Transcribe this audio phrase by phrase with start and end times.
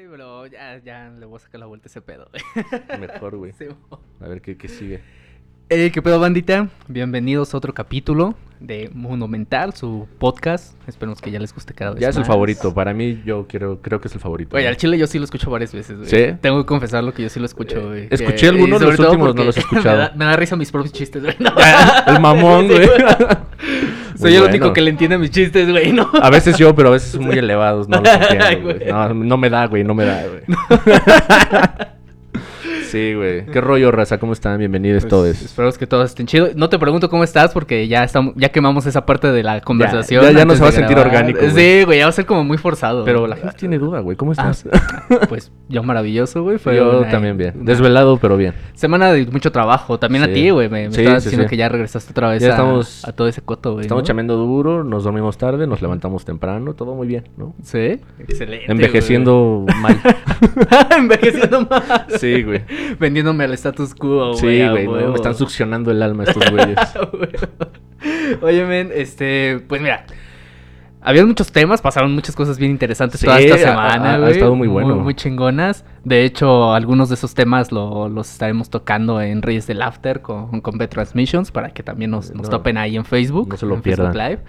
[0.00, 2.30] Sí, pero ya, ya le voy a sacar la vuelta a ese pedo.
[2.98, 3.52] Mejor, güey.
[3.58, 3.66] Sí.
[4.22, 5.02] A ver qué, qué sigue.
[5.68, 6.68] Hey, ¿qué pedo, bandita?
[6.88, 10.74] Bienvenidos a otro capítulo de Monumental, su podcast.
[10.88, 12.72] Esperemos que ya les guste cada vez Ya es el favorito.
[12.72, 14.56] Para mí, yo quiero, creo que es el favorito.
[14.56, 16.08] Oye, al chile yo sí lo escucho varias veces, güey.
[16.08, 16.34] ¿Sí?
[16.40, 18.08] Tengo que confesarlo que yo sí lo escucho, güey.
[18.10, 19.96] escuché Que- algunos, los últimos no los he escuchado.
[19.98, 21.36] me, da, me da risa mis propios chistes, güey.
[21.40, 21.50] No.
[22.06, 22.88] el mamón, Sí, güey.
[24.20, 24.54] Soy el bueno.
[24.54, 26.10] único que le entiende mis chistes, güey, ¿no?
[26.20, 27.88] A veces yo, pero a veces son muy elevados.
[27.88, 28.86] No los entiendo, güey.
[28.88, 29.84] No, no me da, güey.
[29.84, 30.42] No me da, güey.
[32.90, 33.46] sí, güey.
[33.52, 34.18] ¿Qué rollo, raza?
[34.18, 34.58] ¿Cómo están?
[34.58, 35.42] Bienvenidos Pues, todos.
[35.42, 36.54] Espero que todos estén chidos.
[36.56, 40.22] No te pregunto cómo estás porque ya estamos, ya quemamos esa parte de la conversación.
[40.22, 41.40] ya- ya no antes se va a sentir orgánico.
[41.54, 43.04] Sí, güey, ya va a ser como muy forzado.
[43.04, 44.16] Pero la gente tiene duda, güey.
[44.16, 44.64] ¿Cómo Ah, estás?
[45.28, 46.58] pues yo maravilloso, güey.
[46.58, 47.52] Yo una- también bien.
[47.56, 48.54] una Desvelado, pero bien.
[48.74, 49.98] Semana de mucho trabajo.
[49.98, 50.68] También a ti, güey.
[50.68, 51.50] Me, me Sí, estabas sí, diciendo sí.
[51.50, 53.82] que ya regresaste otra vez Ya a, estamos- a todo ese coto, güey.
[53.82, 54.06] Estamos ¿no?
[54.06, 57.54] chameando duro, nos dormimos tarde, nos levantamos temprano, todo muy bien, ¿no?
[57.62, 58.00] Sí.
[58.18, 58.70] Excelente.
[58.70, 59.98] Envejeciendo mal.
[60.02, 60.66] güey.
[60.98, 62.04] Envejeciendo más.
[62.18, 62.62] Sí, güey.
[63.00, 64.60] Vendiéndome al status quo, güey.
[64.60, 64.88] Sí, güey.
[65.08, 66.76] Me están succionando el alma estos güeyes.
[68.42, 70.04] Oye, men, este, pues mira,
[71.02, 74.68] había muchos temas, pasaron muchas cosas bien interesantes Sí, toda esta semana, ha- estado muy
[74.68, 74.96] bueno.
[74.96, 75.84] Muy, chingonas.
[76.04, 80.60] De hecho, algunos de esos temas lo- los estaremos tocando en Reyes del After con,
[80.60, 82.50] con B-Transmissions para que también nos, nos No.
[82.50, 83.48] topen ahí en Facebook.
[83.50, 84.30] No se lo en Facebook pierdan.
[84.30, 84.42] Live.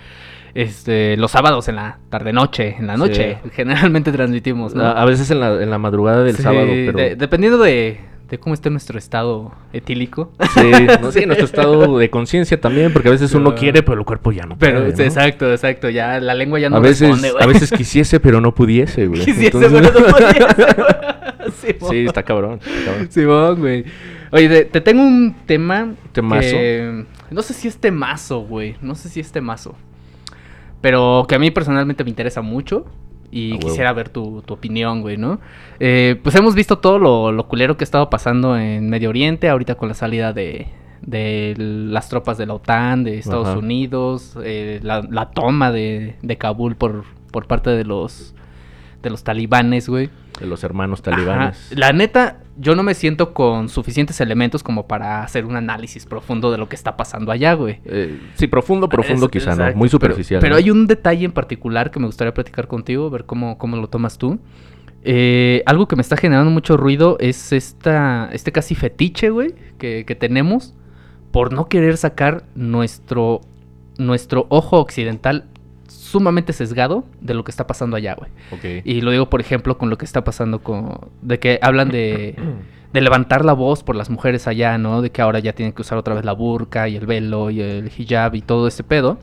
[0.53, 4.83] Este, los sábados en la tarde-noche, en la noche, generalmente transmitimos, ¿no?
[4.83, 6.97] A a veces en la, en la madrugada del Sí, sábado, pero...
[6.97, 8.01] de- dependiendo de,
[8.31, 10.31] de cómo esté nuestro estado etílico.
[10.55, 13.99] Sí, no, sí, nuestro estado de conciencia también, porque a veces uno Pero- quiere, pero
[13.99, 15.03] el cuerpo ya no Pero, puede, ¿no?
[15.03, 17.43] exacto, exacto, ya la lengua ya no a veces, responde, güey.
[17.43, 19.19] a veces quisiese, pero no pudiese, güey.
[19.25, 21.91] Quisiese, Entonces- pero no pudiese, güey.
[22.01, 23.11] Sí, está cabrón, está cabrón.
[23.11, 23.85] Simón, güey.
[24.31, 25.93] Oye, te tengo un tema.
[26.13, 26.41] ¿Temazo?
[26.51, 28.77] que- no sé si es temazo, güey.
[28.81, 29.75] No sé si es temazo.
[30.79, 32.85] Pero que a mí personalmente me interesa mucho.
[33.33, 35.39] Y quisiera ver tu, tu opinión, güey, ¿no?
[35.79, 39.47] Eh, pues hemos visto todo lo, lo culero que ha estado pasando en Medio Oriente.
[39.47, 40.67] Ahorita con la salida de,
[41.01, 43.57] de las tropas de la OTAN, de Estados Ajá.
[43.59, 44.37] Unidos.
[44.43, 48.35] eh, la, la toma de, de Kabul por, por parte de los,
[49.01, 50.09] de los talibanes, güey.
[50.41, 51.11] De los hermanos Ajá.
[51.11, 51.71] talibanes.
[51.75, 56.51] La neta, yo no me siento con suficientes elementos como para hacer un análisis profundo
[56.51, 57.79] de lo que está pasando allá, güey.
[57.85, 59.77] Eh, sí, profundo, profundo Es- quizá, exacto, ¿no?
[59.77, 60.41] Muy pero- superficial.
[60.41, 60.57] Pero, ¿no?
[60.57, 64.17] hay un detalle en particular que me gustaría platicar contigo, ver cómo, cómo lo tomas
[64.17, 64.39] tú.
[65.03, 70.05] Eh, algo que me está generando mucho ruido es esta, este casi fetiche, güey, que,
[70.05, 70.75] que tenemos
[71.31, 73.41] por no querer sacar nuestro,
[73.97, 75.45] nuestro ojo occidental
[75.91, 78.81] sumamente sesgado de lo que está pasando allá, güey.
[78.83, 81.11] Y lo digo, por ejemplo, con lo que está pasando con...
[81.21, 82.35] De que hablan de,
[82.93, 85.01] de levantar la voz por las mujeres allá, ¿no?
[85.01, 87.61] De que ahora ya tienen que usar otra vez la burka y el velo y
[87.61, 89.19] el hijab y todo ese pedo.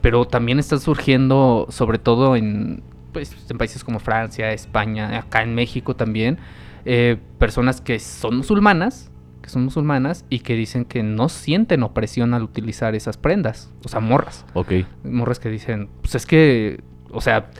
[0.00, 5.54] Pero también está surgiendo, sobre todo en, pues, en países como Francia, España, acá en
[5.54, 6.38] México también,
[6.84, 9.10] eh, personas que son musulmanas,
[9.50, 13.70] son musulmanas y que dicen que no sienten opresión al utilizar esas prendas.
[13.84, 14.72] O sea, morras Ok.
[15.04, 16.80] morras que dicen, pues es que,
[17.10, 17.50] o sea,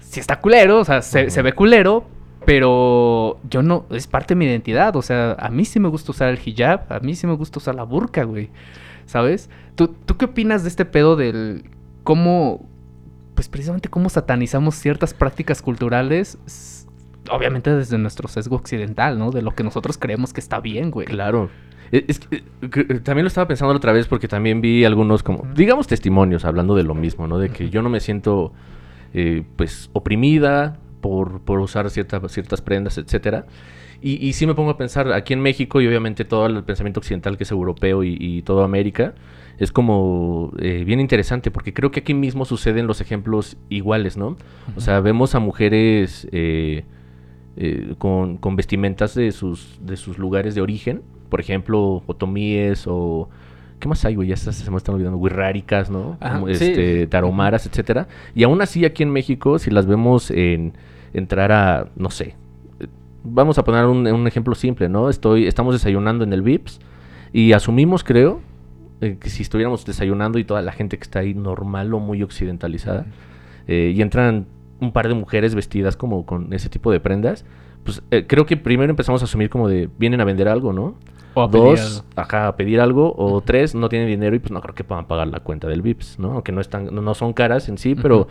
[0.00, 2.04] si está culero, o sea, se, se ve culero,
[2.44, 6.12] pero yo no, es parte de mi identidad, o sea, a mí sí me gusta
[6.12, 8.50] usar el hijab, a mí sí me gusta usar la burka, güey,
[9.06, 9.50] ¿sabes?
[9.74, 11.68] ¿Tú, ¿Tú qué opinas de este pedo del
[12.04, 12.64] cómo,
[13.34, 16.38] pues precisamente cómo satanizamos ciertas prácticas culturales,
[17.30, 19.30] obviamente desde nuestro sesgo occidental, ¿no?
[19.30, 21.06] De lo que nosotros creemos que está bien, güey.
[21.06, 21.50] Claro.
[21.92, 24.84] Eh, Es que, eh, eh, también lo estaba pensando la otra vez porque también vi
[24.84, 27.38] algunos como, digamos, testimonios hablando de lo mismo, ¿no?
[27.38, 28.52] De que yo no me siento,
[29.14, 33.46] eh, pues, oprimida por, por usar cierta- ciertas prendas, etcétera.
[34.02, 37.00] Y, y sí me pongo a pensar, aquí en México y obviamente todo el pensamiento
[37.00, 39.14] occidental que es europeo y, y toda América,
[39.58, 44.36] es como eh, bien interesante porque creo que aquí mismo suceden los ejemplos iguales, ¿no?
[44.76, 46.84] O sea, vemos a mujeres eh,
[47.56, 53.28] eh, con, con vestimentas de sus, de sus lugares de origen, por ejemplo, otomíes o...
[53.78, 54.28] ¿Qué más hay, güey?
[54.28, 55.18] Ya se, se me están olvidando.
[55.18, 56.16] Wixárikas, ¿no?
[56.18, 56.52] Ajá, Como, sí.
[56.52, 58.08] este, taromaras, etcétera.
[58.34, 60.72] Y aún así aquí en México, si las vemos en
[61.12, 62.36] entrar a, no sé,
[63.22, 65.10] vamos a poner un, un ejemplo simple, ¿no?
[65.10, 66.80] Estoy, estamos desayunando en el VIPS
[67.32, 68.40] y asumimos, creo,
[69.00, 72.22] eh, que si estuviéramos desayunando y toda la gente que está ahí normal o muy
[72.22, 73.06] occidentalizada,
[73.66, 74.46] eh, y entran
[74.80, 77.44] un par de mujeres vestidas como con ese tipo de prendas,
[77.84, 80.94] pues eh, creo que primero empezamos a asumir como de vienen a vender algo, ¿no?
[81.34, 82.04] O a pedir Dos, algo.
[82.16, 83.14] ajá, a pedir algo.
[83.16, 85.82] O tres, no tienen dinero y pues no creo que puedan pagar la cuenta del
[85.82, 86.32] VIPS, ¿no?
[86.32, 88.26] Aunque no, están, no, no son caras en sí, pero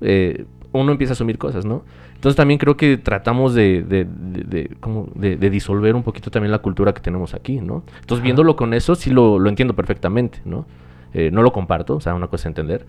[0.00, 1.82] eh, uno empieza a asumir cosas, ¿no?
[2.14, 6.30] Entonces también creo que tratamos de, de, de- de- como de, de disolver un poquito
[6.30, 7.82] también la cultura que tenemos aquí, ¿no?
[8.00, 10.66] Entonces viéndolo con eso sí lo, lo entiendo perfectamente, ¿no?
[11.14, 12.86] Eh, no lo comparto, o sea, una cosa es entender.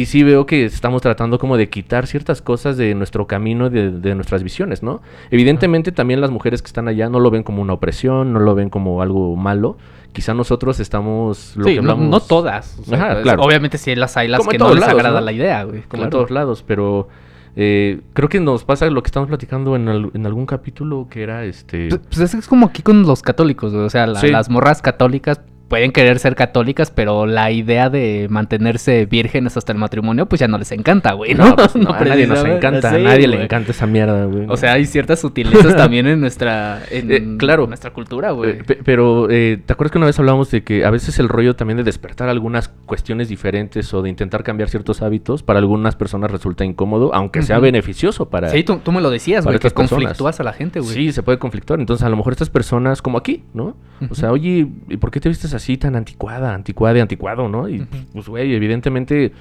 [0.00, 3.90] Y sí veo que estamos tratando como de quitar ciertas cosas de nuestro camino, de,
[3.90, 5.00] de nuestras visiones, ¿no?
[5.30, 8.54] Evidentemente también las mujeres que están allá no lo ven como una opresión, no lo
[8.54, 9.76] ven como algo malo.
[10.12, 11.54] Quizá nosotros estamos...
[11.56, 12.78] Lo sí, que no, hablamos- no todas.
[12.80, 13.42] o sea, Ajá, claro.
[13.42, 15.26] Obviamente sí las hay las Como que no les lados, agrada ¿no?
[15.26, 15.82] la idea, güey.
[15.82, 16.10] Como en claro.
[16.10, 17.08] todos lados, pero
[17.56, 21.44] eh, creo que nos pasa lo que estamos platicando en, en algún capítulo que era
[21.44, 21.88] este...
[21.88, 23.84] Pues, pues es, es como aquí con los católicos, güey.
[23.84, 24.28] O sea, la- Sí.
[24.28, 29.78] las morras católicas pueden querer ser católicas, pero la idea de mantenerse vírgenes hasta el
[29.78, 31.48] matrimonio, pues ya no les encanta, güey, ¿no?
[31.50, 34.46] No, pues, no, a nadie nos encanta, a nadie le encanta esa mierda, güey.
[34.48, 37.66] O sea, hay ciertas sutilezas también en nuestra, en Eh, claro.
[37.66, 38.50] nuestra cultura, güey.
[38.52, 41.28] Eh, pe- pero, eh, ¿te acuerdas que una vez hablábamos de que a veces el
[41.28, 45.96] rollo también de despertar algunas cuestiones diferentes o de intentar cambiar ciertos hábitos para algunas
[45.96, 48.48] personas resulta incómodo, aunque sea beneficioso para...
[48.48, 50.94] sí, tú, tú me lo decías, güey, que conflictúas a la gente, güey.
[50.94, 51.78] Sí, se puede conflictuar.
[51.80, 53.76] Entonces, a lo mejor estas personas, como aquí, ¿no?
[54.10, 57.68] O sea, oye, ¿y por qué te vistes así tan anticuada, anticuada y anticuado, no?
[57.68, 59.32] Y, pues, güey, evidentemente,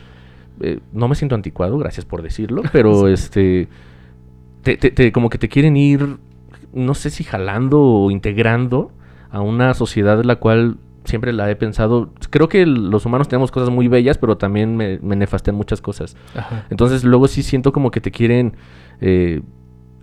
[0.61, 3.67] eh, no me siento anticuado, gracias por decirlo, pero este,
[4.63, 6.17] te, te- te- como que te quieren ir,
[6.73, 8.91] no sé si jalando o integrando
[9.29, 12.11] a una sociedad la cual siempre la he pensado.
[12.29, 16.17] Creo que los humanos tenemos cosas muy bellas, pero también me, me nefastean muchas cosas.
[16.35, 16.65] Ajá.
[16.69, 18.55] Entonces luego sí siento como que te quieren
[18.99, 19.41] eh,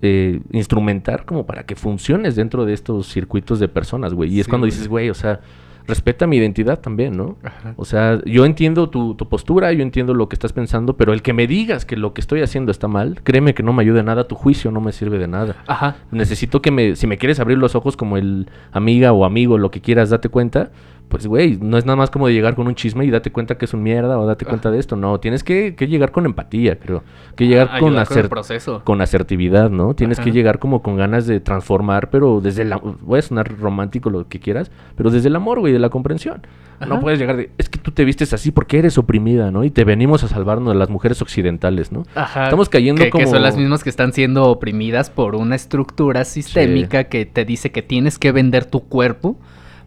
[0.00, 4.32] eh, instrumentar como para que funciones dentro de estos circuitos de personas, güey.
[4.34, 5.40] Y es Sí, cuando dices, güey, o sea,
[5.86, 7.36] respeta mi identidad también, ¿no?
[7.42, 7.75] Ajá.
[7.76, 11.22] O sea, yo entiendo tu, tu postura, yo entiendo lo que estás pensando, pero el
[11.22, 14.00] que me digas que lo que estoy haciendo está mal, créeme que no me ayuda
[14.00, 15.56] en nada, tu juicio no me sirve de nada.
[15.66, 15.96] Ajá.
[16.10, 19.70] Necesito que me, si me quieres abrir los ojos como el amiga o amigo, lo
[19.70, 20.70] que quieras, date cuenta.
[21.08, 23.56] Pues, güey, no es nada más como de llegar con un chisme y date cuenta
[23.56, 24.96] que es un mierda o date cuenta de esto.
[24.96, 27.04] No, tienes que, que llegar con empatía, creo.
[27.36, 29.94] Que llegar Ah, con, ayudar con con asertividad, ¿no?
[29.94, 32.72] Tienes que llegar como con ganas de transformar, pero desde el...
[32.72, 35.88] am- Voy a sonar romántico lo que quieras, pero desde el amor, güey, de la
[35.90, 36.42] comprensión.
[36.88, 37.50] No puedes llegar de...
[37.58, 39.62] Es que tú te vistes así porque eres oprimida, ¿no?
[39.62, 42.02] Y te venimos a salvarnos de las mujeres occidentales, ¿no?
[42.16, 42.44] Ajá.
[42.44, 46.24] Estamos cayendo que, que como- son las mismas que están siendo oprimidas por una estructura
[46.24, 49.36] sistémica que te dice que tienes que vender tu cuerpo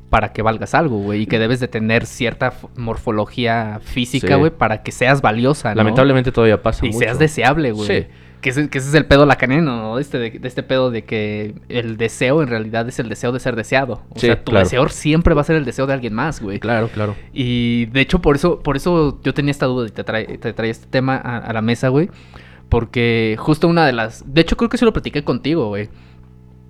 [0.10, 4.34] para que valgas algo, güey, y que debes de tener cierta morfología física, Sí.
[4.36, 5.76] güey, para que seas valiosa, ¿no?
[5.76, 7.00] Lamentablemente todavía pasa y mucho.
[7.00, 7.88] seas deseable, güey.
[7.88, 8.08] Sí.
[8.42, 10.00] Que ese, que ese es el pedo lacaniano, ¿no?
[10.00, 13.40] Este de, de este pedo de que el deseo en realidad es el deseo de
[13.40, 14.04] ser deseado.
[14.10, 14.64] O Sí, sea, tu claro.
[14.64, 16.60] deseo siempre va a ser el deseo de alguien más, güey.
[16.60, 17.16] Claro, claro.
[17.34, 20.54] Y de hecho, por eso, por eso yo tenía esta duda y te trae, te
[20.54, 22.10] traía este tema a, a la mesa, güey.
[22.70, 24.24] Porque justo una de las.
[24.32, 25.90] De hecho, creo que sí lo platiqué contigo, güey.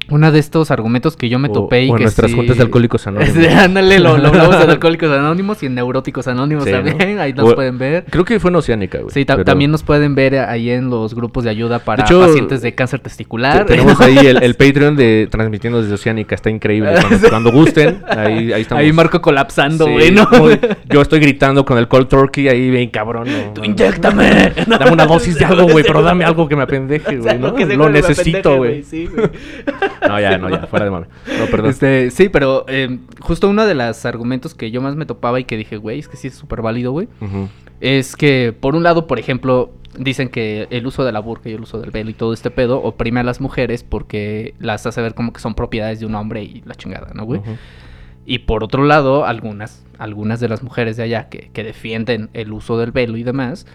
[0.09, 2.38] Una de estos argumentos que yo me O- topé y o en que nuestras sí-
[2.38, 3.36] juntas de alcohólicos anónimos.
[3.54, 6.77] Ándale, lo, lo hablamos en Alcohólicos Anónimos y en Neuróticos Anónimos Sí, ¿no?
[6.83, 7.19] también.
[7.19, 8.06] Ahí nos O- pueden ver.
[8.09, 9.12] Creo que fue en Oceánica, güey.
[9.12, 12.19] Sí, ta- pero- también nos pueden ver ahí en los grupos de ayuda para hecho,
[12.21, 13.65] pacientes de cáncer testicular.
[13.65, 16.94] Te- Tenemos ahí el, el Patreon de Transmitiendo desde Oceánica, está increíble.
[17.01, 18.81] Cuando, cuando gusten, ahí, ahí estamos.
[18.83, 20.27] Ahí Marco colapsando, Sí, güey, ¿no?
[20.39, 20.59] muy-
[20.89, 23.27] yo estoy gritando con el cold turkey ahí bien cabrón.
[23.30, 23.75] no, Tú no.
[23.75, 27.54] Dame una dosis de algo, güey, pero dame algo que me apendeje, güey, ¿no?
[27.75, 28.83] Lo necesito, güey.
[28.83, 29.27] sí, güey.
[30.07, 31.07] No, ya, no, ya, fuera de mame.
[31.39, 31.69] No, perdón.
[31.69, 35.45] Este, sí, pero eh, justo uno de los argumentos que yo más me topaba y
[35.45, 37.07] que dije, güey, es que sí es súper válido, güey,
[37.79, 41.53] es que por un lado, por ejemplo, dicen que el uso de la burka y
[41.53, 45.01] el uso del velo y todo este pedo oprime a las mujeres porque las hace
[45.01, 47.41] ver como que son propiedades de un hombre y la chingada, ¿no, güey?
[48.25, 52.51] Y por otro lado, algunas, algunas de las mujeres de allá que, que defienden el
[52.51, 53.65] uso del velo y demás,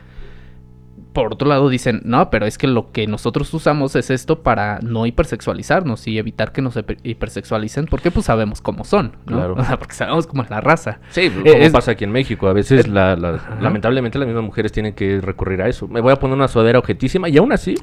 [1.12, 4.78] por otro lado dicen, no, pero es que lo que nosotros usamos es esto para
[4.82, 9.36] no hipersexualizarnos y evitar que nos hiper- hipersexualicen, porque pues sabemos cómo son, ¿no?
[9.36, 9.54] Claro.
[9.58, 10.98] O sea, porque sabemos cómo es la raza.
[11.10, 12.48] Sí, como Eh, es- pasa aquí en México.
[12.48, 13.58] A veces, la, la- Ajá.
[13.60, 15.86] lamentablemente, las mismas mujeres tienen que recurrir a eso.
[15.88, 17.74] Me voy a poner una sudadera objetísima y aún así,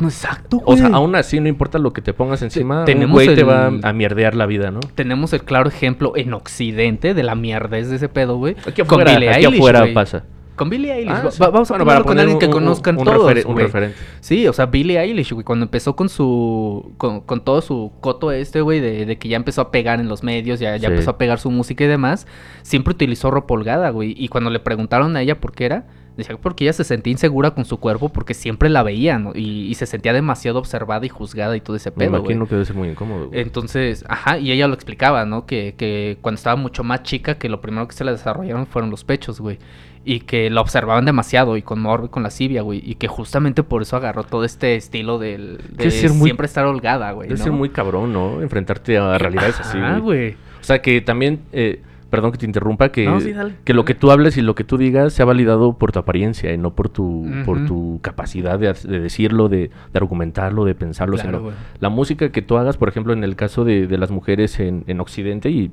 [0.00, 0.94] Exacto, o sea, güey.
[0.96, 3.92] aún así, no importa lo que te pongas encima, un tenemos güey te va a
[3.92, 4.80] mierdear la vida, ¿no?
[4.94, 8.56] Tenemos el claro ejemplo en Occidente de la mierdez de ese pedo, güey.
[8.66, 9.94] Aquí afuera, Billie aquí Eilish, afuera güey.
[9.94, 10.24] pasa.
[10.56, 11.10] Con Billie Eilish.
[11.12, 11.42] Ah, Va- sí.
[11.42, 13.96] va- Vamos a Bueno, para con alguien que un- conozcan un todos, referen- un referente.
[14.20, 16.92] Sí, o sea, Billie Eilish, güey, cuando empezó con su...
[16.96, 20.08] Con, con todo su coto este, güey, de, de que ya empezó a pegar en
[20.08, 20.92] los medios, ya, ya Sí.
[20.94, 22.26] empezó a pegar su música y demás,
[22.62, 24.14] siempre utilizó ropa holgada, güey.
[24.16, 27.10] Y cuando le preguntaron a ella por qué era, decía que porque ella se sentía
[27.10, 29.32] insegura con su cuerpo porque siempre la veían, ¿no?
[29.34, 32.20] y, y se sentía demasiado observada y juzgada y todo ese Me pedo, güey.
[32.22, 33.26] imagino que debe ser muy incómodo.
[33.30, 33.40] güey.
[33.40, 35.44] Entonces, ajá, y ella lo explicaba, ¿no?
[35.44, 38.90] Que, que cuando estaba mucho más chica, que lo primero que se le desarrollaron fueron
[38.90, 39.58] los pechos, güey.
[40.06, 42.82] Y que la observaban demasiado y con morbo y con lascivia, güey.
[42.84, 46.46] Y que justamente por eso agarró todo este estilo del, de Debe ser muy- siempre
[46.46, 47.28] estar holgada, güey.
[47.28, 47.44] Debe ¿no?
[47.44, 48.42] ser muy cabrón, ¿no?
[48.42, 50.00] Enfrentarte a realidades así, güey.
[50.00, 50.30] güey.
[50.60, 51.80] O sea, que también, eh,
[52.10, 53.54] perdón que te interrumpa, que, No, sí, dale.
[53.64, 56.52] que lo que tú hables y lo que tú digas sea validado por tu apariencia
[56.52, 61.16] y no por tu, por tu capacidad de, decirlo, de, de argumentarlo, de pensarlo.
[61.16, 61.54] Claro, sino güey.
[61.80, 64.84] la música que tú hagas, por ejemplo, en el caso de, de las mujeres en,
[64.86, 65.70] en Occidente y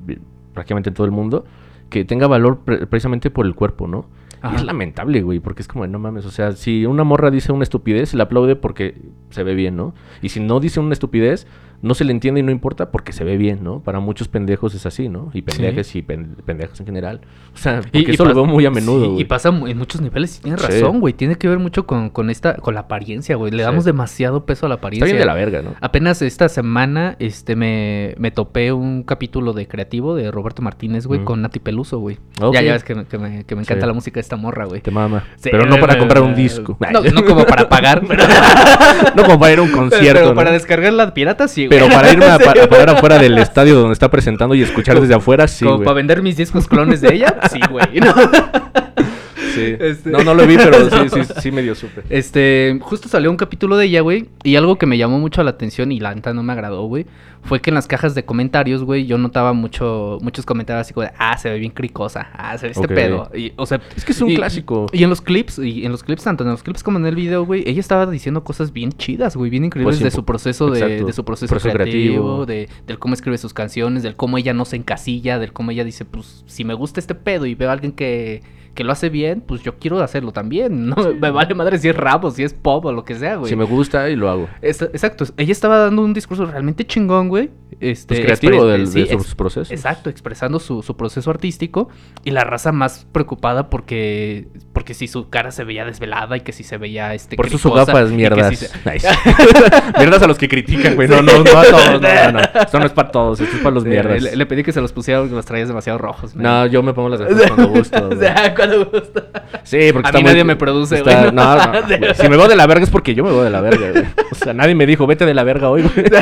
[0.54, 1.44] prácticamente en todo el mundo,
[1.92, 4.06] que tenga valor pre- precisamente por el cuerpo, ¿no?
[4.50, 7.52] Y es lamentable, güey, porque es como, no mames, o sea, si una morra dice
[7.52, 9.94] una estupidez, se le aplaude porque se ve bien, ¿no?
[10.20, 11.46] Y si no dice una estupidez,
[11.82, 13.80] no se le entiende y no importa porque se ve bien, ¿no?
[13.80, 15.30] Para muchos pendejos es así, ¿no?
[15.34, 17.20] Y pendejes y pen- pendejas en general.
[17.54, 20.38] O sea, porque eso lo veo muy a menudo, sí, y pasa en muchos niveles,
[20.38, 21.12] y tienes razón, güey.
[21.12, 23.52] Tiene que ver mucho con, con esta, con la apariencia, güey.
[23.52, 25.06] Le damos demasiado peso a la Está apariencia.
[25.14, 25.74] bien de la verga, ¿no?
[25.80, 31.20] Apenas esta semana, este, me, me topé un capítulo de creativo de Roberto Martínez, güey,
[31.20, 31.24] Mm.
[31.24, 32.18] con Nati Peluso, güey.
[32.52, 34.64] Ya, ya ves que, me- que me, que me encanta la música de esta morra,
[34.66, 34.80] güey.
[34.80, 35.24] Te mama.
[35.42, 36.78] Pero no para comprar un disco.
[36.92, 38.22] No, no como para pagar, pero,
[39.16, 40.34] no como para ir a un concierto, pero ¿no?
[40.34, 41.71] para descargar la pirata, sí, güey.
[41.72, 45.14] Pero para irme a, para, parar afuera del estadio donde está presentando y escuchar desde
[45.14, 45.86] afuera, sí, como güey.
[45.86, 48.00] para vender mis discos clones de ella, sí, güey.
[48.00, 48.14] ¿no?
[49.54, 49.76] Sí.
[49.78, 52.02] Este- No, no lo vi, pero sí, sí, sí medio supe.
[52.10, 55.50] Este, justo salió un capítulo de ella, güey, y algo que me llamó mucho la
[55.50, 57.06] atención y la neta no me agradó, güey,
[57.44, 61.06] fue que en las cajas de comentarios, güey, yo notaba mucho, muchos comentarios así como
[61.06, 63.80] de, ah, se ve bien cricosa, ah, se ve este pedo, y, o sea...
[63.96, 64.86] Es que es un y- clásico.
[64.92, 67.16] Y en los clips, y en los clips, tanto en los clips como en el
[67.16, 70.70] video, güey, ella estaba diciendo cosas bien chidas, güey, bien increíbles Pues de su proceso
[70.70, 72.46] de, de su proceso, Proceso creativo, creativo.
[72.46, 75.82] de del cómo escribe sus canciones, del cómo ella no se encasilla, del cómo ella
[75.84, 78.42] dice, pues, si me gusta este pedo y veo a alguien que,
[78.74, 81.96] que lo hace bien, pues yo quiero hacerlo también, no me vale madre si es
[81.96, 83.50] rap o si es pop o lo que sea, güey.
[83.50, 84.48] Si me gusta y lo hago.
[84.62, 87.50] Es- exacto, ella estaba dando un discurso realmente chingón, güey.
[87.80, 89.70] Este, Pues creativo expre- del- sí, de sus ex- procesos.
[89.72, 91.88] Exacto, expresando su, su proceso artístico.
[92.24, 96.52] Y la raza más preocupada porque, porque si su cara se veía desvelada y que
[96.52, 97.34] si se veía este.
[97.36, 98.56] Por eso sus cricosa, gafas mierdas.
[98.58, 99.08] si se- Nice.
[99.98, 101.08] mierdas a los que critican, güey.
[101.08, 102.00] No, no, no a todos.
[102.00, 102.40] No, no, no.
[102.60, 103.40] Esto no es para todos.
[103.40, 104.22] Esto es para los mierdas.
[104.22, 106.34] Le, le pedí que se los pusiera porque los traías demasiado rojos.
[106.34, 106.42] man.
[106.44, 107.98] No, yo me pongo las gafas cuando gusto.
[108.04, 108.18] o güey.
[108.20, 109.22] sea, cuando gusta.
[109.64, 111.32] Sí, porque A mí nadie me produce, está- güey.
[111.32, 112.14] No, no, no, güey.
[112.14, 114.04] Si me veo de la verga es porque yo me veo de la verga, güey.
[114.30, 116.06] O sea, nadie me dijo, vete de la verga hoy, güey.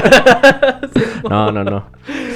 [1.29, 1.87] No, no, no.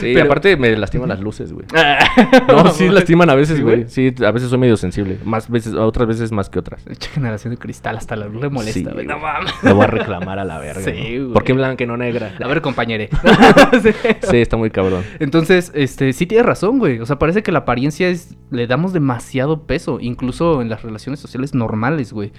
[0.00, 1.66] Sí, Pero- aparte me lastiman las luces, güey.
[2.48, 3.84] No, sí lastiman a veces, Sí, güey.
[3.88, 5.18] Sí, a veces soy medio sensible.
[5.24, 6.86] Más veces, otras veces más que otras.
[6.86, 8.94] Mucha generación de cristal, hasta la luz le molesta, Sí, güey.
[8.94, 9.06] güey.
[9.06, 9.52] no mames.
[9.62, 10.82] Me voy a reclamar a la verga.
[10.82, 11.24] Sí, ¿no?
[11.24, 11.32] güey.
[11.34, 12.32] ¿Por qué blanca y no negra?
[12.42, 13.08] A ver, compañere.
[13.82, 13.90] Sí.
[14.30, 15.02] Sí, está muy cabrón.
[15.18, 17.00] Entonces, este, sí tienes razón, güey.
[17.00, 21.20] O sea, parece que la apariencia es, le damos demasiado peso, incluso en las relaciones
[21.20, 22.32] sociales normales, güey.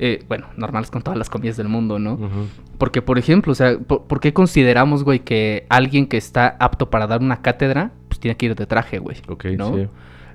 [0.00, 2.14] Eh, bueno, normales con todas las comillas del mundo, ¿no?
[2.14, 2.46] Ujú.
[2.78, 6.88] Porque, por ejemplo, o sea, ¿por, por qué consideramos, güey, que alguien que está apto
[6.88, 9.16] para dar una cátedra, pues tiene que ir de traje, güey?
[9.28, 9.74] Ok, ¿no?
[9.74, 9.88] sí.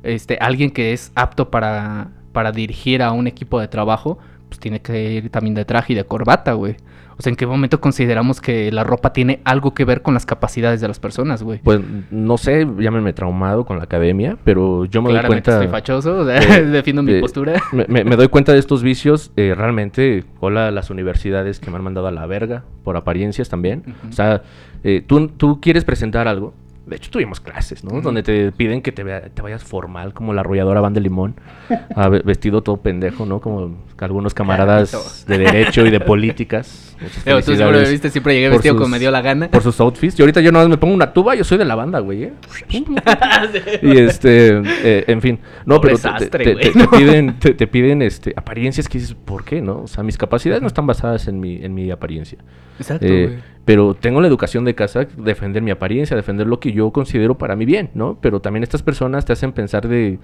[0.03, 4.81] Este, alguien que es apto para, para dirigir a un equipo de trabajo, pues tiene
[4.81, 6.75] que ir también de traje y de corbata, güey.
[7.17, 10.25] O sea, ¿en qué momento consideramos que la ropa tiene algo que ver con las
[10.25, 11.59] capacidades de las personas, güey?
[11.63, 11.79] Pues
[12.11, 15.63] no sé, llámenme traumado con la academia, pero yo me doy Claramente cuenta.
[15.63, 17.53] estoy fachoso, o sea, de- defiendo mi postura.
[17.71, 19.31] Me, me- me doy cuenta de estos vicios.
[19.35, 23.49] eh, realmente, hola a las universidades que me han mandado a la verga por apariencias
[23.49, 23.83] también.
[24.09, 24.41] O sea,
[24.83, 26.53] eh, tú, tú quieres presentar algo.
[26.85, 28.01] De hecho, tuvimos clases, ¿no?
[28.01, 31.35] Donde te piden que te, vea- te vayas formal, como la arrolladora Van de Limón,
[31.95, 33.39] a vestido todo pendejo, ¿no?
[33.39, 36.97] Como algunos camaradas de derecho y de políticas.
[37.25, 39.47] Digo, tú siempre me viste, siempre llegué vestido sus- como me dio la gana.
[39.49, 40.19] Por sus outfits.
[40.19, 42.23] Y ahorita yo nada más me pongo una tuba, yo soy de la banda, güey,
[42.23, 42.33] ¿eh?
[43.81, 46.71] Y este, eh, en fin, no, Pobre pero te- te, sastre, te- güey.
[46.73, 49.83] te- te piden, te, piden este, apariencias que dices, ¿por qué no?
[49.83, 52.37] O sea, mis capacidades no están basadas en mi, en mi apariencia.
[52.79, 53.39] Exacto, Eh, güey.
[53.65, 57.55] Pero tengo la educación de casa, defender mi apariencia, defender lo que yo considero para
[57.55, 58.17] mi bien, ¿no?
[58.21, 60.19] Pero también estas personas te hacen pensar de,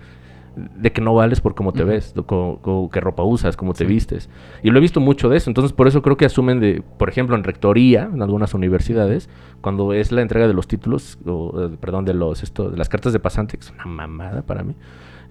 [0.75, 3.85] de que no vales por cómo te ves, co- co- qué ropa usas, cómo te
[3.85, 4.29] vistes.
[4.61, 5.49] Y lo he visto mucho de eso.
[5.49, 9.29] Entonces, por eso creo que asumen de, por ejemplo, en rectoría, en algunas universidades,
[9.61, 12.89] cuando es la entrega de los títulos, o, eh, perdón, de los esto, de las
[12.89, 14.75] cartas de pasante, que es una mamada para mí,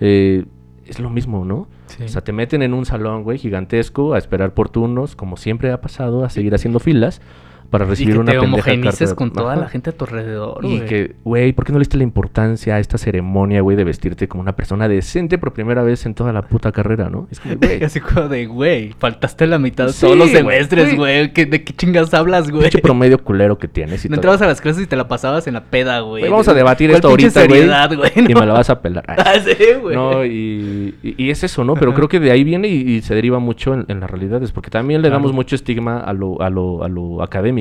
[0.01, 0.47] eh,
[0.87, 1.69] es lo mismo, ¿no?
[1.89, 2.05] Sí.
[2.05, 5.71] O sea, te meten en un salón, güey, gigantesco, a esperar por turnos, como siempre
[5.73, 7.21] ha pasado, a seguir haciendo filas
[7.71, 9.63] para y recibir que una te homogenices con toda Ajá.
[9.63, 10.87] la gente a tu alrededor, Y güey.
[10.89, 14.27] que, güey, ¿por qué no le diste la importancia a esta ceremonia, güey, de vestirte
[14.29, 17.29] como una persona decente por primera vez en toda la puta carrera, ¿no?
[17.31, 20.97] Es como, güey, Así como de, güey, faltaste la mitad de Sí, todos los semestres,
[20.97, 21.19] güey.
[21.21, 21.33] güey.
[21.33, 22.63] ¿Qué- ¿De qué chingas hablas, güey?
[22.63, 24.19] pinche promedio culero que tienes y No todo.
[24.21, 26.25] entrabas a las clases y te la pasabas en la peda, güey.
[26.29, 28.11] Vamos a debatir ¿Cuál esto ahorita, güey, güey.
[28.17, 28.41] Y No.
[28.41, 29.05] me la vas a pelar.
[29.07, 29.17] Ay.
[29.29, 29.95] Ah, sí, güey.
[29.95, 31.75] No, y, y- y es eso, ¿no?
[31.75, 34.53] Pero creo que de ahí viene y, y se deriva mucho en, en las realidades,
[34.53, 37.58] porque también le damos mucho estigma a lo, a lo, a lo académico.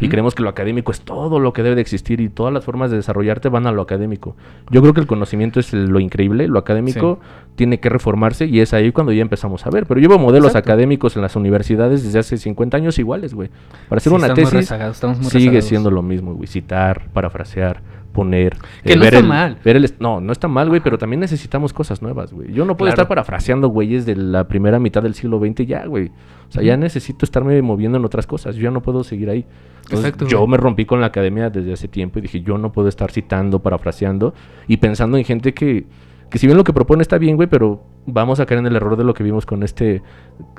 [0.00, 2.64] Y creemos que lo académico es todo lo que debe de existir y todas las
[2.64, 4.34] formas de desarrollarte van a lo académico.
[4.70, 7.18] Yo creo que el conocimiento es lo increíble, lo académico
[7.54, 9.84] tiene que reformarse y es ahí cuando ya empezamos a ver.
[9.86, 10.70] Pero veo modelos Exacto.
[10.72, 13.50] académicos en las universidades desde hace 50 años iguales, güey.
[13.88, 15.64] Para hacer Sí, una tesis sigue rezagados.
[15.66, 16.46] siendo lo mismo, güey.
[16.46, 17.82] Citar, parafrasear,
[18.14, 18.56] poner.
[18.82, 19.58] Que eh, no ver está el- mal.
[19.62, 22.50] ver el no, no está mal, güey, pero también necesitamos cosas nuevas, güey.
[22.54, 23.02] Yo no puedo Claro.
[23.02, 26.06] estar parafraseando güeyes de la primera mitad del siglo XX ya, güey.
[26.48, 28.56] O sea, ya necesito estarme moviendo en otras cosas.
[28.56, 29.44] Yo ya no puedo seguir ahí.
[29.82, 30.50] Entonces, Exacto, yo güey.
[30.52, 33.58] me rompí con la academia desde hace tiempo y dije, yo no puedo estar citando,
[33.60, 34.32] parafraseando
[34.68, 35.84] y pensando en gente que
[36.30, 38.74] que si bien lo que propone está bien, güey, pero vamos a caer en el
[38.74, 40.02] error de lo que vimos con este.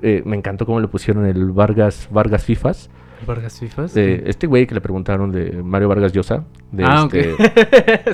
[0.04, 2.90] eh, me encantó cómo le pusieron el Vargas, Vargas Fifas.
[3.26, 3.94] Vargas Fifas.
[3.94, 6.44] de este güey que le preguntaron de Mario Vargas Llosa.
[6.72, 7.36] De ah, este.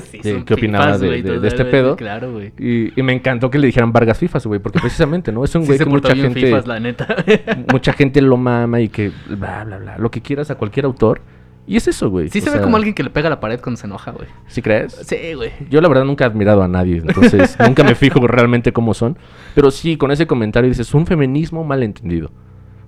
[0.02, 1.96] Sí, de qué opinaba fifas, de- güey, de- de este pedo.
[1.96, 2.52] Claro, güey.
[2.58, 5.44] Y, y me encantó que le dijeran Vargas Fifas, güey, porque precisamente, ¿no?
[5.44, 7.06] Es un Sí güey se que mucha gente, fifas, la neta.
[7.72, 11.20] mucha gente lo mama y que bla, bla, bla, lo que quieras a cualquier autor.
[11.64, 12.28] Y es eso, güey.
[12.28, 14.10] Sí O se ve como alguien que le pega a la pared cuando se enoja,
[14.10, 14.26] güey.
[14.48, 14.94] ¿Sí crees?
[15.06, 15.52] Sí, güey.
[15.70, 19.16] Yo la verdad nunca he admirado a nadie, entonces nunca me fijo realmente cómo son.
[19.54, 22.32] Pero sí, con ese comentario dices, un feminismo malentendido,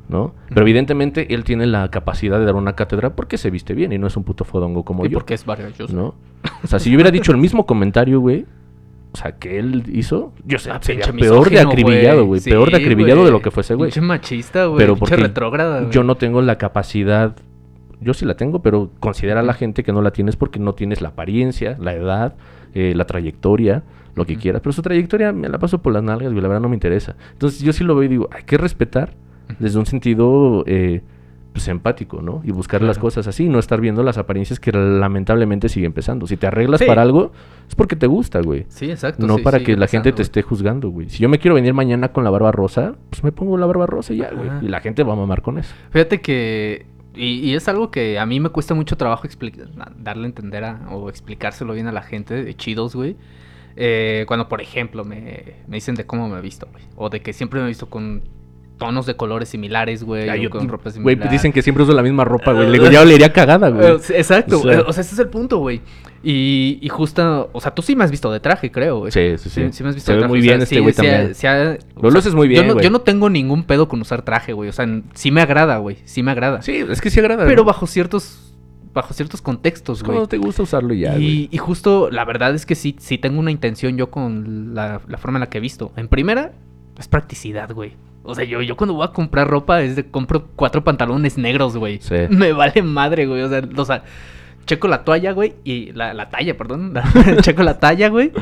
[0.08, 0.34] ¿no?
[0.48, 3.98] Pero evidentemente él tiene la capacidad de dar una cátedra porque se viste bien y
[3.98, 5.18] no es un puto fodongo como ¿Y yo.
[5.18, 5.94] por qué es Vargas Llosa?
[5.94, 6.14] ¿no?
[6.62, 8.44] O sea, si yo hubiera dicho el mismo comentario, güey,
[9.12, 12.40] o sea, que él hizo, yo sé, Ah, sería peor de acribillado, güey.
[12.40, 13.90] Sí, peor de acribillado de lo que fuese, güey.
[13.90, 14.78] Pinche machista, güey.
[14.78, 17.36] Pero Pinche porque retrógrada, yo no tengo la capacidad,
[18.00, 20.74] yo sí la tengo, pero considera a la gente que no la tienes porque no
[20.74, 22.34] tienes la apariencia, la edad,
[22.74, 23.84] eh, la trayectoria,
[24.16, 24.60] lo que quieras.
[24.62, 27.14] Pero su trayectoria me la paso por las nalgas, güey, la verdad no me interesa.
[27.32, 29.14] Entonces yo sí lo veo y digo, hay que respetar
[29.58, 31.02] desde un sentido eh,
[31.52, 32.40] pues empático, ¿no?
[32.44, 36.26] Y buscar las cosas así, no estar viendo las apariencias que lamentablemente siguen pesando.
[36.26, 36.86] Si te arreglas Sí.
[36.86, 37.30] para algo,
[37.68, 38.66] es porque te gusta, güey.
[38.68, 39.24] Sí, exacto.
[39.24, 41.08] No sí, para sí, que la gente empezando, te esté juzgando, güey.
[41.10, 43.86] Si yo me quiero venir mañana con la barba rosa, pues me pongo la barba
[43.86, 44.50] rosa y ya, güey.
[44.62, 45.72] Y la gente va a mamar con eso.
[45.90, 46.86] Fíjate que.
[47.14, 50.64] Y, y es algo que a mí me cuesta mucho trabajo explicar, darle a entender
[50.64, 53.14] a, o explicárselo bien a la gente de chidos, güey.
[53.76, 56.82] Eh, cuando, por ejemplo, me, me dicen de cómo me he visto, güey.
[56.96, 58.22] O de que siempre me he visto con
[58.78, 60.28] tonos de colores similares, güey.
[60.28, 61.30] O yo- con ropa Güey, similar.
[61.30, 62.66] dicen que siempre uso la misma ropa, güey.
[62.66, 63.86] Le digo, ya olería cagada, güey.
[63.86, 65.80] Eh, Exacto, O sea- o sea, ese es el punto, güey.
[66.26, 69.12] Y, y justo, o sea, tú sí me has visto de traje, creo, güey.
[69.12, 69.62] Sí, sí, sí.
[69.66, 71.02] Sí, sí me has visto Se de traje, muy o sea, bien este güey sí
[71.02, 71.34] también.
[71.34, 71.46] sí
[72.00, 72.84] Lo luces muy bien, yo no, güey.
[72.84, 74.70] yo no tengo ningún pedo con usar traje, güey.
[74.70, 75.98] O sea, sí me agrada, güey.
[76.06, 76.62] Sí me agrada.
[76.62, 77.44] Sí, es que sí agrada.
[77.44, 77.64] pero ¿no?
[77.64, 78.40] bajo ciertos
[78.94, 80.12] bajo ciertos contextos, güey.
[80.12, 81.24] cuando te gusta usarlo y ya, güey.
[81.24, 85.00] Y, y justo la verdad es que sí, sí tengo una intención yo con la,
[85.08, 85.92] la forma en la que he visto.
[85.96, 86.52] En primera,
[86.98, 87.92] es practicidad, güey.
[88.24, 91.76] O sea, yo, yo cuando voy a comprar ropa es de compro cuatro pantalones negros,
[91.76, 91.98] güey.
[92.00, 92.14] Sí.
[92.30, 93.42] Me vale madre, güey.
[93.42, 94.02] O sea, o sea,
[94.66, 96.94] checo la toalla, güey, y la, la talla, perdón.
[97.42, 98.32] checo la talla, güey.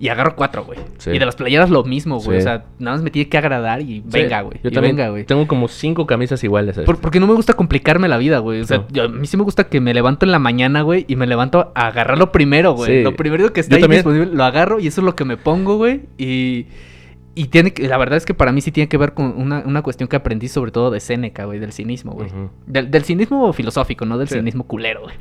[0.00, 0.78] Y agarro cuatro, güey.
[0.98, 1.10] Sí.
[1.10, 2.38] Y de las playeras lo mismo, güey.
[2.38, 2.42] Sí.
[2.42, 4.58] O sea, nada más me tiene que agradar y venga, güey.
[4.62, 5.24] Yo y también venga, güey.
[5.24, 6.78] tengo como cinco camisas iguales.
[6.80, 8.60] Por- porque no me gusta complicarme la vida, güey.
[8.60, 8.86] O sea, No.
[8.90, 11.26] yo- a mí sí me gusta que me levanto en la mañana, güey, y me
[11.28, 12.98] levanto a agarrarlo primero, güey.
[12.98, 13.02] Sí.
[13.04, 13.98] Lo primero que está Yo ahí también.
[14.00, 16.02] disponible, lo agarro y eso es lo que me pongo, güey.
[16.18, 16.66] Y,
[17.36, 19.62] y tiene que, la verdad es que para mí sí tiene que ver con una,
[19.66, 22.28] una cuestión que aprendí sobre todo de Séneca, güey, del cinismo, güey.
[22.66, 24.34] Del, del cinismo filosófico, no del Sí.
[24.36, 25.14] cinismo culero, güey.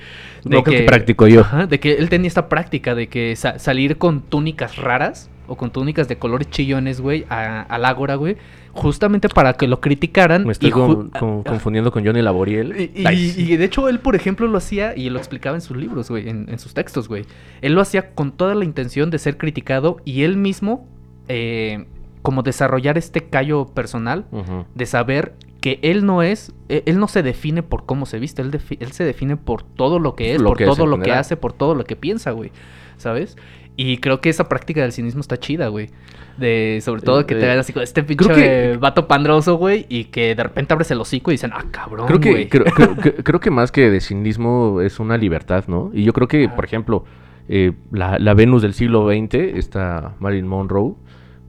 [0.46, 1.42] No, que practico yo.
[1.42, 5.56] Ajá, de que él tenía esta práctica de que sa- salir con túnicas raras o
[5.58, 8.38] con túnicas de colores chillones, güey, al ágora, güey,
[8.74, 10.46] justamente para que lo criticaran.
[10.46, 12.92] Me estoy y ju- con- con- confundiendo con Johnny Laboriel.
[12.96, 16.30] y de hecho él, por ejemplo, lo hacía y lo explicaba en sus libros, güey,
[16.30, 17.26] en, en sus textos, güey.
[17.62, 20.88] Él lo hacía con toda la intención de ser criticado y él mismo,
[21.28, 21.86] eh,
[22.24, 24.26] como desarrollar este callo personal
[24.74, 28.42] de saber que él no es, eh, él no se define por cómo se viste,
[28.42, 31.00] él, defi- él se define por todo lo que es, Lo por que todo lo
[31.00, 32.52] que hace, por todo lo que piensa, güey,
[32.98, 33.38] ¿sabes?
[33.78, 35.90] Y creo que esa práctica del cinismo está chida, güey.
[36.38, 40.34] De, sobre todo que te vean así este pinche que- vato pandroso, güey, y que
[40.36, 42.50] de repente abres el hocico y dicen, ah, cabrón, Creo que, güey".
[42.50, 45.92] creo, creo- creo- creo que más que de cinismo es una libertad, ¿no?
[45.94, 47.06] Y yo creo que, por ejemplo,
[47.48, 50.94] eh, la, la Venus del siglo XX, esta Marilyn Monroe,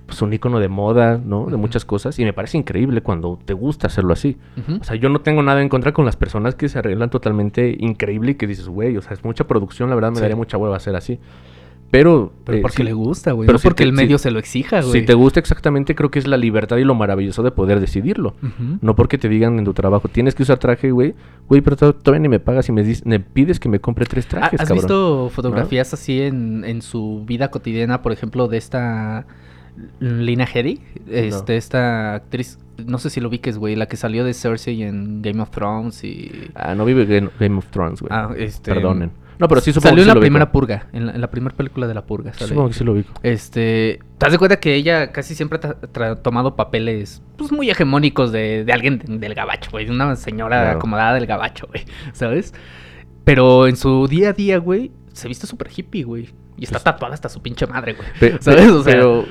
[0.07, 1.47] pues un icono de moda, ¿no?
[1.47, 2.19] De muchas cosas.
[2.19, 4.37] Y me parece increíble cuando te gusta hacerlo así.
[4.81, 7.75] O sea, yo no tengo nada en contra con las personas que se arreglan totalmente
[7.79, 10.23] increíble y que dices, güey, o sea, es mucha producción, la verdad me Sí.
[10.23, 11.19] daría mucha hueva hacer así.
[11.91, 13.47] Pero, Pero eh, porque sí- le gusta, güey.
[13.47, 14.93] pero No si porque te- el si- medio se lo exija, güey.
[14.93, 18.35] si te gusta exactamente, creo que es la libertad y lo maravilloso de poder decidirlo.
[18.81, 21.15] No porque te digan en tu trabajo, tienes que usar traje, güey.
[21.49, 24.07] Güey, pero to- todavía ni me pagas y me, dis- me pides que me compre
[24.07, 24.85] tres trajes, ¿Has cabrón.
[24.85, 29.27] visto fotografías así en, en su vida cotidiana, por ejemplo, de esta
[30.01, 30.47] Lina?
[31.11, 35.23] Este, esta actriz, no sé si lo ubiques, güey, la que salió de Cersei en
[35.23, 36.51] Game of Thrones y...
[36.55, 38.11] Ah, no vive Game, Game of Thrones, güey.
[38.13, 38.73] Ah, este...
[38.75, 39.11] Perdonen.
[39.37, 40.53] No, pero sí supongo Salió que en la lo primera ubico.
[40.53, 42.33] purga, en la, en la primera película de la purga.
[42.35, 42.51] sale.
[42.51, 43.13] Supongo que sí lo ubico.
[43.25, 48.31] Este, ¿te das de cuenta que ella casi siempre ha tomado papeles pues muy hegemónicos
[48.31, 50.79] de, de alguien de- del gabacho, güey, de una señora Claro.
[50.79, 52.55] acomodada del gabacho, güey, ¿sabes?
[53.25, 56.85] Pero en su día a día, güey, se viste súper hippie, güey, y está Pues-
[56.85, 58.37] tatuada hasta su pinche madre, güey.
[58.41, 58.71] ¿Sabes?
[58.71, 59.25] O sea, pero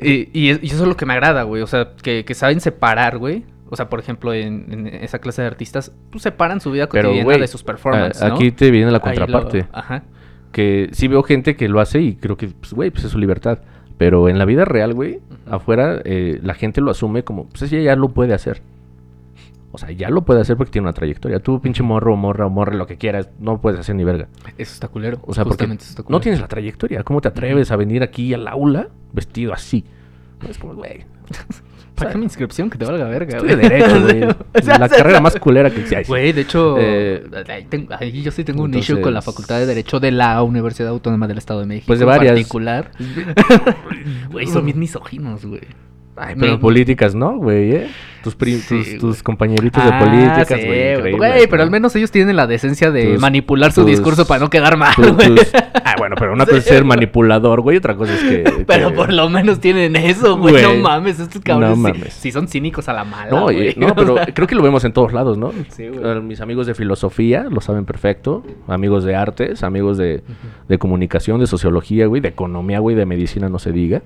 [0.00, 2.34] Y, y es- y eso es lo que me agrada, güey, o sea, que, que
[2.34, 3.44] saben separar, güey.
[3.70, 7.08] O sea, por ejemplo, en, en esa clase de artistas, pues separan su vida Pero,
[7.08, 8.34] cotidiana de sus performances, a- ¿no?
[8.34, 9.66] aquí te viene la lo- contraparte.
[9.72, 10.04] Ajá.
[10.52, 13.18] Que sí veo gente que lo hace y creo que, pues, güey, pues es su
[13.18, 13.58] libertad.
[13.98, 17.80] Pero en la vida real, güey, afuera, eh, la gente lo asume como, pues ella
[17.80, 18.60] ya lo puede hacer.
[19.74, 21.40] O sea, ya lo puede hacer porque tiene una trayectoria.
[21.40, 24.28] Tú, pinche morro, morra o morra, lo que quieras, no puedes hacer ni verga.
[24.56, 25.18] Eso está culero.
[25.22, 26.20] O sea, porque Justamente eso está no culero.
[26.20, 27.02] tienes la trayectoria.
[27.02, 29.84] ¿Cómo te atreves a venir aquí al aula vestido así?
[30.48, 31.04] Es como, güey.
[31.96, 33.54] Saca mi inscripción que te valga verga, güey.
[33.56, 34.22] derecho, güey.
[34.54, 36.04] O sea, la carrera más culera que existe.
[36.06, 39.58] Güey, de hecho, Eh, ahí, tengo- ahí yo sí tengo un issue con la Facultad
[39.60, 41.86] de Derecho de la Universidad Autónoma del Estado de México.
[41.88, 42.32] Pues de en varias.
[42.32, 42.90] particular.
[44.30, 45.62] Güey, son bien misóginos, güey.
[46.16, 47.90] Ay, Me- pero en políticas no, güey, ¿eh?
[48.24, 48.34] Tus,
[48.66, 51.46] Sí, tus, compañeritos de Ah, políticas, güey.
[51.48, 54.76] pero al menos ellos tienen la decencia de Tus- manipular su discurso para no quedar
[54.76, 55.34] mal, güey.
[55.86, 58.64] Ah, bueno, pero una cosa es ser manipulador, güey, otra cosa es que...
[58.66, 60.62] Pero que- por lo menos tienen eso, güey.
[60.62, 63.74] No mames, estos cabrones No sí, son cínicos a la mala, No, güey.
[63.76, 65.52] no, pero creo que lo vemos en todos lados, ¿no?
[65.68, 66.20] Sí, güey.
[66.22, 68.42] Mis amigos de filosofía lo saben perfecto.
[68.66, 70.22] Amigos de artes, amigos de,
[70.68, 74.02] de comunicación, de sociología, güey, de economía, güey, de medicina, no se diga.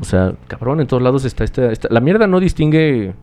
[0.00, 1.72] O sea, cabrón, en todos lados está esta...
[1.72, 3.14] esta- La mierda no distingue,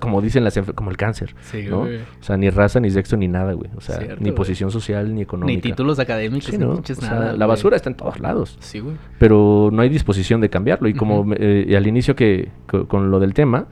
[0.00, 0.58] como dicen las...
[0.74, 1.80] como el cáncer, Sí, ¿no?
[1.80, 1.96] güey.
[1.98, 3.70] O sea, ni raza, ni sexo, ni nada, güey.
[3.76, 4.34] O sea, Cierto, ni güey.
[4.34, 5.54] posición social, ni económica.
[5.56, 7.32] Ni títulos académicos, Sí, ni O sea, nada.
[7.34, 8.96] la basura está en todos lados Sí, güey.
[9.18, 10.88] pero no hay disposición de cambiarlo.
[10.88, 13.66] Y como eh, y al inicio que co- con lo del tema,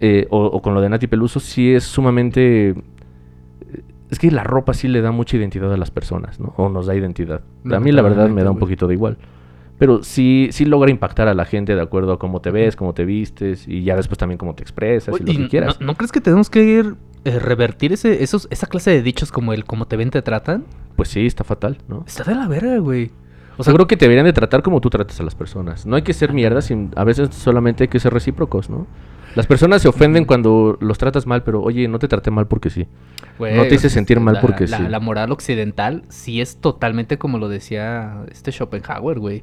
[0.00, 2.70] eh, o, o con lo de Nati Peluso, sí es sumamente...
[2.70, 2.74] eh,
[4.10, 6.52] Es que la ropa sí le da mucha identidad a las personas, ¿no?
[6.56, 7.40] O nos da identidad.
[7.72, 9.16] A mí la verdad me da un poquito de igual.
[9.78, 12.94] Pero sí, sí logra impactar a la gente de acuerdo a cómo te ves, cómo
[12.94, 15.80] te vistes y ya después también cómo te expresas y lo que quieras.
[15.80, 19.32] ¿no, no crees que tenemos que ir, eh, revertir ese, esos, esa clase de dichos
[19.32, 20.64] como el cómo te ven, te tratan?
[20.96, 22.04] Pues sí, está fatal, ¿no?
[22.06, 23.10] Está de la verga, güey.
[23.56, 25.86] O sea, creo que te deberían de tratar como tú tratas a las personas.
[25.86, 28.86] No hay que ser mierda, sin, a veces solamente hay que ser recíprocos, ¿no?
[29.36, 32.70] Las personas se ofenden cuando los tratas mal, pero oye, no te traté mal porque
[32.70, 32.86] sí.
[33.40, 34.84] No te hice sentir mal la- porque la, sí.
[34.88, 39.42] La moral occidental sí es totalmente como lo decía este Schopenhauer, güey.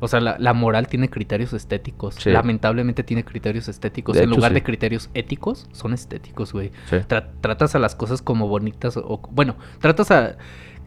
[0.00, 2.16] O sea, la, la moral tiene criterios estéticos.
[2.16, 2.30] Sí.
[2.30, 4.16] Lamentablemente tiene criterios estéticos.
[4.16, 4.54] De en hecho, lugar sí.
[4.56, 6.72] de criterios éticos, son estéticos, güey.
[6.90, 6.96] Sí.
[7.08, 9.20] Tra- tratas a las cosas como bonitas o...
[9.30, 10.36] Bueno, tratas a...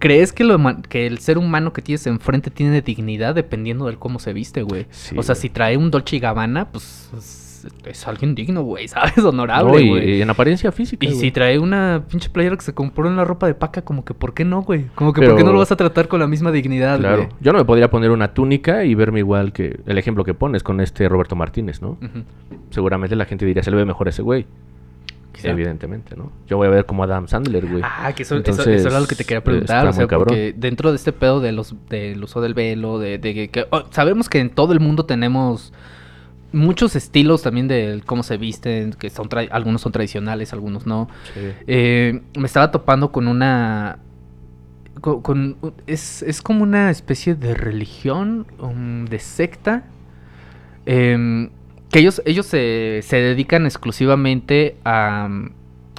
[0.05, 4.19] ¿Crees que, lo, que el ser humano que tienes enfrente tiene dignidad dependiendo del cómo
[4.19, 4.85] se viste, güey?
[4.91, 5.41] Sí, o sea, güey.
[5.41, 9.17] si trae un Dolce y Gabbana, pues es, es alguien digno, güey, ¿sabes?
[9.19, 10.15] Honorable, No, y, güey.
[10.17, 11.05] y en apariencia física.
[11.05, 11.19] Y güey.
[11.19, 14.13] si trae una pinche playera que se compró en la ropa de paca, como que
[14.13, 14.85] ¿por qué no, güey?
[14.95, 17.17] Como que ¿por qué Pero- no lo vas a tratar con la misma dignidad, Claro.
[17.23, 17.29] güey?
[17.41, 20.61] Yo no me podría poner una túnica y verme igual que el ejemplo que pones
[20.63, 21.97] con este Roberto Martínez, ¿no?
[22.69, 24.45] Seguramente la gente diría, se le ve mejor a ese güey.
[25.43, 26.31] Evidentemente, ¿no?
[26.47, 27.81] Yo voy a ver como Adam Sandler, güey.
[27.83, 29.87] Ah, que eso, Entonces, eso era lo que te quería eh, preguntar.
[29.87, 33.33] O sea, porque dentro de este pedo de los, del uso del velo, de, de
[33.33, 35.73] que, que- oh, sabemos que en todo el mundo tenemos
[36.51, 41.09] muchos estilos también de cómo se visten, que son tra- algunos son tradicionales, algunos no.
[41.33, 41.41] Sí.
[41.67, 43.99] Eh, me estaba topando con una.
[45.01, 49.83] Con, con- es, es como una especie de religión, um, de secta.
[50.85, 51.49] em,
[51.95, 55.29] que ellos, ellos se, se dedican exclusivamente a.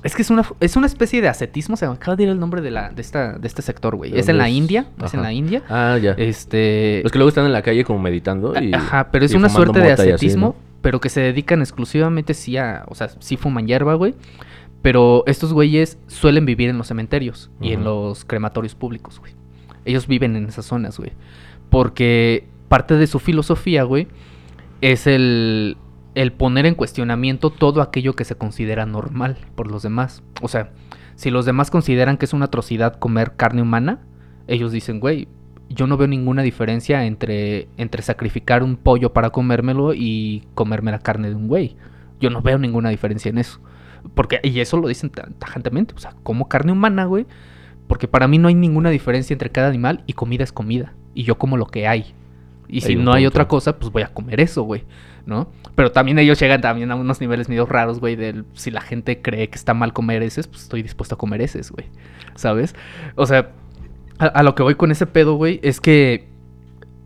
[0.03, 1.77] Es que es una, es una especie de ascetismo.
[1.77, 4.11] Se me acaba de ir el nombre de, la, de, esta, de este sector, güey.
[4.11, 4.51] ¿De Es en la?
[4.51, 4.89] India.
[5.03, 5.63] Es en la India.
[5.71, 6.13] Ah, ya.
[6.13, 7.01] Este.
[7.03, 8.75] Los que luego están en la calle como meditando y...
[8.75, 10.57] Ajá, pero es una suerte de así, ascetismo, ¿no?
[10.83, 14.15] pero que se dedican exclusivamente sí a, o sea, sí fuman hierba, güey.
[14.83, 19.33] Pero estos güeyes suelen vivir en los cementerios y en los crematorios públicos, güey.
[19.87, 21.13] Ellos viven en esas zonas, güey.
[21.71, 24.09] Porque parte de su filosofía, güey,
[24.83, 25.77] es el,
[26.17, 30.23] el poner en cuestionamiento todo aquello que se considera normal por los demás.
[30.41, 30.73] O sea,
[31.15, 34.01] si los demás consideran que es una atrocidad comer carne humana,
[34.49, 35.29] ellos dicen, güey,
[35.69, 41.01] yo no veo ninguna diferencia entre, entre sacrificar un pollo para comérmelo y comerme la
[41.01, 41.77] carne de un güey.
[42.19, 43.61] Yo no veo ninguna diferencia en eso.
[44.15, 47.27] Porque, y eso lo dicen ta- tajantemente, o sea, como carne humana, güey.
[47.89, 50.95] Porque para mí no hay ninguna diferencia entre cada animal y comida es comida.
[51.15, 52.15] Y yo como lo que hay.
[52.69, 54.85] Y si Hay no hay otra cosa, pues voy a comer eso, güey.
[55.27, 55.51] ¿No?
[55.75, 59.21] Pero también ellos llegan también a unos niveles medio raros, güey, del si la gente
[59.21, 61.87] cree que está mal comer heces, pues estoy dispuesto a comer heces, güey.
[62.37, 62.75] ¿Sabes?
[63.17, 63.51] O sea,
[64.19, 66.29] a, a lo que voy con ese pedo, güey, es que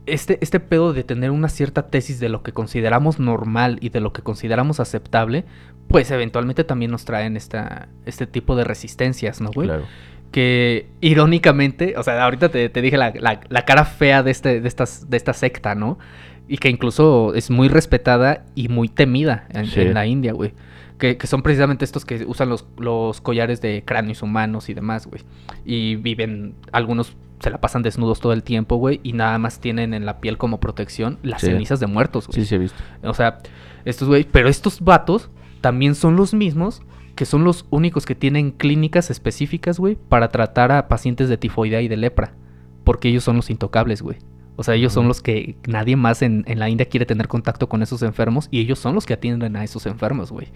[0.06, 4.00] este, este pedo de tener una cierta tesis de lo que consideramos normal y de
[4.00, 5.44] lo que consideramos aceptable,
[5.88, 9.68] pues eventualmente también nos traen esta, este tipo de resistencias, ¿no, güey?
[9.68, 9.85] Claro.
[10.30, 14.61] Que irónicamente, o sea, ahorita te, te dije la, la- la cara fea de, este,
[14.61, 15.98] de, estas, de esta secta, ¿no?
[16.52, 19.82] Y que incluso es muy respetada y muy temida en, Sí.
[19.82, 20.52] en la India, güey.
[20.98, 25.06] Que, que son precisamente estos que usan los, los collares de cráneos humanos y demás,
[25.06, 25.22] güey.
[25.64, 28.98] Y viven, algunos se la pasan desnudos todo el tiempo, güey.
[29.04, 31.46] Y nada más tienen en la piel como protección las Sí.
[31.46, 32.40] cenizas de muertos, güey.
[32.40, 32.82] Sí, sí he visto.
[33.04, 33.38] O sea,
[33.84, 36.82] estos güey, pero estos vatos también son los mismos
[37.14, 41.80] que son los únicos que tienen clínicas específicas, güey, para tratar a pacientes de tifoidea
[41.80, 42.32] y de lepra.
[42.82, 44.18] Porque ellos son los intocables, güey.
[44.60, 47.66] O sea, ellos son los que nadie más en, en la India quiere tener contacto
[47.66, 50.48] con esos enfermos y ellos son los que atienden a esos enfermos, güey.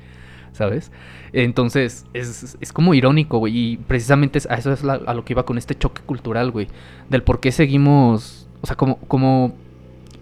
[0.52, 0.92] ¿sabes?
[1.32, 3.56] Entonces, es, es como irónico, güey.
[3.56, 6.68] Y precisamente a eso es la- a lo que iba con este choque cultural, güey.
[7.08, 8.46] Del por qué seguimos.
[8.60, 8.98] O sea, como.
[9.08, 9.54] como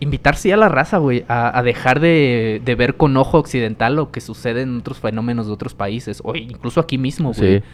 [0.01, 3.95] invitar sí a la raza, güey, a, a dejar de, de ver con ojo occidental
[3.95, 7.59] lo que sucede en otros fenómenos de otros países, o incluso aquí mismo, güey.
[7.59, 7.65] Sí.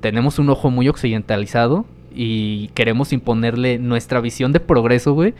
[0.00, 5.34] Tenemos un ojo muy occidentalizado y queremos imponerle nuestra visión de progreso, güey,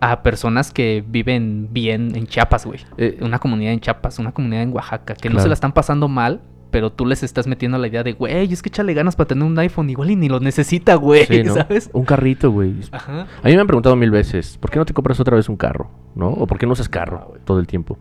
[0.00, 2.80] a personas que viven bien en Chiapas, güey.
[2.96, 6.08] Eh, Una comunidad en Chiapas, una comunidad en Oaxaca, que no se la están pasando
[6.08, 9.28] mal, pero tú les estás metiendo la idea de, güey, es que échale ganas para
[9.28, 11.54] tener un iPhone igual y ni lo necesita, güey, sí, ¿no?
[11.54, 11.90] ¿sabes?
[11.92, 12.74] Un carrito, güey.
[12.92, 13.26] Ajá.
[13.42, 15.56] A mí me han preguntado mil veces, ¿por qué no te compras otra vez un
[15.56, 15.90] carro?
[16.14, 16.28] ¿No?
[16.28, 17.98] ¿O por qué no usas carro todo el tiempo?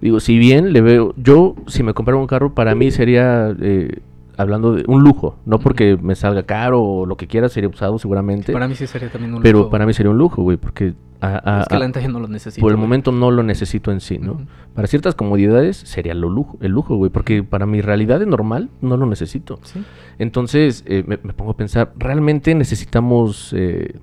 [0.00, 4.00] Digo, si bien le veo, yo si me comprara un carro, para mí sería, eh,
[4.38, 7.98] hablando de un lujo, no porque me salga caro o lo que quiera, sería usado
[7.98, 10.56] seguramente, Para mí sí sería también un pero lujo, para mí sería un lujo, güey,
[10.56, 12.60] porque a- a- Es que la yo no lo necesito.
[12.62, 12.86] por el güey.
[12.86, 14.40] momento no lo necesito en sí, ¿no?
[14.74, 18.70] Para ciertas comodidades sería lo lujo, el lujo, güey, porque para mi realidad de normal
[18.80, 19.58] no lo necesito.
[19.64, 19.82] Sí.
[20.20, 23.98] Entonces eh, me, me pongo a pensar, ¿realmente necesitamos, eh,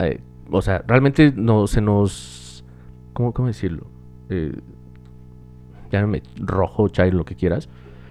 [0.00, 2.64] eh, o sea, realmente no, se nos,
[3.14, 3.86] ¿cómo, cómo decirlo?
[4.28, 4.52] Eh,
[5.90, 7.68] llámame rojo, chai, lo que quieras.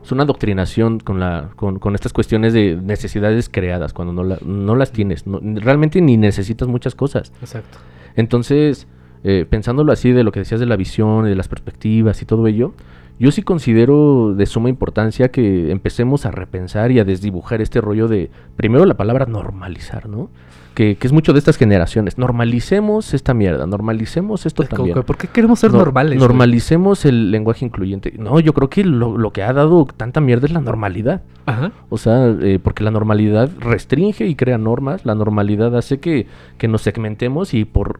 [0.07, 4.37] Es una adoctrinación con, la, con, con estas cuestiones de necesidades creadas, cuando no, la-
[4.45, 5.27] no las tienes.
[5.27, 7.33] no- realmente ni necesitas muchas cosas.
[7.41, 7.77] Exacto.
[8.15, 8.87] Entonces,
[9.25, 12.47] eh, pensándolo así de lo que decías de la visión, de las perspectivas y todo
[12.47, 12.73] ello,
[13.19, 18.07] yo sí considero de suma importancia que empecemos a repensar y a desdibujar este rollo
[18.07, 20.29] de, primero la palabra normalizar, ¿no?
[20.77, 22.19] Que, que es mucho de estas generaciones.
[22.19, 25.01] Normalicemos esta mierda, normalicemos esto Es también.
[25.01, 26.19] ¿Por qué queremos ser Nor- normales?
[26.19, 26.27] güey?
[26.27, 28.13] Normalicemos el lenguaje incluyente.
[28.19, 31.23] No, yo creo que lo, lo que ha dado tanta mierda es la normalidad.
[31.47, 31.71] Ajá.
[31.89, 35.03] O sea, eh, porque la normalidad restringe y crea normas.
[35.03, 36.27] La normalidad hace que,
[36.59, 37.99] que nos segmentemos y por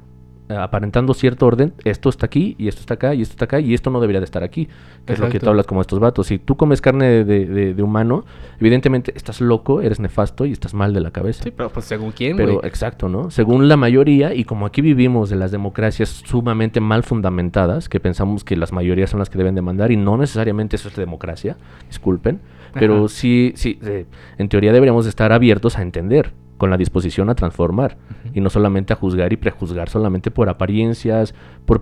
[0.49, 3.73] aparentando cierto orden, esto está aquí y esto está acá y esto está acá y
[3.73, 4.67] esto no debería de estar aquí.
[5.05, 6.27] Que es lo que tú hablas como estos vatos.
[6.27, 8.25] Si tú comes carne de, de- de humano,
[8.59, 11.43] evidentemente estás loco, eres nefasto y estás mal de la cabeza.
[11.43, 13.29] Sí, pero pues según quién, Pero exacto, ¿no?
[13.31, 18.43] Según la mayoría, y como aquí vivimos de las democracias sumamente mal fundamentadas, que pensamos
[18.43, 21.57] que las mayorías son las que deben de mandar, y no necesariamente eso es democracia,
[21.87, 22.39] disculpen,
[22.73, 23.07] pero Ajá.
[23.09, 24.05] sí, sí, eh,
[24.37, 27.97] en teoría deberíamos de estar abiertos a entender, con la disposición a transformar,
[28.33, 31.33] y no solamente a juzgar y prejuzgar solamente por apariencias,
[31.65, 31.79] por...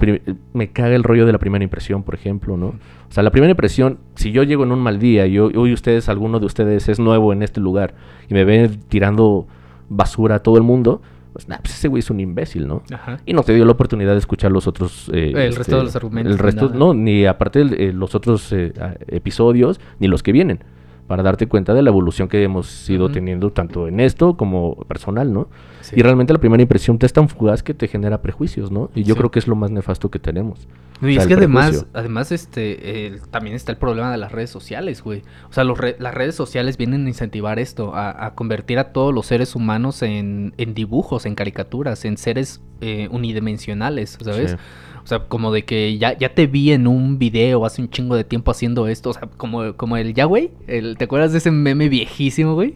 [0.53, 2.67] Me caga el rollo de la primera impresión, por ejemplo, ¿no?
[2.67, 6.09] O sea, la primera impresión, si yo llego en un mal día y hoy ustedes,
[6.09, 7.93] alguno de ustedes es nuevo en este lugar
[8.29, 9.47] y me ven tirando
[9.89, 12.81] basura a todo el mundo, pues, nah, pues ese güey es un imbécil, ¿no?
[12.93, 13.17] Ajá.
[13.25, 15.09] Y no te dio la oportunidad de escuchar los otros...
[15.13, 16.77] eh, El resto de los argumentos, El resto, nada.
[16.77, 18.73] no, ni aparte el- eh, los otros eh,
[19.07, 20.59] episodios, ni los que vienen,
[21.07, 25.31] para darte cuenta de la evolución que hemos ido teniendo tanto en esto como personal,
[25.31, 25.47] ¿no?
[25.81, 25.95] Sí.
[25.97, 28.89] Y realmente la primera impresión te es tan fugaz que te genera prejuicios, ¿no?
[28.95, 29.19] Y yo Sí.
[29.19, 30.67] creo que es lo más nefasto que tenemos.
[31.01, 31.89] O y sea, es que además, prejuicio.
[31.93, 35.21] además este, también está el problema de las redes sociales, güey.
[35.49, 38.91] O sea, los re- las redes sociales vienen a incentivar esto, a, a convertir a
[38.93, 44.51] todos los seres humanos en, en dibujos, en caricaturas, en seres eh, unidimensionales, ¿sabes?
[44.51, 44.57] Sí.
[45.05, 48.15] O sea, como de que ya, ya te vi en un video hace un chingo
[48.15, 49.11] de tiempo haciendo esto.
[49.11, 50.49] O sea, como, como el ya, güey.
[50.67, 52.75] El, ¿Te acuerdas de ese meme viejísimo, güey?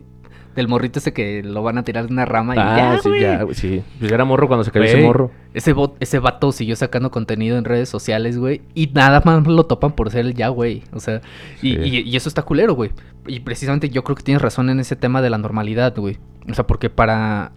[0.55, 3.09] Del morrito ese que lo van a tirar de una rama y Ah, ya, sí,
[3.09, 3.21] güey.
[3.21, 3.81] ya, güey, sí.
[3.99, 5.31] Pues era morro cuando se cayó ese morro.
[5.55, 8.61] Ese, bot- ese vato siguió sacando contenido en redes sociales, güey.
[8.75, 10.83] Y nada más lo topan por ser el ya, güey.
[10.93, 11.21] O sea,
[11.63, 11.79] y, Sí.
[11.83, 12.91] y- y eso está culero, güey.
[13.27, 16.17] Y precisamente yo creo que tienes razón en ese tema de la normalidad, güey.
[16.47, 17.53] O sea, porque para,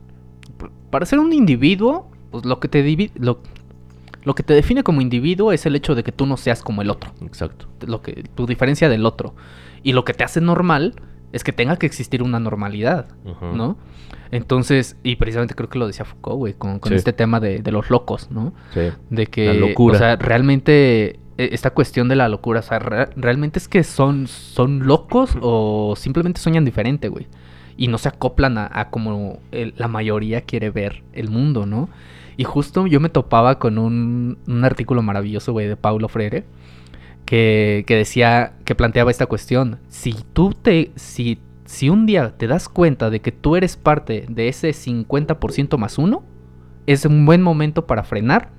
[0.91, 3.41] para ser un individuo, pues lo que te lo,
[4.25, 6.83] lo que te define como individuo es el hecho de que tú no seas como
[6.83, 7.13] el otro.
[7.23, 7.67] Exacto.
[7.87, 9.35] Lo que, tu diferencia del otro.
[9.83, 10.95] Y lo que te hace normal
[11.33, 13.09] es que tenga que existir una normalidad.
[13.55, 13.77] ¿no?
[14.31, 16.97] Entonces, y precisamente creo que lo decía Foucault, güey, con, con Sí.
[16.97, 18.53] este tema de, de los locos, ¿no?
[18.73, 18.91] Sí.
[19.11, 19.95] De que, La locura.
[19.97, 23.83] o sea, realmente e- esta cuestión de la locura, o sea, re- realmente es que
[23.85, 27.27] son, son locos o simplemente sueñan diferente, güey.
[27.77, 31.89] Y no se acoplan a, a como el- la mayoría quiere ver el mundo, ¿no?
[32.37, 36.45] Y justo yo me topaba con un, un artículo maravilloso, güey, de Paulo Freire,
[37.25, 39.79] que, que decía, que planteaba esta cuestión.
[39.89, 44.27] Si tú te, si, si un día te das cuenta de que tú eres parte
[44.29, 46.25] de ese 50% más uno,
[46.87, 48.51] es un buen momento para frenar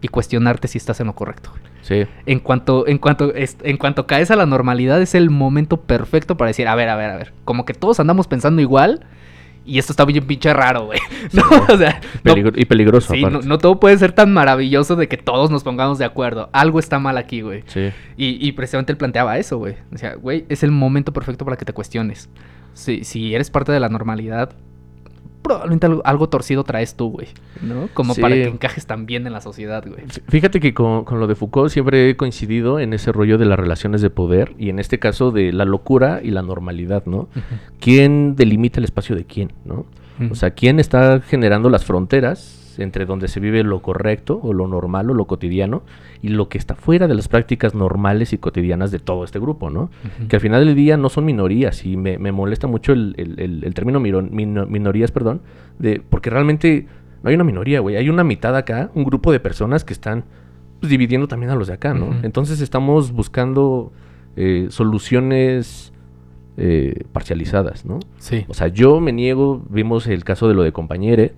[0.00, 1.50] y cuestionarte si estás en lo correcto.
[1.82, 2.04] Sí.
[2.26, 6.48] En cuanto, en cuanto, en cuanto caes a la normalidad, es el momento perfecto para
[6.48, 9.06] decir, a ver, a ver, a ver, como que todos andamos pensando igual.
[9.64, 10.98] Y esto está bien pinche raro, güey.
[11.32, 15.06] No, o sea, no- y peligroso, sí, no, no todo puede ser tan maravilloso de
[15.08, 16.50] que todos nos pongamos de acuerdo.
[16.52, 17.62] Algo está mal aquí, güey.
[17.66, 17.90] Sí.
[18.16, 19.76] Y, y precisamente él planteaba eso, güey.
[19.94, 22.28] O sea, güey, es el momento perfecto para que te cuestiones.
[22.74, 24.54] Si, si eres parte de la normalidad,
[25.54, 27.28] probablemente algo, algo torcido traes tú, güey,
[27.60, 27.88] ¿no?
[27.94, 30.02] Como para que encajes tan bien en la sociedad, güey.
[30.28, 33.58] Fíjate que con, con lo de Foucault siempre he coincidido en ese rollo de las
[33.58, 37.28] relaciones de poder y en este caso de la locura y la normalidad, ¿no?
[37.80, 39.86] ¿Quién delimita el espacio de quién, no?
[40.30, 44.66] O sea, ¿quién está generando las fronteras entre donde se vive lo correcto o lo
[44.66, 45.82] normal o lo cotidiano
[46.22, 49.70] y lo que está fuera de las prácticas normales y cotidianas de todo este grupo,
[49.70, 49.90] ¿no?
[50.28, 53.38] Que al final del día no son minorías y me, me molesta mucho el, el-
[53.40, 55.42] el- el término miro- minorías, perdón,
[55.78, 56.86] de, porque realmente
[57.22, 60.24] no hay una minoría, güey, hay una mitad acá, un grupo de personas que están
[60.80, 62.14] pues, dividiendo también a los de acá, ¿no?
[62.24, 63.92] Entonces estamos buscando
[64.36, 65.92] eh, soluciones
[66.56, 67.98] eh, parcializadas, ¿no?
[68.18, 68.44] Sí.
[68.48, 71.32] O sea, yo me niego, vimos el caso de lo de compañere,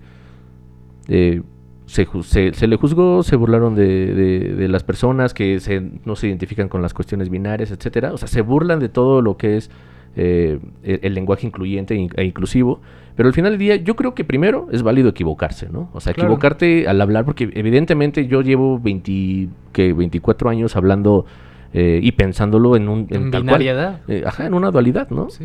[1.07, 1.41] eh,
[1.85, 6.15] se, se, se le juzgó, se burlaron de, de- de las personas que se, no
[6.15, 8.11] se identifican con las cuestiones binarias, etcétera.
[8.13, 9.69] O sea, se burlan de todo lo que es
[10.15, 12.81] eh, el, el lenguaje incluyente in- e inclusivo.
[13.15, 15.89] Pero al final del día, yo creo que primero es válido equivocarse, ¿no?
[15.93, 16.29] O sea, Claro.
[16.29, 21.25] equivocarte al hablar, porque evidentemente yo llevo 20, que 24 años hablando
[21.73, 22.99] eh, y pensándolo en un...
[23.09, 23.43] En tal cual.
[23.43, 24.01] binariedad.
[24.07, 25.29] Eh, ajá, en una dualidad, ¿no?
[25.29, 25.43] Sí.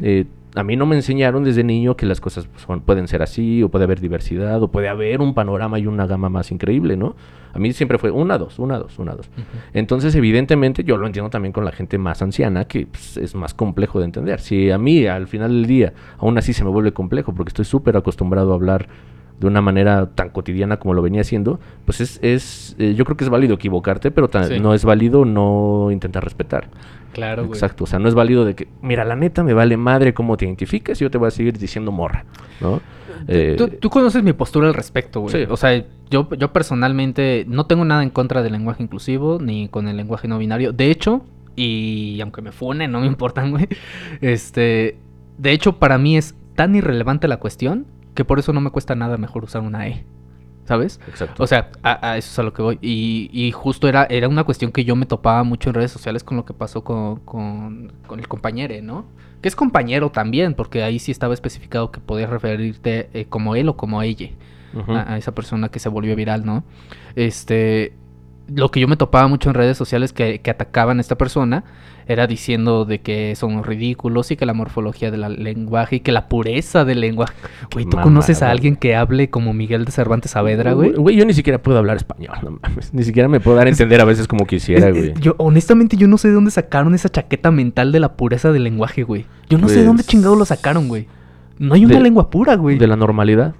[0.56, 3.68] A mí no me enseñaron desde niño que las cosas son, pueden ser así, o
[3.68, 7.14] puede haber diversidad, o puede haber un panorama y una gama más increíble, ¿no?
[7.52, 9.28] A mí siempre fue una, dos, una, dos, una, dos.
[9.74, 13.54] Entonces, evidentemente, yo lo entiendo también con la gente más anciana, que pues, es más
[13.54, 14.40] complejo de entender.
[14.40, 17.64] Si a mí, al final del día, aún así se me vuelve complejo, porque estoy
[17.64, 18.88] súper acostumbrado a hablar
[19.40, 23.16] de una manera tan cotidiana como lo venía haciendo, pues es, es eh, yo creo
[23.16, 24.60] que es válido equivocarte, pero Sí.
[24.60, 26.68] no es válido no intentar respetar.
[27.12, 27.56] Claro, güey.
[27.56, 30.36] Exacto, o sea, no es válido de que, mira, la neta me vale madre cómo
[30.36, 32.24] te identificas y yo te voy a seguir diciendo morra,
[32.60, 32.80] ¿no?
[33.28, 35.34] Eh, Tú, tú conoces mi postura al respecto, güey.
[35.34, 35.50] Sí.
[35.50, 39.88] O sea, yo, yo personalmente no tengo nada en contra del lenguaje inclusivo ni con
[39.88, 40.72] el lenguaje no binario.
[40.72, 41.24] De hecho,
[41.56, 43.68] y aunque me fune, no me importan, güey.
[44.20, 44.96] Este,
[45.38, 48.94] de hecho, para mí es tan irrelevante la cuestión que por eso no me cuesta
[48.94, 50.04] nada mejor usar una E.
[50.70, 51.00] ¿Sabes?
[51.08, 51.42] Exacto.
[51.42, 52.78] O sea, a, a eso es a lo que voy.
[52.80, 56.22] Y, y justo era, era una cuestión que yo me topaba mucho en redes sociales
[56.22, 59.04] con lo que pasó con, con, con el compañero, ¿no?
[59.42, 63.68] Que es compañero también, porque ahí sí estaba especificado que podías referirte eh, como él
[63.68, 64.30] o como ella
[64.86, 66.62] a esa persona que se volvió viral, ¿no?
[67.16, 67.92] Este,
[68.54, 71.64] lo que yo me topaba mucho en redes sociales que, que atacaban a esta persona
[72.06, 76.28] era diciendo de que son ridículos y que la morfología del lenguaje y que la
[76.28, 77.34] pureza del lenguaje.
[77.72, 80.92] Güey, ¿tú conoces a alguien que hable como Miguel de Cervantes Saavedra, güey?
[80.92, 82.92] Güey, yo ni siquiera puedo hablar español, no mames.
[82.92, 85.14] Ni siquiera me puedo dar a entender a veces como quisiera, güey.
[85.20, 88.64] yo, honestamente, yo no sé de dónde sacaron esa chaqueta mental de la pureza del
[88.64, 89.26] lenguaje, güey.
[89.48, 91.06] Yo no sé de dónde Pues- chingado lo sacaron, güey.
[91.58, 92.76] No hay una De- lengua pura, güey.
[92.78, 93.54] De la normalidad,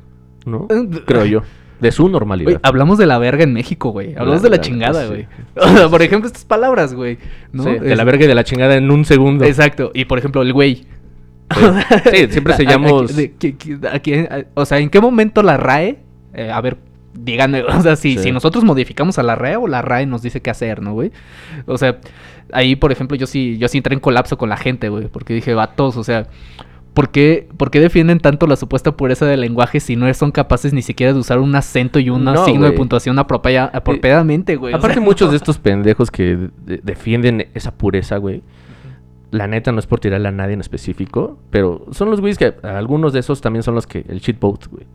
[0.44, 0.66] ¿no?
[0.70, 1.42] Eh, Creo yo.
[1.80, 2.60] De su normalidad.
[2.62, 4.10] Hablamos de la verga en México, güey.
[4.14, 5.08] Hablamos La- de la chingada, sí.
[5.08, 5.26] güey.
[5.56, 7.18] O sea, por ejemplo, estas palabras, güey.
[7.52, 7.64] ¿no?
[7.64, 9.44] Sí, de la verga y de la chingada en un segundo.
[9.44, 9.90] Exacto.
[9.94, 10.86] Y por ejemplo, el güey.
[12.12, 14.90] Sí, siempre A- a- sellamos- a- de- que- que- a quién- a- o sea, ¿en
[14.90, 15.98] qué momento la RAE?
[16.34, 16.76] eh, a ver,
[17.12, 20.50] díganme, o sea, si nosotros modificamos a la RAE o la RAE nos dice qué
[20.50, 21.10] hacer, ¿no, güey?
[21.66, 21.98] O sea,
[22.52, 25.34] ahí, por ejemplo, yo sí, yo sí entré en colapso con la gente, güey, porque
[25.34, 26.28] dije, vatos, o sea,
[26.94, 30.72] ¿por qué, por qué defienden tanto la supuesta pureza del lenguaje si no son capaces
[30.72, 34.74] ni siquiera de usar un acento y un No, signo de puntuación apropia- apropiadamente, güey?
[34.74, 35.30] Aparte, sea, muchos no.
[35.32, 38.42] de estos pendejos que de- defienden esa pureza, güey.
[39.30, 42.52] La neta no es por tirarle a nadie en específico, pero son los güeyes que
[42.64, 44.86] algunos de esos también son los que el shitpost, güey.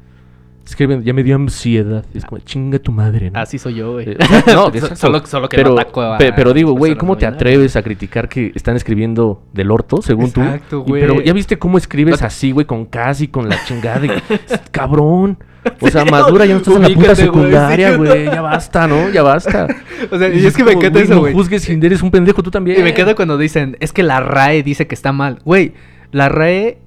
[0.66, 2.04] Escriben, ya me dio ansiedad.
[2.14, 3.40] Es como, chinga tu madre, ¿no?
[3.40, 4.10] Así soy yo, güey.
[4.10, 4.96] Eh, no, So- exacto.
[4.96, 7.76] solo, solo que pero, no ataco a- pe- pero digo, güey, ¿cómo no te atreves
[7.76, 10.84] a criticar que están escribiendo del orto, según Exacto, tú?
[10.88, 11.02] Y- güey.
[11.02, 14.06] pero ya viste cómo escribes No- así, güey, con casi, con la chingada.
[14.06, 14.10] y-
[14.72, 15.38] cabrón.
[15.82, 18.26] O sea, madura, ya no estás en la puta secundaria, güey.
[18.26, 19.10] Ya basta, ¿no?
[19.10, 19.68] Ya basta.
[20.12, 21.34] O sea, y es que me encanta eso, No güey.
[21.34, 22.80] juzgues si eres un pendejo tú también.
[22.80, 25.40] Y me queda cuando dicen, es que la RAE dice que está mal.
[25.46, 25.74] Güey,
[26.12, 26.78] la RAE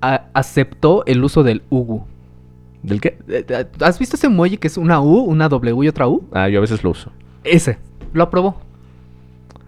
[0.00, 2.04] aceptó el uso del UGU.
[2.82, 3.18] ¿Del qué?
[3.28, 6.28] Eh, eh, ¿Has visto ese emoji que es una U, una W y otra U?
[6.32, 7.12] Ah, yo a veces lo uso.
[7.44, 7.78] Ese.
[8.12, 8.60] Lo aprobó.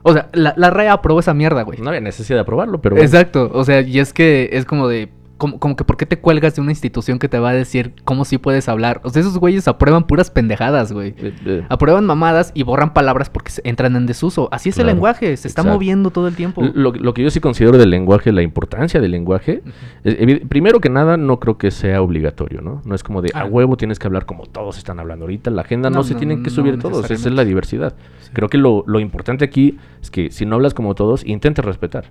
[0.03, 1.79] O sea, la, la RAE aprobó esa mierda, güey.
[1.81, 2.96] No había necesidad de aprobarlo, pero...
[2.96, 3.07] bueno.
[3.07, 3.51] Exacto.
[3.53, 5.11] O sea, y es que es como de...
[5.42, 7.94] Como, como que ¿por qué te cuelgas de una institución que te va a decir
[8.05, 9.00] cómo sí puedes hablar?
[9.02, 11.16] O sea, esos güeyes aprueban puras pendejadas, güey.
[11.18, 14.48] Eh, eh, Aprueban mamadas y borran palabras porque se- entran en desuso.
[14.52, 15.72] Así es el lenguaje, se está exacto.
[15.72, 16.62] moviendo todo el tiempo.
[16.74, 19.64] Lo, lo que yo sí considero del lenguaje, la importancia del lenguaje,
[20.05, 22.81] es primero que nada, no creo que sea obligatorio, ¿no?
[22.85, 23.44] No es como de a Ah.
[23.46, 25.50] huevo tienes que hablar como todos están hablando ahorita.
[25.50, 27.96] La agenda no, No, se no, tienen que no subir todos, esa es la diversidad.
[28.20, 28.31] Sí.
[28.33, 32.04] Creo que lo, lo importante aquí es que si no hablas como todos, intentes respetar.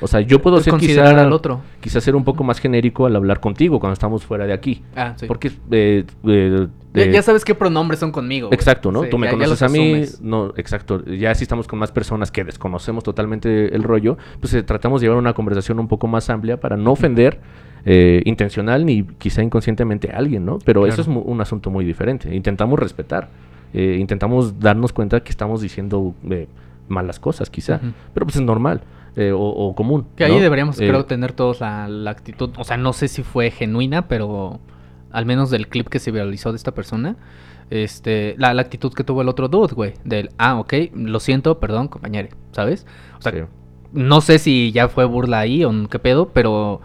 [0.00, 1.60] O sea, yo puedo ser considerar quizá, al otro.
[1.80, 4.82] quizá ser un poco más genérico al hablar contigo cuando estamos fuera de aquí.
[4.94, 5.26] Ah, sí.
[5.26, 8.48] Porque eh, eh, Ya, eh, ya sabes qué pronombres son conmigo.
[8.48, 8.54] güey.
[8.56, 9.04] Exacto, ¿no?
[9.04, 10.20] Sí, Tú me ya- conoces a mí, asumes.
[10.20, 11.04] no, exacto.
[11.06, 15.06] Ya si estamos con más personas que desconocemos totalmente el rollo, pues eh, tratamos de
[15.06, 17.40] llevar una conversación un poco más amplia para no ofender
[17.86, 20.58] eh, intencional ni quizá inconscientemente a alguien, ¿no?
[20.64, 22.34] Pero eso es un asunto muy diferente.
[22.34, 23.28] Intentamos respetar,
[23.72, 26.48] eh, intentamos darnos cuenta que estamos diciendo eh,
[26.88, 27.80] malas cosas, quizá,
[28.12, 28.80] pero pues es normal
[29.16, 30.06] eh, o, o común.
[30.16, 30.40] Que ahí ¿no?
[30.40, 32.50] deberíamos, Eh, creo, tener todos la, la actitud.
[32.58, 34.60] O sea, no sé si fue genuina, pero
[35.10, 37.16] al menos del clip que se viralizó de esta persona.
[37.70, 39.94] Este, la, la actitud que tuvo el otro dude, güey.
[40.04, 42.28] Del, ah, ok, lo siento, perdón, compañero.
[42.52, 42.86] ¿Sabes?
[43.18, 43.38] O sea, sí.
[43.92, 46.80] no sé si ya fue burla ahí o qué pedo, pero.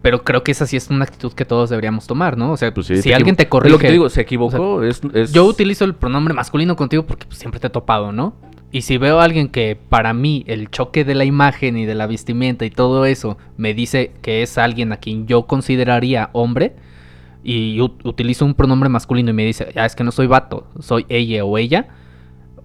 [0.00, 2.52] Pero creo que esa sí es una actitud que todos deberíamos tomar, ¿no?
[2.52, 3.72] O sea, Pues sí, si te alguien te es corrige.
[3.72, 4.82] Lo que te digo, se equivocó.
[4.84, 8.32] es, es- Yo utilizo el pronombre masculino contigo porque pues, siempre te he topado, ¿no?
[8.70, 11.94] Y si veo a alguien que para mí el choque de la imagen y de
[11.94, 16.74] la vestimenta y todo eso me dice que es alguien a quien yo consideraría hombre
[17.42, 20.66] y ut- utilizo un pronombre masculino y me dice, ya es que no soy vato,
[20.80, 21.88] soy ella o ella,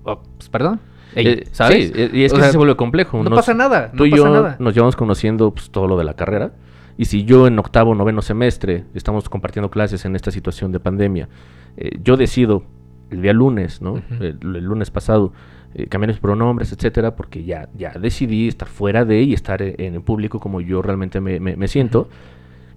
[0.04, 0.82] oh, pues perdón,
[1.16, 1.88] ella, eh, ¿sabes?
[1.88, 3.24] Sí, eh, y es O que sea, sí se vuelve complejo.
[3.24, 4.56] no Nos- pasa nada, no tú y pasa yo nada.
[4.60, 6.52] nos llevamos conociendo pues, todo lo de la carrera.
[6.98, 11.30] Y si yo en octavo, noveno semestre estamos compartiendo clases en esta situación de pandemia,
[11.78, 12.64] eh, yo decido
[13.10, 14.02] el día lunes, ¿no?
[14.20, 15.34] El lunes pasado,
[15.76, 19.76] eh, cambiar mis pronombres, etcétera, porque ya, ya decidí estar fuera de y estar e-
[19.80, 22.10] en el público como yo realmente me, me- me siento.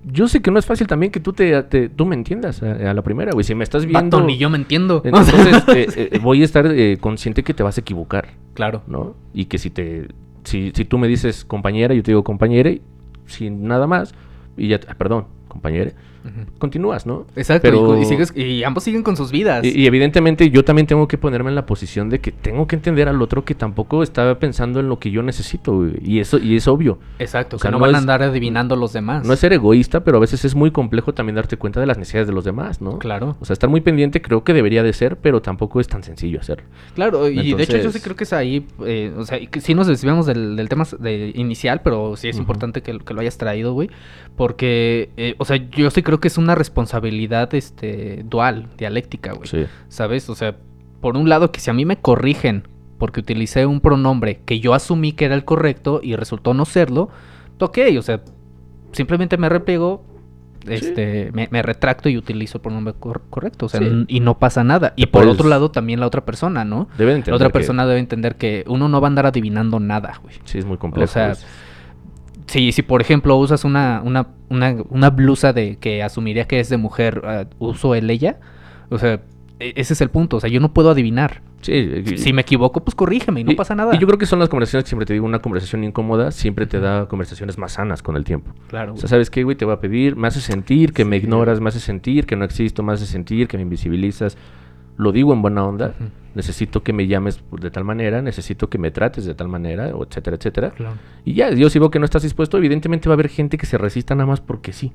[0.08, 2.90] Yo sé que no es fácil también que tú te, te- tú me entiendas a,
[2.90, 3.42] a la primera, güey.
[3.44, 5.02] Si me estás viendo, Vato, ni yo me entiendo.
[5.04, 8.28] entonces eh, eh, voy a estar eh, consciente que te vas a equivocar.
[8.54, 8.82] claro.
[8.86, 9.16] ¿no?
[9.34, 10.08] Y que si te
[10.44, 12.80] si, si tú me dices compañera, yo te digo compañere,
[13.26, 14.14] sin nada más,
[14.56, 15.26] y ya, ah, perdón,
[16.58, 17.26] continúas, ¿no?
[17.36, 19.64] Exacto, Pero- y, y sigues- y ambos siguen con sus vidas.
[19.64, 22.76] Y, y evidentemente yo también tengo que ponerme en la posición de que tengo que
[22.76, 26.38] entender al otro que tampoco está pensando en lo que yo necesito, güey, y eso
[26.38, 26.98] y es obvio.
[27.18, 29.26] Exacto, o que sea, no, no van a andar adivinando los demás.
[29.26, 31.98] No es ser egoísta, pero a veces es muy complejo también darte cuenta de las
[31.98, 32.98] necesidades de los demás, ¿no?
[32.98, 33.36] Claro.
[33.40, 36.40] O sea, estar muy pendiente creo que debería de ser, pero tampoco es tan sencillo
[36.40, 36.64] hacerlo.
[36.94, 39.74] Claro, y de hecho yo sí creo que es ahí, eh, o sea, que sí
[39.74, 43.38] nos desviamos del, del tema de inicial, pero sí es importante que, que lo hayas
[43.38, 43.90] traído, güey,
[44.36, 49.48] porque, eh, o sea, yo sí creo que es una responsabilidad, este, dual, dialéctica, güey,
[49.48, 49.66] Sí.
[49.88, 50.28] ¿sabes?
[50.30, 50.56] O sea,
[51.00, 52.64] por un lado que si a mí me corrigen
[52.98, 57.10] porque utilicé un pronombre que yo asumí que era el correcto y resultó no serlo,
[57.60, 58.22] ok, o sea,
[58.92, 60.02] simplemente me repliego,
[60.66, 64.04] este, me, me retracto y utilizo el pronombre cor- correcto, o sea, Sí.
[64.08, 64.94] y no pasa nada.
[64.96, 66.88] Y por puedes- otro lado también la otra persona, ¿no?
[66.98, 69.78] Deben La entender otra que persona debe entender que uno no va a andar adivinando
[69.78, 70.34] nada, güey.
[70.44, 71.04] Sí, es muy complejo.
[71.04, 71.46] O sea, pues.
[72.56, 76.68] Si, si por ejemplo usas una, una, una, una blusa de que asumiría que es
[76.70, 78.38] de mujer, ah, uso el ella,
[78.88, 79.20] o sea,
[79.60, 81.42] e- ese es el punto, o sea, yo no puedo adivinar.
[81.60, 83.94] Sí, Si me equivoco, pues corrígeme y no y- pasa nada.
[83.94, 86.66] Y yo creo que son las conversaciones que siempre te digo, una conversación incómoda siempre
[86.66, 88.52] te da conversaciones más sanas con el tiempo.
[88.68, 89.56] Claro, O sea, ¿sabes qué, güey?
[89.56, 91.24] Te voy a pedir, me hace sentir que me Sí.
[91.24, 94.38] ignoras, me hace sentir que no existo, me hace sentir que me invisibilizas.
[94.96, 95.92] Lo digo en buena onda.
[96.36, 100.36] Necesito que me llames de tal manera, necesito que me trates de tal manera, etcétera,
[100.36, 100.70] etcétera.
[100.72, 100.96] Claro.
[101.24, 103.64] Y ya, yo si veo que no estás dispuesto, evidentemente va a haber gente que
[103.64, 104.92] se resista nada más porque sí.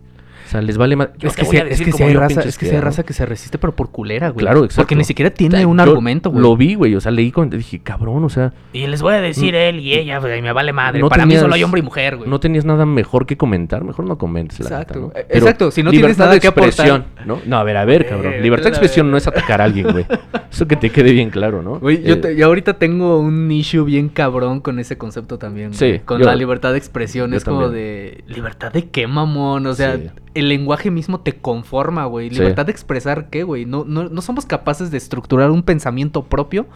[0.52, 1.08] O sea, les vale más.
[1.22, 3.58] Es que, a es que hay raza, es que sí hay raza que se resiste
[3.58, 4.43] pero por culera, güey.
[4.43, 4.82] Claro, exacto.
[4.82, 6.43] Porque ni siquiera tiene un argumento, güey.
[6.43, 6.93] Lo vi, güey.
[6.95, 7.32] O sea, leí.
[7.52, 8.52] Dije, cabrón, o sea...
[8.74, 10.99] Y les voy a decir él y ella, güey, me vale madre.
[10.99, 12.30] No Para mí tenías- solo hay hombre y mujer, güey.
[12.30, 14.93] No tenías nada mejor que comentar, mejor no comentes la Exacto.
[14.99, 15.20] neta, ¿no?
[15.22, 16.68] Eh, exacto, si no tienes nada de que aportar.
[16.70, 17.39] expresión, ¿no?
[17.45, 18.34] No, a ver, a ver, cabrón.
[18.34, 20.06] Eh, Libertad de expresión no es atacar a alguien, güey.
[20.52, 21.80] Eso que te quede bien claro, ¿no?
[21.80, 25.74] Güey, yo, Eh, te- yo ahorita tengo un issue bien cabrón con ese concepto también.
[25.74, 27.34] Sí, Con la libertad de expresión.
[27.34, 28.26] Es como de.
[28.28, 29.66] ¿Libertad de qué, mamón?
[29.68, 29.97] O sea.
[30.41, 32.29] El lenguaje mismo te conforma, güey.
[32.29, 32.35] Sí.
[32.35, 33.65] ¿Libertad de expresar qué, güey?
[33.65, 36.67] No, no, no somos capaces de estructurar un pensamiento propio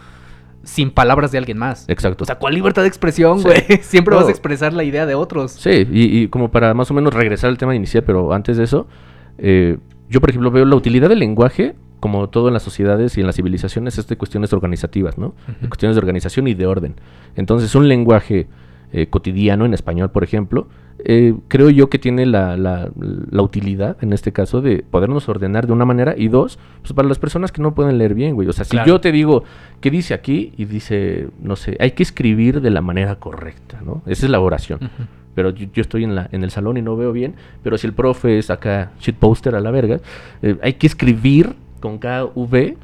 [0.62, 1.88] sin palabras de alguien más.
[1.88, 2.24] Exacto.
[2.24, 3.44] O sea, ¿cuál libertad de expresión, Sí.
[3.44, 3.62] güey?
[3.82, 4.20] Siempre No.
[4.20, 5.52] vas a expresar la idea de otros.
[5.52, 8.64] Sí, y, y como para más o menos regresar al tema inicial, pero antes de
[8.64, 8.88] eso,
[9.38, 13.20] eh, yo por ejemplo veo la utilidad del lenguaje, como todo en las sociedades y
[13.20, 15.34] en las civilizaciones, es de cuestiones organizativas, ¿no?
[15.60, 16.94] De cuestiones de organización y de orden.
[17.36, 18.46] Entonces, un lenguaje
[18.96, 20.66] eh, cotidiano en español, por ejemplo,
[21.04, 25.66] eh, creo yo que tiene la, la- la utilidad, en este caso, de podernos ordenar
[25.66, 28.48] de una manera, y dos, pues para las personas que no pueden leer bien, güey.
[28.48, 28.88] O sea, si Claro.
[28.88, 29.44] yo te digo,
[29.82, 30.52] ¿qué dice aquí?
[30.56, 34.02] Y dice, no sé, hay que escribir de la manera correcta, ¿no?
[34.06, 34.80] Esa es la oración
[35.34, 37.34] pero yo, yo estoy en, la, en el salón y no veo bien.
[37.62, 40.00] Pero si el profe es acá shitposter a la verga,
[40.40, 42.74] eh, hay que escribir con KV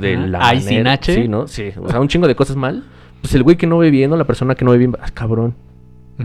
[0.00, 1.14] de la Ay, sin H.
[1.14, 1.46] Sí, ¿no?
[1.46, 2.84] Sí, o sea, un chingo de cosas mal.
[3.20, 5.10] Pues el güey que no ve bien o la persona que no ve bien, ah,
[5.12, 5.54] cabrón.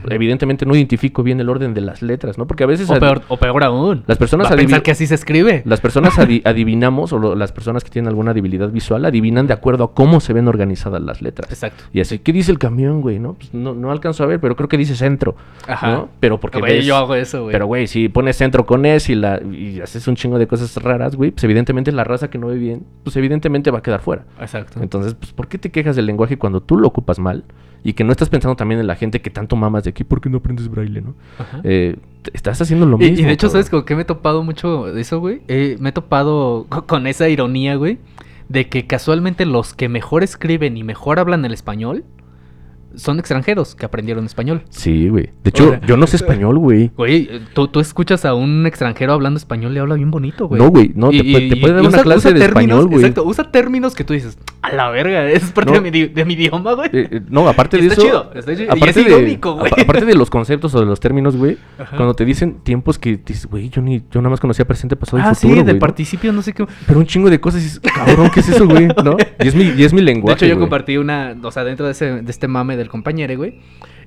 [0.10, 2.48] Evidentemente no identifico bien el orden de las letras, ¿no?
[2.48, 4.04] Porque a veces O peor, o peor aún.
[4.08, 5.62] las personas Va a pensar que así se escribe.
[5.66, 9.54] las personas adi- adivinamos, o lo- las personas que tienen alguna debilidad visual, adivinan de
[9.54, 11.50] acuerdo a cómo se ven organizadas las letras.
[11.52, 11.84] Exacto.
[11.94, 13.20] Y así, ¿qué dice el camión, güey?
[13.20, 15.36] No, pues no, no alcanzo a ver, pero creo que dice centro.
[15.68, 15.92] Ajá.
[15.92, 16.10] ¿no?
[16.20, 17.52] Pero porque Güey, ves- yo hago eso, güey.
[17.54, 20.76] Pero, güey, si pones centro con S y, la, y haces un chingo de cosas
[20.82, 24.02] raras, güey, pues evidentemente la raza que no ve bien, pues evidentemente va a quedar
[24.02, 24.24] fuera.
[24.40, 24.82] Exacto.
[24.82, 27.44] Entonces, pues, ¿por qué te quejas del lenguaje cuando tú lo ocupas mal?
[27.88, 30.20] Y que no estás pensando también en la gente que tanto mamas de aquí, ¿por
[30.20, 31.14] qué no aprendes braille, no?
[31.64, 31.96] Eh,
[32.34, 33.14] estás haciendo lo mismo.
[33.20, 33.52] y, de hecho, cabrón.
[33.52, 35.42] ¿sabes con qué me he topado mucho de eso, güey?
[35.48, 38.00] Eh, me he topado co- con esa ironía, güey,
[38.50, 42.04] de que casualmente los que mejor escriben y mejor hablan el español
[42.98, 44.64] son extranjeros que aprendieron español.
[44.70, 45.30] Sí, güey.
[45.44, 46.92] De hecho, yo no sé español, güey.
[46.96, 50.62] Güey, eh, tú, tú escuchas a un extranjero hablando español y habla bien bonito, güey.
[50.62, 52.32] No, güey, no, te Y- puede- te y- puede dar y una usa- clase usa
[52.32, 53.00] de términos- español, güey.
[53.02, 55.82] Exacto, usa términos que tú dices, a la verga, es parte No.
[55.82, 56.90] de, mi, de mi idioma, güey.
[56.92, 58.02] Eh, eh, no, aparte de Está eso.
[58.04, 58.66] chido, está chido.
[58.66, 59.72] Y Aparte es de, irónico, güey.
[59.72, 61.58] apa- aparte de los conceptos o de los términos, güey.
[61.96, 65.18] Cuando te dicen tiempos que dices, güey, yo ni, yo nada más conocía presente, pasado
[65.20, 65.40] y ah, futuro.
[65.42, 65.80] sí, güey, del ¿no?
[65.80, 66.66] participio, no sé qué.
[66.88, 68.88] Pero un chingo de cosas y dices, cabrón, ¿qué es eso, güey?
[69.04, 69.18] ¿No?
[69.44, 70.46] Y es mi, y es mi De lenguaje.
[70.46, 73.54] hecho, yo compartí una, o sea, dentro de, ese, de este mame del compañero, güey.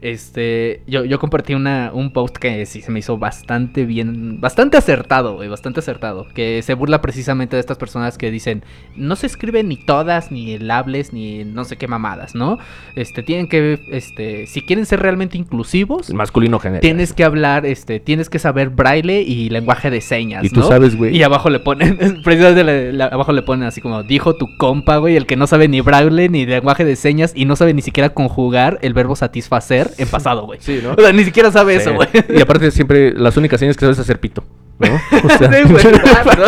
[0.01, 4.77] Este, yo, yo compartí una, un post que sí se me hizo bastante bien, bastante
[4.77, 6.27] acertado, güey, bastante acertado.
[6.35, 8.63] Que se burla precisamente de estas personas que dicen,
[8.97, 12.59] no se escriben ni todas, ni el hables, ni no sé qué mamadas, ¿no?
[12.95, 16.81] Este, tienen que, este, si quieren ser realmente inclusivos, El masculino general.
[16.81, 20.69] tienes que hablar, este, tienes que saber braille y lenguaje de señas, Y tú ¿no?
[20.69, 21.17] sabes, güey.
[21.17, 24.99] Y abajo le ponen, precisamente le- le- abajo le ponen así como, dijo tu compa,
[24.99, 27.83] güey, el que no sabe ni braille ni lenguaje de señas y no sabe ni
[27.83, 30.59] siquiera conjugar el verbo satisfacer en pasado, güey.
[30.61, 30.93] Sí, ¿no?
[30.93, 31.83] O sea, ni siquiera sabe Sí.
[31.83, 32.09] eso, güey.
[32.37, 34.45] Y aparte siempre las únicas señas que sabes es hacer pito,
[34.79, 34.87] ¿no?
[35.25, 36.43] O sea, Sí, güey, claro.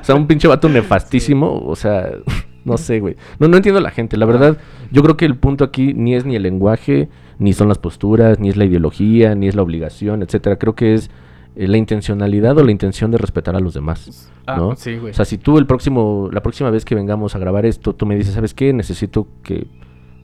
[0.00, 2.10] o sea, un pinche vato nefastísimo, o sea,
[2.64, 3.16] no sé, güey.
[3.38, 4.56] No, no entiendo a la gente, la verdad,
[4.90, 8.38] yo creo que el punto aquí ni es ni el lenguaje, ni son las posturas,
[8.38, 10.56] ni es la ideología, ni es la obligación, etcétera.
[10.56, 11.10] Creo que es
[11.56, 14.76] eh, la intencionalidad o la intención de respetar a los demás, Ah, ¿no?
[14.76, 15.12] sí, güey.
[15.12, 18.04] O sea, si tú el próximo, la próxima vez que vengamos a grabar esto, tú
[18.06, 18.72] me dices, ¿sabes qué?
[18.72, 19.66] Necesito que,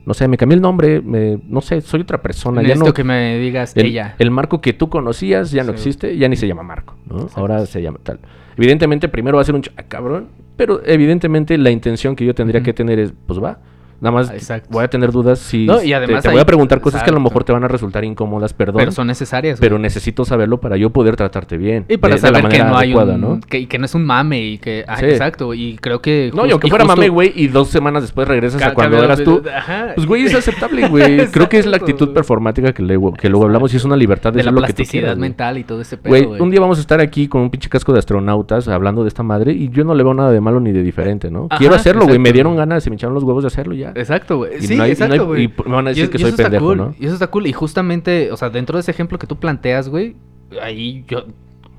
[0.07, 2.93] no sé, me cambié el nombre, me, no sé, soy otra persona, ya Necesito no,
[2.93, 4.15] que me digas el, ella.
[4.17, 5.75] el Marco que tú conocías ya no Sí.
[5.75, 7.17] existe, ya ni se llama Marco, ¿no?
[7.17, 7.41] Exacto.
[7.41, 8.19] Ahora se llama tal.
[8.55, 12.33] Evidentemente, primero va a ser un ch- ah, cabrón, pero evidentemente la intención que yo
[12.33, 13.59] tendría que tener es, pues va.
[13.99, 14.69] Nada más Exacto.
[14.71, 17.09] voy a tener dudas si No, y te- además te, voy a preguntar cosas que
[17.09, 20.59] a lo mejor te van a resultar incómodas, perdón, pero son necesarias, pero necesito saberlo
[20.59, 21.85] para yo poder tratarte bien.
[21.89, 23.21] Y para de- de la saber que no hay adecuada, un...
[23.21, 23.39] ¿no?
[23.39, 24.85] Que, que no es un mame y que...
[24.87, 25.05] Ah, Sí.
[25.05, 25.53] exacto.
[25.53, 26.31] Y creo que...
[26.35, 29.03] No, y aunque y fuera justo- mame, güey, y dos semanas después regresas a cuando
[29.03, 29.41] eras tú.
[29.55, 29.93] Ajá.
[29.95, 31.27] Pues, güey, es aceptable, güey.
[31.31, 34.31] Creo que es la actitud performática que luego, que luego hablamos y es una libertad
[34.31, 35.21] de, de la lo que tú plasticidad güey.
[35.21, 36.41] mental y todo ese pedo, Güey, güey.
[36.41, 39.23] un día vamos a estar aquí con un pinche casco de astronautas hablando de esta
[39.23, 41.47] madre y yo no le veo nada de malo ni de diferente, ¿no?
[41.57, 42.19] Quiero hacerlo, güey.
[42.19, 43.86] Me dieron ganas, se me echaron los huevos de hacerlo ya.
[43.95, 44.61] Exacto, güey.
[44.61, 45.43] Sí, no hay- exacto, güey.
[45.45, 46.95] y me van a decir Y- que y soy pendejo, cool, ¿no?
[46.99, 47.47] Y eso está cool.
[47.47, 50.15] Y justamente, o sea, dentro de ese ejemplo que tú planteas, güey,
[50.61, 51.25] ahí yo...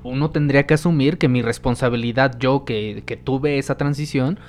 [0.01, 4.39] Uno tendría que asumir que mi responsabilidad, yo que, que tuve esa transición,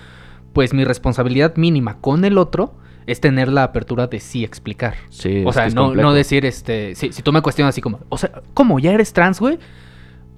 [0.53, 2.73] pues mi responsabilidad mínima con el otro
[3.09, 4.95] es tener la apertura de sí explicar.
[5.09, 7.81] Sí, O es sea, que no, no decir, este, si, si tú me cuestionas así
[7.81, 8.79] como, o sea, ¿cómo?
[8.79, 9.59] ¿Ya eres trans, güey?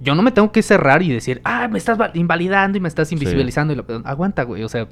[0.01, 2.89] Yo no me tengo que cerrar y decir, ah, me estás va- invalidando y me
[2.89, 3.75] estás invisibilizando.
[3.75, 4.63] Y lo- aguanta, güey.
[4.65, 4.89] O sea,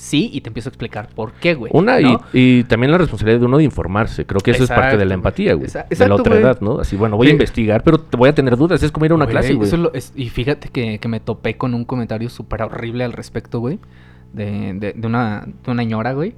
[0.00, 1.70] sí, y te empiezo a explicar por qué, güey.
[1.74, 2.20] Una, y, ¿no?
[2.32, 4.24] y también la responsabilidad de uno de informarse.
[4.24, 5.68] Creo que eso es parte de la empatía, güey.
[5.68, 6.42] De la otra güey.
[6.42, 6.78] edad, ¿no?
[6.80, 8.82] Así, bueno, voy a investigar, pero te voy a tener dudas.
[8.82, 9.66] Es como ir a una Güey, clase, güey.
[9.68, 13.04] eso es lo- es- y fíjate que, que me topé con un comentario súper horrible
[13.04, 13.78] al respecto, güey.
[14.32, 16.34] De, de, de una, de una ñora, güey.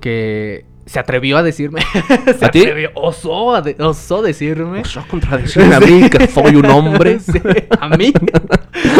[0.00, 1.80] Que se atrevió a decirme.
[2.38, 2.60] se ¿A ti?
[2.60, 4.80] atrevió, osó, a de- osó decirme.
[4.80, 7.18] Osó contradecirme a mí, que soy un hombre.
[7.32, 7.40] Sí,
[7.80, 8.12] a mí.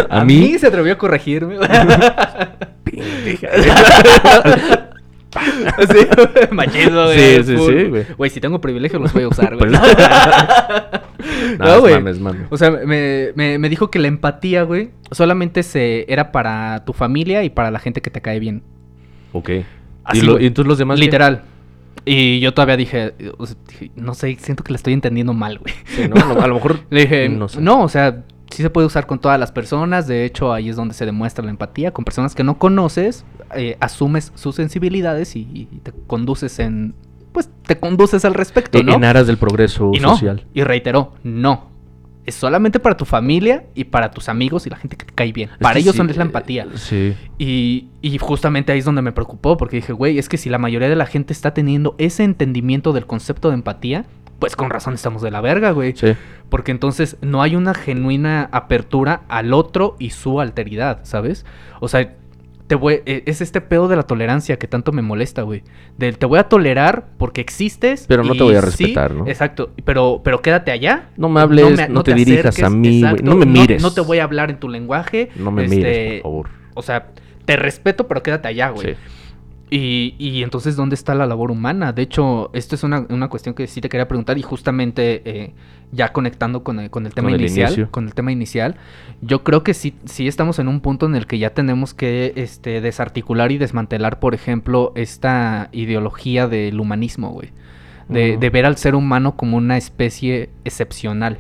[0.09, 0.39] ¿A a, mí?
[0.53, 0.59] mí?
[0.59, 1.57] se atrevió a corregirme.
[1.57, 1.63] sí,
[6.53, 6.69] güey.
[7.15, 8.05] Sí, sí, sí, güey.
[8.17, 9.71] Güey, si tengo privilegios los voy a usar, güey.
[9.71, 9.81] Pues-
[11.59, 11.95] No, güey.
[11.95, 12.43] mames, mames.
[12.51, 16.93] O sea, me, me- me dijo que la empatía, güey, solamente se era para tu
[16.93, 18.63] familia y para la gente que te cae bien.
[19.33, 19.51] Ok.
[20.05, 20.99] Así, ¿Y, lo- y entonces los demás?
[20.99, 21.05] qué?
[22.05, 23.15] Y yo todavía dije,
[23.97, 25.73] no sé, siento que la estoy entendiendo mal, güey.
[25.87, 26.17] Sí, ¿no?
[26.41, 26.81] A lo- mejor.
[26.91, 30.07] Le dije, No o sea, sí se puede usar con todas las personas.
[30.09, 31.93] De hecho, ahí es donde se demuestra la empatía.
[31.93, 33.25] Con personas que no conoces,
[33.55, 36.95] eh, asumes sus sensibilidades y, y te conduces en.
[37.33, 38.93] Pues te conduces al respecto, ¿no?
[38.93, 40.11] En aras del progreso y no.
[40.11, 40.45] social.
[40.53, 41.72] Y reiteró, no.
[42.25, 45.33] Es solamente para tu familia y para tus amigos y la gente que te cae
[45.33, 45.51] bien.
[45.51, 46.67] Es para ellos sí, son es la eh, empatía.
[46.75, 47.15] Sí.
[47.39, 50.59] Y, y justamente ahí es donde me preocupó, porque dije, güey, es que si la
[50.59, 54.05] mayoría de la gente está teniendo ese entendimiento del concepto de empatía,
[54.39, 55.95] pues con razón estamos de la verga, güey.
[55.97, 56.15] Sí.
[56.49, 61.47] Porque entonces no hay una genuina apertura al otro y su alteridad, ¿sabes?
[61.79, 62.17] O sea,
[62.73, 65.63] te voy, eh, es este pedo de la tolerancia que tanto me molesta, güey.
[65.99, 68.07] Del te voy a tolerar porque existes.
[68.09, 69.27] Pero no te voy a sí, respetar, ¿no?
[69.27, 71.11] Exacto, pero, pero quédate allá.
[71.19, 73.83] No me hables, no te dirijas a mí, güey, exacto, no me mires.
[73.83, 75.29] No, te voy a hablar en tu lenguaje.
[75.37, 76.49] No me este, mires, por favor.
[76.73, 77.09] O sea,
[77.45, 78.95] te respeto, pero quédate allá, güey.
[78.95, 79.01] Sí.
[79.75, 81.95] Y, y entonces, ¿dónde está la labor humana?
[81.95, 85.55] De hecho, esto es una, una cuestión que sí te quería preguntar y justamente eh,
[85.93, 88.77] ya conectando con el, con el tema Con inicial, con el tema inicial,
[89.23, 92.35] yo creo que sí, sí estamos en un punto en el que ya tenemos que
[92.37, 97.51] este, desarticular y desmantelar, por ejemplo, esta ideología del humanismo, güey.
[98.11, 101.39] De, de ver al ser humano como una especie excepcional,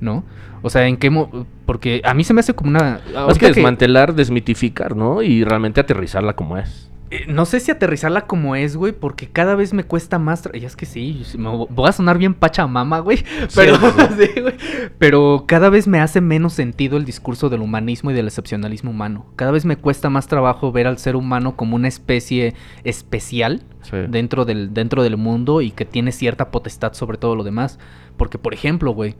[0.00, 0.24] ¿no?
[0.62, 1.10] O sea, en qué...
[1.10, 3.00] mo- porque a mí se me hace como una...
[3.14, 5.22] Más que- desmantelar, desmitificar, ¿no?
[5.22, 6.87] Y realmente aterrizarla como es.
[7.10, 10.44] Eh, No sé si aterrizarla como es, güey, porque cada vez me cuesta más.
[10.44, 13.24] tra- Y es que sí, me voy a sonar bien pachamama, güey.
[13.54, 13.76] Pero,
[14.18, 14.54] sí, güey.
[14.98, 19.26] pero cada vez me hace menos sentido el discurso del humanismo y del excepcionalismo humano.
[19.36, 22.54] Cada vez me cuesta más trabajo ver al ser humano como una especie
[22.84, 23.96] especial Sí.
[24.08, 27.78] dentro del, dentro del mundo y que tiene cierta potestad sobre todo lo demás.
[28.18, 29.14] Porque, por ejemplo, güey,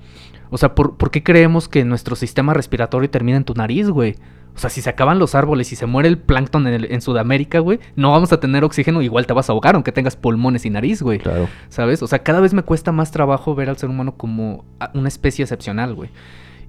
[0.50, 4.16] o sea, ¿por, por qué creemos que nuestro sistema respiratorio termina en tu nariz, güey?
[4.58, 7.00] O sea, si se acaban los árboles y se muere el plancton en, el- en
[7.00, 10.66] Sudamérica, güey, no vamos a tener oxígeno, igual te vas a ahogar aunque tengas pulmones
[10.66, 11.20] y nariz, güey.
[11.20, 11.48] Claro.
[11.68, 12.02] ¿Sabes?
[12.02, 15.44] O sea, cada vez me cuesta más trabajo ver al ser humano como una especie
[15.44, 16.10] excepcional, güey.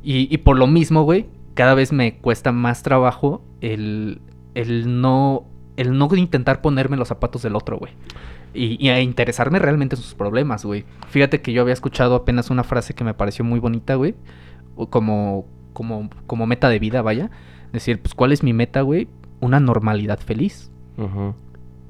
[0.03, 1.25] Y, y por lo mismo, güey,
[1.55, 4.21] cada vez me cuesta más trabajo el,
[4.53, 7.93] el no el no intentar ponerme los zapatos del otro, güey.
[8.53, 10.85] Y, y a interesarme realmente en sus problemas, güey.
[11.07, 14.13] Fíjate que yo había escuchado apenas una frase que me pareció muy bonita, güey.
[14.89, 17.29] Como, como, como meta de vida, vaya.
[17.73, 19.07] Decir, pues, ¿cuál es mi meta, güey?
[19.41, 20.71] Una normalidad feliz.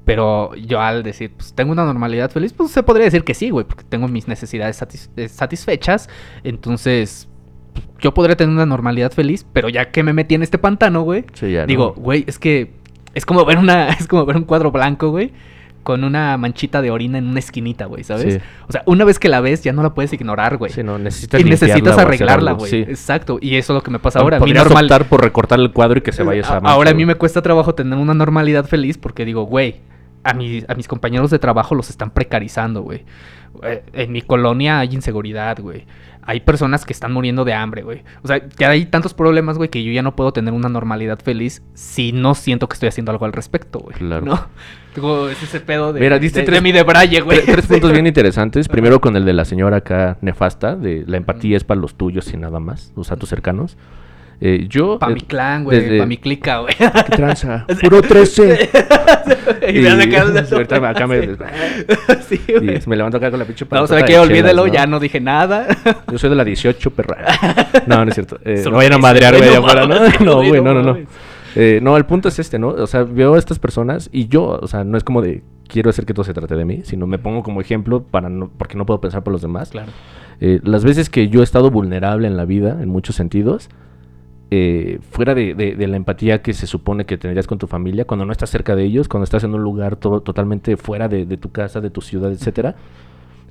[0.04, 3.50] Pero yo al decir, pues tengo una normalidad feliz, pues se podría decir que sí,
[3.50, 6.08] güey, porque tengo mis necesidades satis- eh, satisfechas.
[6.42, 7.28] Entonces,
[7.74, 11.02] pues, yo podría tener una normalidad feliz, pero ya que me metí en este pantano,
[11.02, 12.02] güey, Sí, digo, ¿no?
[12.02, 12.72] güey, es que
[13.14, 15.32] es como ver una, es como ver un cuadro blanco, güey,
[15.82, 18.34] con una manchita de orina en una esquinita, güey, ¿sabes?
[18.34, 18.40] Sí.
[18.68, 20.70] O sea, una vez que la ves, ya no la puedes ignorar, güey.
[20.70, 22.70] Sí, no, necesitas y necesitas arreglarla, güey.
[22.70, 22.76] Sí.
[22.78, 23.38] Exacto.
[23.40, 24.38] Y eso es lo que me pasa ahora.
[24.38, 26.94] Podrías normal, optar por recortar el cuadro y que se vaya esa mancha, Ahora a
[26.94, 29.80] mí me cuesta trabajo tener una normalidad feliz porque digo, güey,
[30.22, 33.04] a, mi- a mis compañeros de trabajo los están precarizando, güey.
[33.62, 35.84] Eh, En mi colonia hay inseguridad, güey.
[36.22, 38.02] Hay personas que están muriendo de hambre, güey.
[38.22, 41.18] O sea, que hay tantos problemas, güey, que yo ya no puedo tener una normalidad
[41.18, 43.96] feliz si no siento que estoy haciendo algo al respecto, güey.
[43.96, 44.48] Claro.
[45.30, 47.38] Es ese pedo de, Mira, diste de, tres- de mi de Braille, güey.
[47.38, 48.68] Tre- Tres puntos bien interesantes.
[48.68, 52.32] Primero con el de la señora acá nefasta, de la empatía es para los tuyos
[52.32, 53.76] y nada más, o sea, tus cercanos.
[54.40, 54.98] Eh, yo...
[54.98, 55.98] Pa' eh, mi clan, güey.
[55.98, 56.74] Pa' mi clica, güey.
[56.78, 57.66] ¿Qué tranza?
[57.82, 58.70] Puro 13.
[59.72, 60.22] y acá-
[60.52, 61.28] ahorita acá me...
[62.26, 64.12] Sí, y me levanto acá con la pinche ¿sabe de qué?
[64.12, 64.72] chelas, Olvídelo, ¿no?
[64.72, 65.66] ya no dije nada.
[66.10, 67.18] Yo soy de la 18, perra.
[67.86, 68.38] No, no es cierto.
[68.44, 69.96] Eh, no vayan a madrear, güey, afuera, ¿no?
[70.24, 70.98] No, güey, no no, no.
[71.56, 72.68] Eh, no, el punto es este, ¿no?
[72.68, 75.90] O sea, veo a estas personas y yo, o sea, no es como de quiero
[75.90, 78.76] hacer que todo se trate de mí, sino me pongo como ejemplo para no, porque
[78.76, 79.70] no puedo pensar por los demás.
[79.70, 79.90] Claro.
[80.40, 83.68] Eh, las veces que yo he estado vulnerable en la vida, en muchos sentidos,
[84.50, 88.04] eh, fuera de, de- de la empatía que se supone que tendrías con tu familia,
[88.04, 91.36] cuando no estás cerca de ellos, cuando estás en un lugar totalmente fuera de, de
[91.36, 92.74] tu casa, de tu ciudad, etcétera,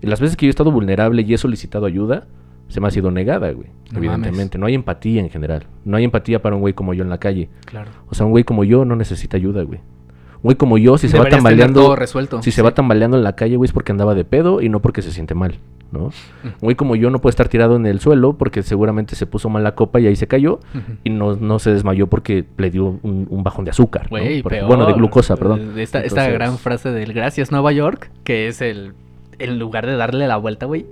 [0.01, 2.25] las veces que yo he estado vulnerable y he solicitado ayuda,
[2.67, 3.67] se me ha sido negada, güey.
[3.91, 4.57] No evidentemente.
[4.57, 5.63] No hay empatía en general.
[5.85, 7.49] No hay empatía para un güey como yo en la calle.
[7.65, 7.89] Claro.
[8.09, 9.79] O sea, un güey como yo no necesita ayuda, güey.
[9.79, 11.81] Un güey como yo, si se va tambaleando.
[11.81, 12.41] todo resuelto.
[12.43, 14.81] Si se va tambaleando en la calle, güey, es porque andaba de pedo y no
[14.81, 15.55] porque se siente mal,
[15.91, 16.11] ¿no?
[16.61, 19.63] Güey como yo no puede estar tirado en el suelo porque seguramente se puso mal
[19.63, 20.59] la copa y ahí se cayó
[21.03, 24.07] y no, no se desmayó porque le dio un, un bajón de azúcar.
[24.09, 25.73] Bueno, de glucosa, perdón.
[25.77, 28.93] Esta, gran frase del gracias Nueva York, que es el,
[29.39, 30.85] en lugar de darle la vuelta, güey,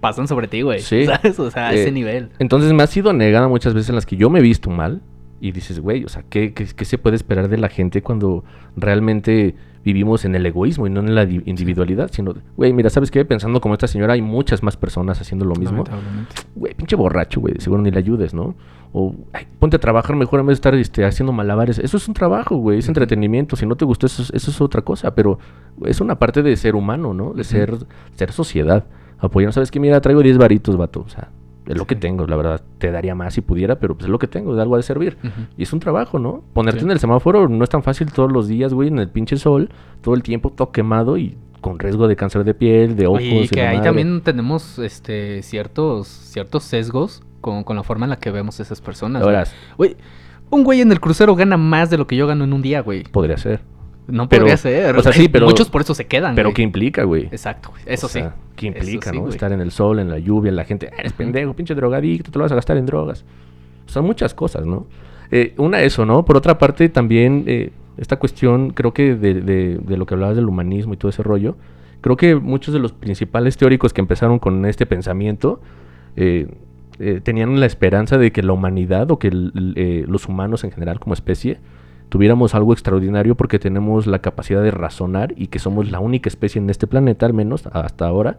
[0.00, 0.80] pasan sobre ti, güey.
[0.80, 1.04] Sí.
[1.06, 1.38] ¿Sabes?
[1.38, 2.30] O sea, a Eh, ese nivel.
[2.38, 5.02] Entonces me ha sido negada muchas veces en las que yo me he visto mal
[5.40, 8.44] y dices, güey, o sea, ¿qué, qué, qué se puede esperar de la gente cuando
[8.76, 9.54] realmente
[9.84, 12.10] vivimos en el egoísmo y no en la di- individualidad?
[12.12, 13.24] Sino, güey, mira, ¿sabes qué?
[13.24, 15.84] Pensando como esta señora, hay muchas más personas haciendo lo mismo.
[15.84, 16.34] Lamentablemente.
[16.54, 18.54] Güey, pinche borracho, güey, seguro ni le ayudes, ¿no?
[18.92, 21.78] O, ay, ponte a trabajar mejor en vez de estar este, haciendo malabares.
[21.78, 23.54] Eso es un trabajo, güey, es entretenimiento.
[23.56, 25.38] Si no te gustó, eso, es- eso es otra cosa, pero
[25.84, 27.32] es una parte de ser humano, ¿no?
[27.34, 27.74] De ser,
[28.14, 28.84] ser sociedad.
[29.18, 29.80] Apoyar, ¿sabes qué?
[29.80, 31.00] Mira, traigo 10 varitos, vato.
[31.00, 31.28] O sea,
[31.68, 32.62] es lo que tengo, la verdad.
[32.78, 34.82] Te daría más si pudiera, pero pues es lo que tengo, de algo ha de
[34.82, 35.16] servir.
[35.56, 36.42] Y es un trabajo, ¿no?
[36.52, 36.84] Ponerte Sí.
[36.86, 39.68] en el semáforo no es tan fácil todos los días, güey, en el pinche sol,
[40.00, 43.18] todo el tiempo, todo quemado y con riesgo de cáncer de piel, de ojos.
[43.20, 43.88] Oye, y que ahí madre.
[43.88, 48.62] también tenemos este ciertos ciertos sesgos con, con la forma en la que vemos a
[48.62, 49.22] esas personas.
[49.22, 49.44] Ahora,
[49.76, 49.96] Güey,
[50.50, 52.80] un güey en el crucero gana más de lo que yo gano en un día,
[52.80, 53.02] güey.
[53.04, 53.60] podría ser.
[54.08, 54.96] No Pero, podría ser.
[54.96, 56.54] o sea, sí, Hay- pero- Muchos por eso se quedan, Pero güey.
[56.54, 57.26] ¿qué implica, güey?
[57.26, 57.70] Exacto.
[57.86, 58.18] Eso O sí.
[58.20, 59.28] sea, ¿Qué implica, no?
[59.28, 62.38] Estar en el sol, en la lluvia, la gente, "Ah, eres pendejo, pinche drogadicto, te
[62.38, 63.24] lo vas a gastar en drogas.
[63.86, 64.86] Son muchas cosas, ¿no?
[65.30, 66.24] Eh, una, eso, ¿no?
[66.24, 70.36] Por otra parte, también, eh, Esta cuestión, creo que de, de- de lo que hablabas
[70.36, 71.56] del humanismo y todo ese rollo,
[72.00, 75.60] creo que muchos de los principales teóricos que empezaron con este pensamiento
[76.14, 76.46] eh,
[77.00, 80.70] eh, tenían la esperanza de que la humanidad o que el- eh, los humanos en
[80.70, 81.58] general como especie
[82.08, 86.60] tuviéramos algo extraordinario porque tenemos la capacidad de razonar y que somos la única especie
[86.60, 88.38] en este planeta, al menos hasta ahora,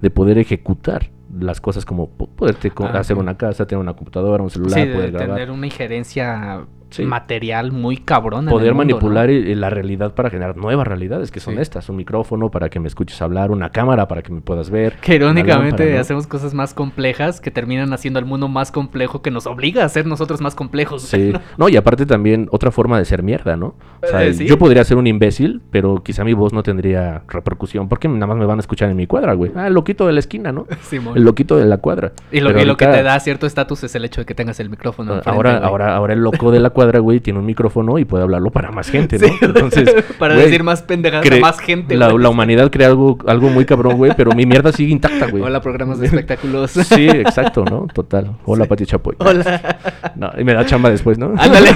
[0.00, 4.42] de poder ejecutar las cosas como po- poderte Ah, hacer una casa, tener una computadora,
[4.42, 5.36] un celular, Sí, de poder grabar.
[5.36, 7.04] tener una injerencia Sí.
[7.04, 9.54] material muy en el poder mundo, manipular ¿no?
[9.56, 11.60] la realidad para generar nuevas realidades que son Sí.
[11.60, 14.96] estas, un micrófono para que me escuches hablar, una cámara para que me puedas ver.
[15.00, 16.00] Que irónicamente lámpara, ¿no?
[16.00, 19.88] hacemos cosas más complejas que terminan haciendo el mundo más complejo que nos obliga a
[19.88, 21.02] ser nosotros más complejos.
[21.02, 23.74] Sí, no, y aparte también otra forma de ser mierda, ¿no?
[24.02, 24.46] O sea, Eh, sí.
[24.46, 28.36] yo podría ser un imbécil, pero quizá mi voz no tendría repercusión porque nada más
[28.36, 29.50] me van a escuchar en mi cuadra, güey.
[29.56, 30.66] Ah, el loquito de la esquina, ¿no?
[30.82, 31.16] Simón.
[31.16, 32.12] El loquito de la cuadra.
[32.30, 34.60] Y lo, y lo que te da cierto estatus es el hecho de que tengas
[34.60, 35.12] el micrófono.
[35.12, 35.64] Ah, enfrente, ahora, güey.
[35.68, 38.70] ahora, ahora el loco de la cuadra, güey, tiene un micrófono y puede hablarlo para
[38.70, 39.26] más gente, ¿no?
[39.34, 41.96] Sí, Entonces, para güey, decir más pendejadas a más gente.
[41.96, 45.42] La, humanidad crea algo, algo muy cabrón, güey, pero mi mierda sigue intacta, güey.
[45.42, 46.70] Hola, programas de espectáculos.
[46.70, 47.86] Sí, exacto, ¿no?
[47.92, 48.36] Total.
[48.44, 48.68] Hola, Sí.
[48.68, 49.16] Pati Chapoy.
[49.18, 49.78] Hola.
[50.16, 51.34] No, y me da chamba después, ¿no?
[51.36, 51.70] Ándale.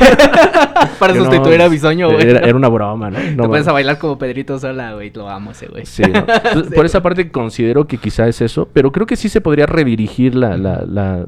[0.99, 2.29] Para no, sustituir a Bisoño, güey.
[2.29, 3.19] Era, era una broma, ¿no?
[3.19, 5.13] No Te pones a bailar como Pedrito sola, güey.
[5.15, 5.85] Lo amo ese, güey.
[5.85, 6.19] Sí, ¿no?
[6.19, 9.67] Entonces, por esa parte considero que quizá es eso, pero creo que sí se podría
[9.67, 11.27] redirigir la, la, la,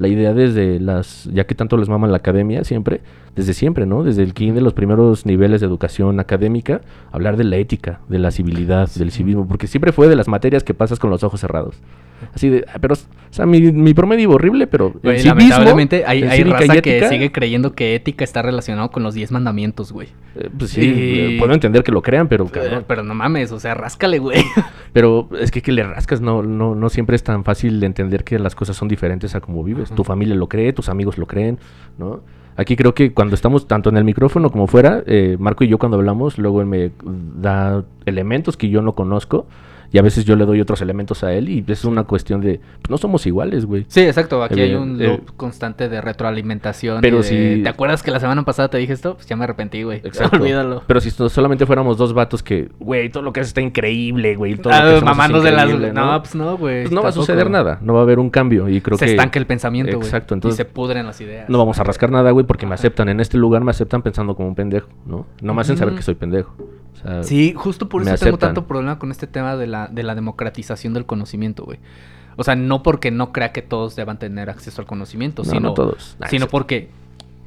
[0.00, 3.02] la idea desde las, ya que tanto les maman la academia siempre,
[3.36, 4.02] desde siempre, ¿no?
[4.02, 6.80] Desde el kinder, los primeros niveles de educación académica,
[7.12, 10.64] hablar de la ética, de la civilidad, del civismo, porque siempre fue de las materias
[10.64, 11.76] que pasas con los ojos cerrados.
[12.34, 16.18] Así de, ah, pero, o sea, mi, mi promedio horrible, pero Güey, civismo, lamentablemente hay,
[16.24, 20.08] y raza que sigue creyendo que ética está relacionado con los 10 mandamientos, güey.
[20.36, 22.80] eh, pues sí, Y- eh, puedo entender que lo crean, pero cabrón.
[22.80, 24.42] Eh, Pero no mames, o sea, ráscale, güey.
[24.92, 28.24] Pero es que que le rascas no, no, no siempre es tan fácil de entender
[28.24, 29.86] que las cosas son diferentes a como vives.
[29.86, 29.94] Ajá.
[29.94, 31.58] Tu familia lo cree, tus amigos lo creen,
[31.98, 32.20] ¿no?
[32.56, 35.78] Aquí creo que cuando estamos tanto en el micrófono como fuera, eh, Marco y yo
[35.78, 36.90] cuando hablamos, luego él me
[37.40, 39.46] da elementos que yo no conozco
[39.92, 42.60] y a veces yo le doy otros elementos a él y es una cuestión de,
[42.80, 43.84] pues no somos iguales, güey.
[43.88, 44.42] Sí, exacto.
[44.42, 47.00] Aquí hay un eh, loop constante de retroalimentación.
[47.00, 49.14] pero y de, si- ¿Te acuerdas que la semana pasada te dije esto?
[49.14, 49.98] Pues ya me arrepentí, güey.
[50.04, 50.36] Exacto.
[50.36, 50.82] Olvídalo.
[50.86, 54.36] Pero si so- solamente fuéramos dos vatos que, güey, todo lo que haces está increíble,
[54.36, 54.56] güey.
[54.56, 55.64] todo lo que Ah, hacemos es mamando de las...
[55.64, 56.82] increíble", No, pues no, güey.
[56.82, 59.04] Pues no va a suceder nada, no va a haber un cambio y creo se
[59.06, 60.06] que estanca el pensamiento, güey.
[60.06, 61.48] Exacto, Y entonces- se pudren las ideas.
[61.48, 64.34] No vamos a rascar nada, güey, porque me aceptan en este lugar, me aceptan pensando
[64.36, 65.26] como un pendejo, ¿no?
[65.42, 66.54] No me hacen saber que soy pendejo.
[66.92, 68.48] O sea, Sí, justo por eso tengo aceptan.
[68.50, 71.78] tanto problema con este tema de la, de la democratización del conocimiento, güey.
[72.36, 75.60] O sea, no porque no crea que todos deban tener acceso al conocimiento, no, sino,
[75.60, 76.16] no todos.
[76.18, 76.50] Nah, sino sí.
[76.50, 76.88] porque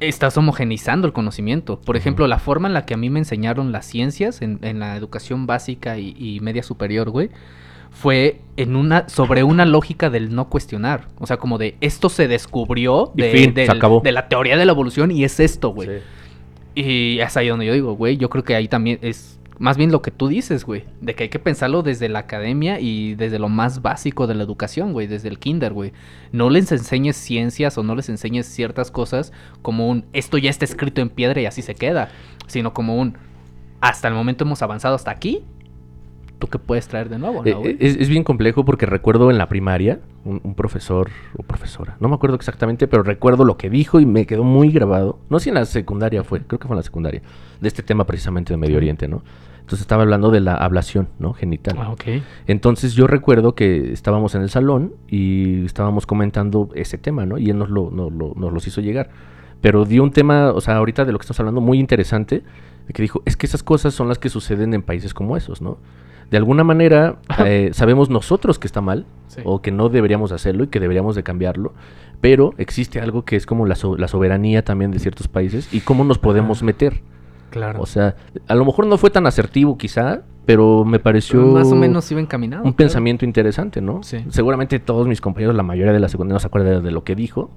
[0.00, 1.80] estás homogenizando el conocimiento.
[1.80, 4.78] Por ejemplo, la forma en la que a mí me enseñaron las ciencias en, en
[4.78, 7.30] la educación básica y, y media superior, güey,
[7.90, 11.06] fue en una sobre una lógica del no cuestionar.
[11.18, 14.00] O sea, como de esto se descubrió Y de, fin, se acabó.
[14.00, 15.88] de la teoría de la evolución y es esto, güey.
[15.88, 15.94] Sí.
[16.76, 19.92] Y es ahí donde yo digo, güey, yo creo que ahí también es más bien
[19.92, 23.38] lo que tú dices, güey, de que hay que pensarlo desde la academia y desde
[23.38, 25.92] lo más básico de la educación, güey, desde el kinder, güey.
[26.32, 29.32] No les enseñes ciencias o no les enseñes ciertas cosas
[29.62, 32.08] como un esto ya está escrito en piedra y así se queda,
[32.46, 33.16] sino como un
[33.80, 35.44] hasta el momento hemos avanzado hasta aquí.
[36.38, 37.76] ¿Tú qué puedes traer de nuevo, Eh, no, güey?
[37.78, 42.08] es, es bien complejo porque recuerdo en la primaria un, un profesor o profesora, no
[42.08, 45.20] me acuerdo exactamente, pero recuerdo lo que dijo y me quedó muy grabado.
[45.30, 47.22] No sé si en la secundaria fue, creo que fue en la secundaria,
[47.64, 49.22] de este tema precisamente de Medio Oriente, ¿no?
[49.58, 51.32] Entonces estaba hablando de la ablación, ¿no?
[51.32, 51.76] Genital.
[51.80, 52.04] Ah, ok.
[52.46, 57.38] Entonces yo recuerdo que estábamos en el salón y estábamos comentando ese tema, ¿no?
[57.38, 59.08] Y él nos lo, nos lo, nos los hizo llegar.
[59.62, 62.42] Pero dio un tema, o sea, ahorita de lo que estamos hablando, muy interesante,
[62.92, 65.78] que dijo, es que esas cosas son las que suceden en países como esos, ¿no?
[66.30, 69.40] De alguna manera eh, sabemos nosotros que está mal Sí.
[69.44, 71.72] o que no deberíamos hacerlo y que deberíamos de cambiarlo,
[72.20, 75.80] pero existe algo que es como la, so- la soberanía también de ciertos países y
[75.80, 77.00] cómo nos podemos meter.
[77.54, 77.80] Claro.
[77.80, 78.16] O sea,
[78.48, 82.20] a lo mejor no fue tan asertivo quizá, pero me pareció más o menos iba
[82.20, 82.64] encaminado.
[82.64, 82.76] un claro.
[82.76, 84.02] pensamiento interesante, ¿no?
[84.02, 84.24] Sí.
[84.28, 87.14] Seguramente todos mis compañeros, la mayoría de la secundaria no se acuerdan de lo que
[87.14, 87.50] dijo,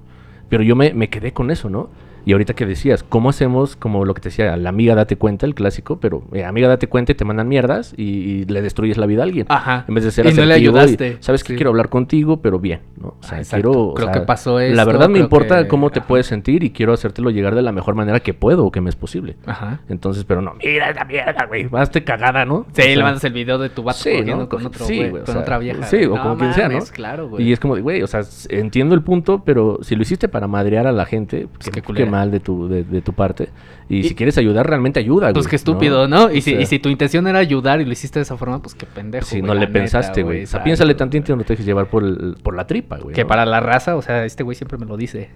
[0.48, 1.90] pero yo me, me quedé con eso, ¿no?
[2.28, 5.46] Y ahorita que decías, ¿cómo hacemos como lo que te decía, la amiga date cuenta,
[5.46, 8.98] el clásico, pero eh, amiga date cuenta y te mandan mierdas y, y le destruyes
[8.98, 9.46] la vida a alguien?
[9.48, 9.86] Ajá.
[9.88, 11.16] En vez de ser Y no le y, ayudaste.
[11.20, 11.56] Sabes que Sí.
[11.56, 13.14] quiero hablar contigo, pero bien, ¿no?
[13.18, 13.72] O sea, Ah, quiero.
[13.72, 16.08] o Creo sea, que pasó La verdad me importa que- cómo te ajá.
[16.08, 18.90] puedes sentir y quiero hacértelo llegar de la mejor manera que puedo o que me
[18.90, 19.36] es posible.
[19.46, 19.80] Ajá.
[19.88, 21.66] Entonces, pero no, mira esa mierda, güey.
[21.72, 22.66] Hazte cagada, ¿no?
[22.74, 25.26] Sí, O le mandas el video de tu vato Sí, con otro sí, o con
[25.26, 25.82] sea, otra vieja.
[25.84, 26.78] sí, o No como quien sea, ¿no?
[26.92, 27.48] Claro, güey.
[27.48, 28.20] Y es como de, güey, o sea,
[28.50, 32.17] entiendo el punto, pero si lo hiciste para madrear a la gente, pues qué culera.
[32.18, 33.48] Mal de tu, de, de tu parte.
[33.88, 35.34] Y, Y- si quieres ayudar, realmente ayuda, güey.
[35.34, 36.30] Pues qué estúpido, ¿no?
[36.30, 38.60] Y, si, sea, y si tu intención era ayudar y lo hiciste de esa forma,
[38.60, 39.26] pues qué pendejo.
[39.26, 40.44] si güey, no le neta, pensaste, güey.
[40.44, 40.98] O sea, piénsale güey.
[40.98, 43.14] tantito y no te dejes llevar por, el- por la tripa, güey.
[43.14, 43.28] Que ¿no?
[43.28, 45.30] para la raza, o sea, este güey siempre me lo dice.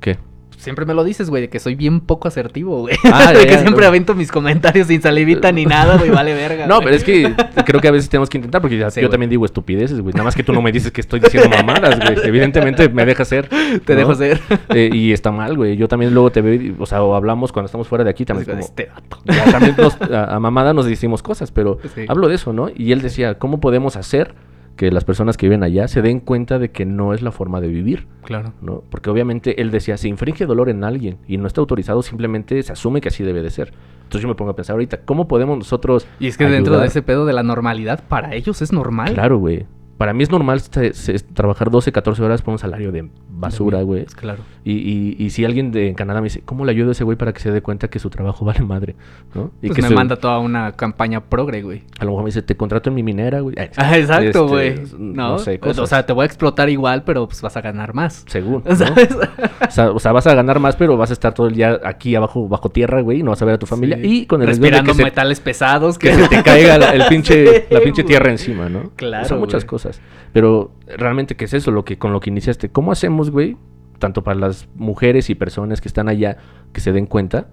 [0.00, 0.16] ¿Qué?
[0.56, 2.96] Siempre me lo dices, güey, de que soy bien poco asertivo, güey.
[3.12, 3.88] Ah, de ya, que ya, siempre no.
[3.88, 6.66] avento mis comentarios sin salivita ni nada, güey, vale verga.
[6.66, 7.34] No, pero es que
[7.64, 10.12] creo que a veces tenemos que intentar, porque ya- Sí, yo también digo estupideces, güey.
[10.12, 12.16] Nada más que tú no me dices que estoy diciendo mamadas, güey.
[12.28, 13.48] Evidentemente me dejas ser.
[13.84, 13.98] Te ¿no?
[14.00, 14.40] dejo ser.
[14.70, 15.76] Eh, y está mal, güey.
[15.76, 18.24] Yo también luego te veo, y- o sea, o hablamos cuando estamos fuera de aquí,
[18.24, 18.60] también como...
[18.60, 19.18] Este vato.
[19.26, 22.04] ya también nos- a, a mamada nos decimos cosas, pero Sí.
[22.08, 22.68] hablo de eso, ¿no?
[22.74, 24.34] Y él decía, ¿cómo podemos hacer
[24.76, 27.60] que las personas que viven allá se den cuenta de que no es la forma
[27.60, 28.06] de vivir?
[28.22, 28.52] Claro.
[28.60, 28.82] ¿no?
[28.90, 32.72] Porque obviamente él decía, si infringe dolor en alguien y no está autorizado, simplemente se
[32.72, 33.72] asume que así debe de ser.
[34.02, 36.06] Entonces yo me pongo a pensar ahorita, ¿cómo podemos nosotros...
[36.20, 39.14] Y es que dentro de ese pedo de la normalidad, para ellos es normal.
[39.14, 39.66] Claro, güey.
[39.96, 43.82] Para mí es normal se- se- trabajar 12, 14 horas por un salario de basura,
[43.82, 44.04] güey.
[44.06, 44.42] Claro.
[44.64, 47.04] Y, y, y si alguien de en Canadá me dice, ¿cómo le ayudo a ese
[47.04, 48.94] güey para que se dé cuenta que su trabajo vale madre?
[49.34, 49.52] ¿no?
[49.62, 51.82] Y Pues que me su- manda toda una campaña progre, güey.
[51.98, 53.56] A lo mejor me dice, te contrato en mi minera, güey.
[53.76, 54.74] Ah, exacto, este, güey.
[54.98, 57.94] no no, sé, O sea, te voy a explotar igual, pero pues vas a ganar
[57.94, 58.24] más.
[58.28, 58.62] Según.
[58.68, 58.76] ¿no?
[58.76, 59.08] ¿Sabes?
[59.14, 61.80] O sea, o sea, vas a ganar más, pero vas a estar todo el día
[61.84, 63.96] aquí abajo, bajo tierra, güey, y no vas a ver a tu familia.
[63.96, 64.02] Sí.
[64.22, 67.66] Y con el Respirando que se, metales pesados que se te caiga la, el pinche,
[67.70, 68.90] la pinche tierra encima, ¿no?
[68.96, 69.85] Claro, Son muchas cosas.
[70.32, 71.70] Pero realmente, ¿qué es eso?
[71.70, 72.68] Lo que, con lo que iniciaste.
[72.68, 73.56] ¿Cómo hacemos, güey?
[73.98, 76.36] Tanto para las mujeres y personas que están allá,
[76.72, 77.48] que se den cuenta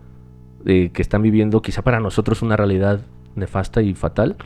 [0.65, 3.01] que están viviendo quizá para nosotros una realidad
[3.35, 4.37] nefasta y fatal,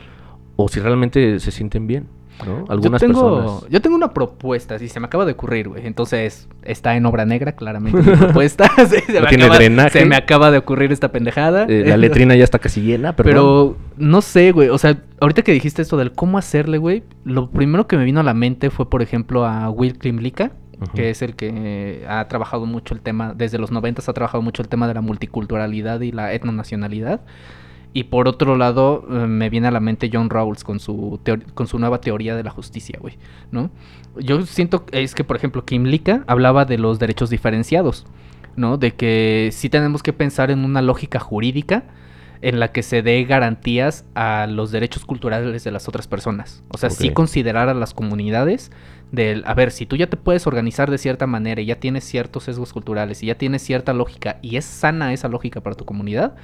[0.56, 2.08] o si realmente se sienten bien,
[2.46, 2.64] ¿no?
[2.68, 3.70] Algunas yo tengo, personas.
[3.70, 5.86] Yo tengo una propuesta, sí, se me acaba de ocurrir, güey.
[5.86, 8.70] Entonces, está en obra negra, claramente mi propuesta.
[8.88, 9.98] Se, No me tiene acaba, drenaje.
[10.00, 11.66] se me acaba de ocurrir esta pendejada.
[11.68, 13.28] Eh, la letrina ya está casi llena, pero.
[13.28, 14.68] Pero no sé, güey.
[14.68, 18.20] O sea, ahorita que dijiste esto del cómo hacerle, güey, lo primero que me vino
[18.20, 20.92] a la mente fue, por ejemplo, a Will Klimlicka, Ujú.
[20.94, 24.62] que es el que ha trabajado mucho el tema, desde los noventas ha trabajado mucho
[24.62, 27.20] el tema de la multiculturalidad y la etnonacionalidad.
[27.98, 31.18] Y por otro lado, eh, me viene a la mente John Rawls con su,
[31.54, 33.18] con su nueva teoría de la justicia, güey,
[33.50, 33.72] ¿no?
[34.16, 38.06] Yo siento es que, por ejemplo, Kim Lika hablaba de los derechos diferenciados,
[38.54, 38.76] ¿no?
[38.76, 41.86] De que sí tenemos que pensar en una lógica jurídica
[42.40, 46.62] en la que se dé garantías a los derechos culturales de las otras personas.
[46.68, 47.14] O sea, sí Ok.
[47.14, 48.70] considerar a las comunidades
[49.10, 52.04] del, a ver, si tú ya te puedes organizar de cierta manera y ya tienes
[52.04, 55.84] ciertos sesgos culturales y ya tienes cierta lógica y es sana esa lógica para tu
[55.84, 56.36] comunidad,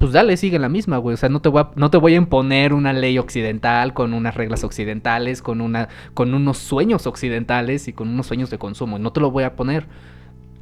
[0.00, 1.12] pues dale, sigue la misma, güey.
[1.12, 4.14] O sea, no te voy a, no te voy a imponer una ley occidental con
[4.14, 8.98] unas reglas occidentales, con una, con unos sueños occidentales y con unos sueños de consumo.
[8.98, 9.88] No te lo voy a poner.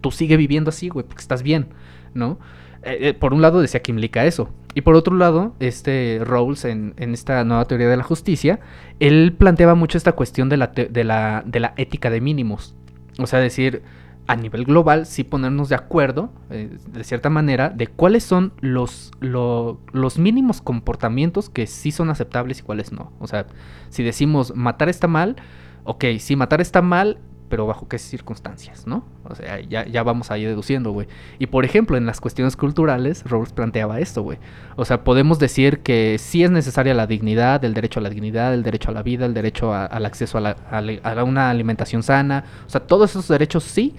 [0.01, 1.68] Tú sigue viviendo así, güey, porque estás bien,
[2.14, 2.41] ¿no?
[2.82, 4.51] Eh, eh, por un lado decía Kim Lika eso.
[4.74, 8.59] Y por otro lado, este Rawls en, en esta nueva teoría de la justicia,
[8.99, 12.74] él planteaba mucho esta cuestión de la, de la, de la ética de mínimos.
[13.20, 13.82] O sea, decir,
[14.29, 19.11] a nivel global, sí ponernos de acuerdo, eh, de cierta manera, de cuáles son los,
[19.20, 23.11] lo- los mínimos comportamientos que sí son aceptables y cuáles no.
[23.20, 23.47] O sea,
[23.89, 25.37] si decimos matar está mal,
[25.85, 27.18] ok, sí, matar está mal,
[27.49, 29.07] pero bajo qué circunstancias, ¿no?
[29.24, 31.09] O sea, ya, ya vamos ahí deduciendo, güey.
[31.39, 34.37] Y por ejemplo, en las cuestiones culturales, Rawls planteaba esto, güey.
[34.76, 38.53] O sea, podemos decir que sí es necesaria la dignidad, el derecho a la dignidad,
[38.53, 40.57] el derecho a la vida, el derecho a- al acceso a, la-
[41.03, 42.45] a una alimentación sana.
[42.66, 43.95] O sea, todos esos derechos sí.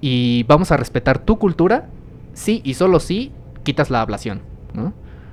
[0.00, 1.88] Y vamos a respetar tu cultura,
[2.32, 3.32] sí, y solo sí
[3.62, 4.40] quitas la ablación,
[4.72, 4.92] ¿no?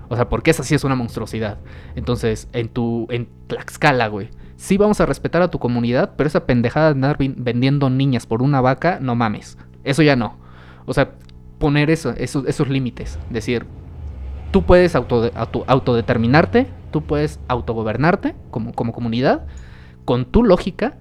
[0.09, 1.57] O sea, porque esa sí es una monstruosidad.
[1.95, 4.29] Entonces, en tu, en Tlaxcala, güey.
[4.55, 8.41] Sí vamos a respetar a tu comunidad, pero esa pendejada de andar vendiendo niñas por
[8.41, 9.57] una vaca, no mames.
[9.83, 10.37] Eso ya no.
[10.85, 11.11] O sea,
[11.59, 13.19] poner eso, esos, esos límites.
[13.29, 13.65] Decir,
[14.51, 19.45] tú puedes auto, auto- autodeterminarte, tú puedes autogobernarte como, como comunidad,
[20.05, 20.97] con tu lógica,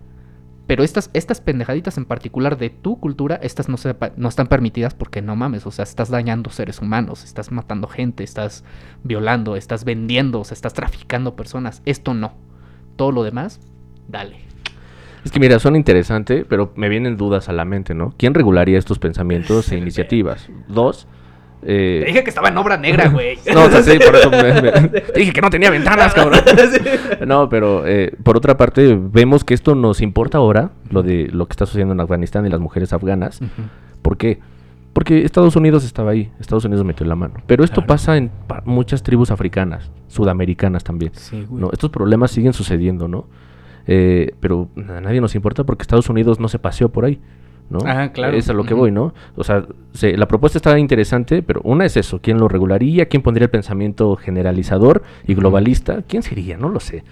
[0.67, 4.95] pero estas, estas pendejaditas en particular de tu cultura, estas no, se, no están permitidas
[4.95, 8.65] porque no mames, o sea, estás dañando seres humanos, estás matando gente, estás
[9.05, 11.83] violando, estás vendiendo, o sea, estás traficando personas.
[11.85, 12.35] Esto no.
[12.97, 13.61] Todo lo demás,
[14.09, 14.39] dale.
[15.25, 18.15] Es que mira, son interesantes, pero me vienen dudas a la mente, ¿no?
[18.17, 20.49] ¿Quién regularía estos pensamientos e iniciativas?
[20.69, 21.07] Dos.
[21.63, 23.39] Eh, Te dije que estaba en obra negra, güey.
[23.53, 26.41] No, o sea, sí, por eso me- me- te dije que no tenía ventanas, cabrón.
[27.27, 31.47] No, pero eh, por otra parte, vemos que esto nos importa ahora, lo de lo
[31.47, 33.41] que está sucediendo en Afganistán y las mujeres afganas.
[34.03, 34.39] ¿Por qué?
[34.93, 37.35] Porque Estados Unidos estaba ahí, Estados Unidos metió la mano.
[37.47, 37.87] Pero esto Claro.
[37.89, 41.13] pasa en pa- muchas tribus africanas, sudamericanas también.
[41.15, 41.61] Sí, güey.
[41.61, 41.71] ¿no?
[41.73, 43.27] Estos problemas siguen sucediendo, ¿no?
[43.87, 47.21] Eh, pero a nadie nos importa porque Estados Unidos no se paseó por ahí,
[47.71, 47.79] ¿no?
[47.85, 48.37] Ah, claro.
[48.37, 49.13] Es a lo que voy, ¿no?
[49.37, 53.07] O sea, se- la propuesta está interesante, pero una es eso, ¿quién lo regularía?
[53.07, 56.03] ¿Quién pondría el pensamiento generalizador y globalista?
[56.07, 56.57] ¿Quién sería?
[56.57, 57.03] No lo sé.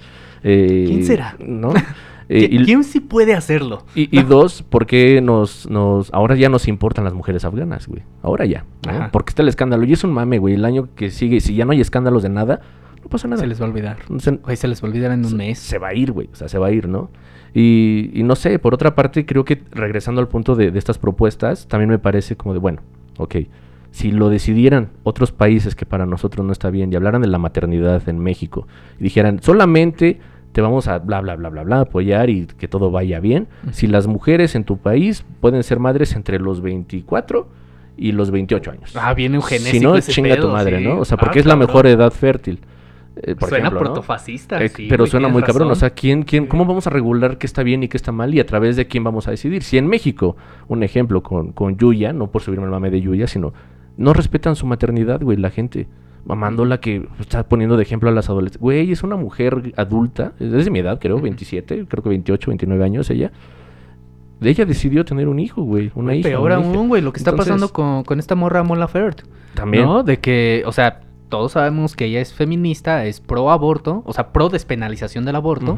[0.42, 1.36] Eh, ¿Quién será?
[1.38, 1.72] ¿No?
[2.30, 3.84] Eh, ¿Qui- y, ¿Quién sí puede hacerlo?
[3.94, 6.10] y- y dos, ¿por qué nos, nos...
[6.14, 8.00] Ahora ya nos importan las mujeres afganas, güey.
[8.22, 8.64] Ahora ya.
[9.12, 9.84] Porque está el escándalo.
[9.84, 10.54] Y es un mame, güey.
[10.54, 12.62] El año que sigue, si ya no hay escándalos de nada,
[13.02, 13.42] No pasa nada.
[13.42, 13.98] Se les va a olvidar.
[14.20, 15.58] Se- Güey, se les va a olvidar en un se- mes.
[15.58, 16.30] Se va a ir, güey.
[16.32, 17.10] O sea, se va a ir, ¿no?
[17.54, 20.98] Y, y no sé, por otra parte, creo que regresando al punto de, de estas
[20.98, 22.80] propuestas, también me parece como de, bueno,
[23.18, 23.36] ok,
[23.92, 27.38] si lo decidieran otros países que para nosotros no está bien y hablaran de la
[27.38, 28.66] maternidad en México
[28.98, 30.18] y dijeran, solamente
[30.50, 33.86] te vamos a bla, bla, bla, bla, bla, apoyar y que todo vaya bien, si
[33.86, 37.48] las mujeres en tu país pueden ser madres entre los 24
[37.96, 38.96] y los 28 años.
[38.96, 40.84] Ah, viene eugenésico Si no, ese chinga tu madre, sí.
[40.84, 40.98] ¿no?
[40.98, 42.58] O sea, Ah, porque es la mejor edad fértil.
[43.16, 44.62] Eh, por Suena ejemplo, protofascista.
[44.62, 45.70] Eh, sí, pero suena muy cabrón.
[45.70, 48.34] O sea, ¿quién, quién, ¿cómo vamos a regular qué está bien y qué está mal
[48.34, 49.62] y a través de quién vamos a decidir?
[49.62, 50.36] Si en México,
[50.68, 53.52] un ejemplo con, con Yuya, no por subirme el mame de Yuya, sino
[53.96, 55.86] no respetan su maternidad, güey, la gente.
[56.24, 58.60] Mamándola que está poniendo de ejemplo a las adolescentes.
[58.60, 62.84] Güey, es una mujer adulta, es de mi edad, creo, 27, creo que 28, 29
[62.84, 63.30] años ella.
[64.40, 66.30] Ella decidió tener un hijo, güey, una Güey, hija.
[66.30, 69.22] Peor aún, güey, lo que está Entonces, pasando con, con esta morra Mola Fert.
[69.54, 69.84] También.
[69.84, 70.02] ¿No?
[70.02, 71.02] De que, o sea,
[71.36, 75.76] todos sabemos que ella es feminista, es pro aborto, o sea, pro despenalización del aborto.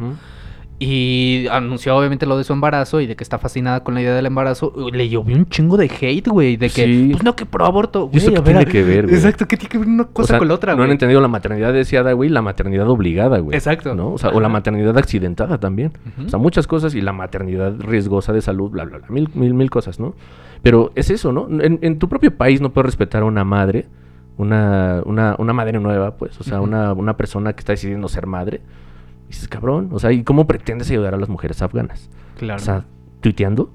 [0.78, 4.14] Y anunció obviamente lo de su embarazo y de que está fascinada con la idea
[4.14, 4.74] del embarazo.
[4.92, 6.58] Le llovió un chingo de hate, güey.
[6.58, 7.08] De que, Sí.
[7.12, 8.10] pues no, que pro aborto.
[8.12, 9.14] ¿Y eso güey, qué tiene que ver, güey?
[9.16, 10.88] Exacto, ¿qué tiene que ver una cosa O sea, con la otra, No güey?
[10.88, 13.56] han entendido la maternidad deseada, güey, la maternidad obligada, güey.
[13.56, 13.94] Exacto.
[13.94, 14.12] ¿no?
[14.12, 15.92] O sea, o la maternidad accidentada también.
[16.22, 19.54] O sea, muchas cosas y la maternidad riesgosa de salud, bla, bla, bla, mil, mil,
[19.54, 20.14] mil cosas, ¿no?
[20.62, 21.48] Pero es eso, ¿no?
[21.58, 23.86] En, en tu propio país no puedes respetar a una madre,
[24.36, 28.26] una, una, una madre nueva, pues, o sea, una, una persona que está decidiendo ser
[28.26, 28.60] madre.
[29.24, 32.10] Y dices, cabrón, o sea, ¿y cómo pretendes ayudar a las mujeres afganas?
[32.38, 32.60] Claro.
[32.60, 32.84] O sea,
[33.20, 33.72] ¿tuiteando?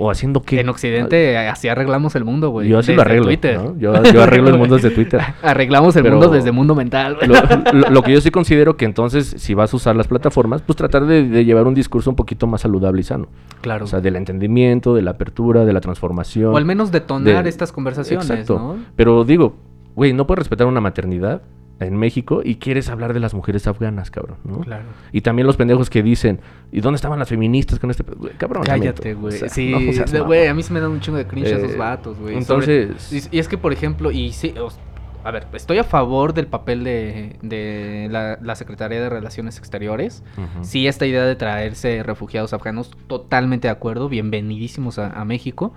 [0.00, 0.60] O- haciendo qué?
[0.60, 2.68] en Occidente así arreglamos el mundo, güey.
[2.68, 3.56] Yo así desde lo arreglo, Twitter.
[3.58, 3.78] ¿no?
[3.78, 5.20] Yo, yo arreglo el mundo desde Twitter.
[5.42, 7.16] Arreglamos el Pero- mundo desde mundo mental.
[7.26, 10.62] Lo, lo- lo que yo sí considero que entonces, si vas a usar las plataformas,
[10.62, 13.28] pues tratar de, de llevar un discurso un poquito más saludable y sano.
[13.60, 13.84] Claro.
[13.84, 16.52] O sea, del entendimiento, de la apertura, de la transformación.
[16.52, 18.58] O al menos detonar de- estas conversaciones, Exacto.
[18.58, 18.76] ¿no?
[18.96, 19.54] Pero digo,
[19.94, 21.42] güey, no puedes respetar una maternidad
[21.78, 24.60] en México y quieres hablar de las mujeres afganas, cabrón, ¿no?
[24.60, 24.84] Claro.
[25.12, 26.40] Y también los pendejos que dicen,
[26.72, 28.02] ¿y dónde estaban las feministas con este?
[28.04, 29.34] pe-?" Güey, cabrón, Cállate, güey.
[29.34, 29.70] O sea, sí,
[30.12, 32.36] no güey, a mí se me dan un chingo de cringe Eh, esos vatos, güey.
[32.36, 34.78] Entonces- y, y es que, por ejemplo, y sí, os-
[35.22, 40.22] a ver, estoy a favor del papel de, de la, la Secretaría de Relaciones Exteriores.
[40.62, 45.74] Sí, esta idea de traerse refugiados afganos, totalmente de acuerdo, bienvenidísimos a, a México.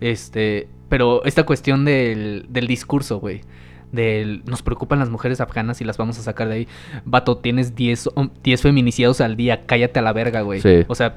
[0.00, 3.40] Este, pero esta cuestión del, del discurso, güey.
[3.92, 6.68] Del, nos preocupan las mujeres afganas y las vamos a sacar de ahí.
[7.04, 10.60] Vato, tienes 10 hom- 10 feminicidados al día, cállate a la verga, güey.
[10.60, 10.84] Sí.
[10.88, 11.16] O sea,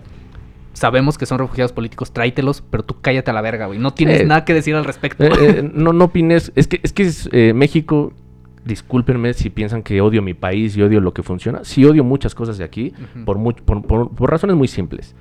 [0.74, 3.80] sabemos que son refugiados políticos, tráetelos, pero tú cállate a la verga, güey.
[3.80, 5.24] No tienes Eh, nada que decir al respecto.
[5.24, 6.52] Eh, eh, no, no opines.
[6.56, 8.12] Es que, es que es, eh, México,
[8.66, 11.64] discúlpenme si piensan que odio mi país y odio lo que funciona.
[11.64, 15.16] Sí odio muchas cosas de aquí, por, much- por, por- por razones muy simples.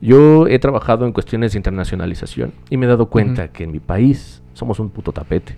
[0.00, 3.78] Yo he trabajado en cuestiones de internacionalización y me he dado cuenta que en mi
[3.80, 5.56] país somos un puto tapete.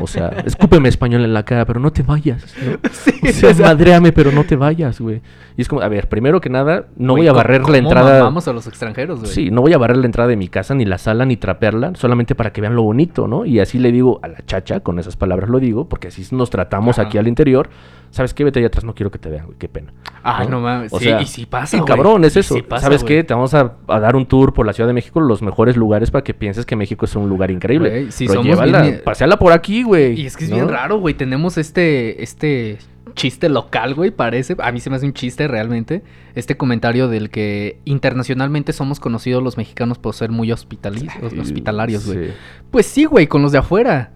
[0.00, 2.44] O sea, escúpeme español en la cara, pero no te vayas.
[2.64, 2.78] ¿no?
[2.92, 5.20] Sí, O sea, o sea, madréame, pero no te vayas, güey.
[5.56, 8.18] Y es como, a ver, primero que nada, no voy a ¿cómo- barrer la entrada.
[8.20, 9.32] mamamos a los extranjeros, güey.
[9.32, 11.92] Sí, no voy a barrer la entrada de mi casa, ni la sala, ni trapearla,
[11.94, 13.44] solamente para que vean lo bonito, ¿no?
[13.44, 16.50] Y así le digo a la chacha, con esas palabras lo digo, porque así nos
[16.50, 17.08] tratamos Ajá.
[17.08, 17.68] aquí al interior.
[18.10, 18.42] ¿Sabes qué?
[18.44, 19.92] Vete allá atrás, no quiero que te vean, güey, qué pena.
[20.22, 20.92] Ay, no mames.
[20.92, 22.56] O sí, sea, y si pasa, cabrón, es eso.
[22.68, 23.16] pasa, ¿Sabes güey.
[23.18, 23.24] qué?
[23.24, 26.10] Te vamos a, a dar un tour por la Ciudad de México, los mejores lugares
[26.10, 27.88] para que pienses que México es un lugar increíble.
[27.90, 30.20] Güey, sí, Pero somos llévala, bien- paseala por aquí, güey.
[30.20, 30.56] Y es que es ¿no?
[30.56, 31.14] bien raro, güey.
[31.14, 32.78] Tenemos este, este
[33.14, 34.54] chiste local, güey, parece.
[34.58, 36.02] A mí se me hace un chiste realmente.
[36.34, 41.08] Este comentario del que internacionalmente somos conocidos los mexicanos por ser muy hospitali-
[41.40, 42.26] hospitalarios, güey.
[42.28, 42.32] sí.
[42.70, 44.12] Pues sí, güey, con los de afuera.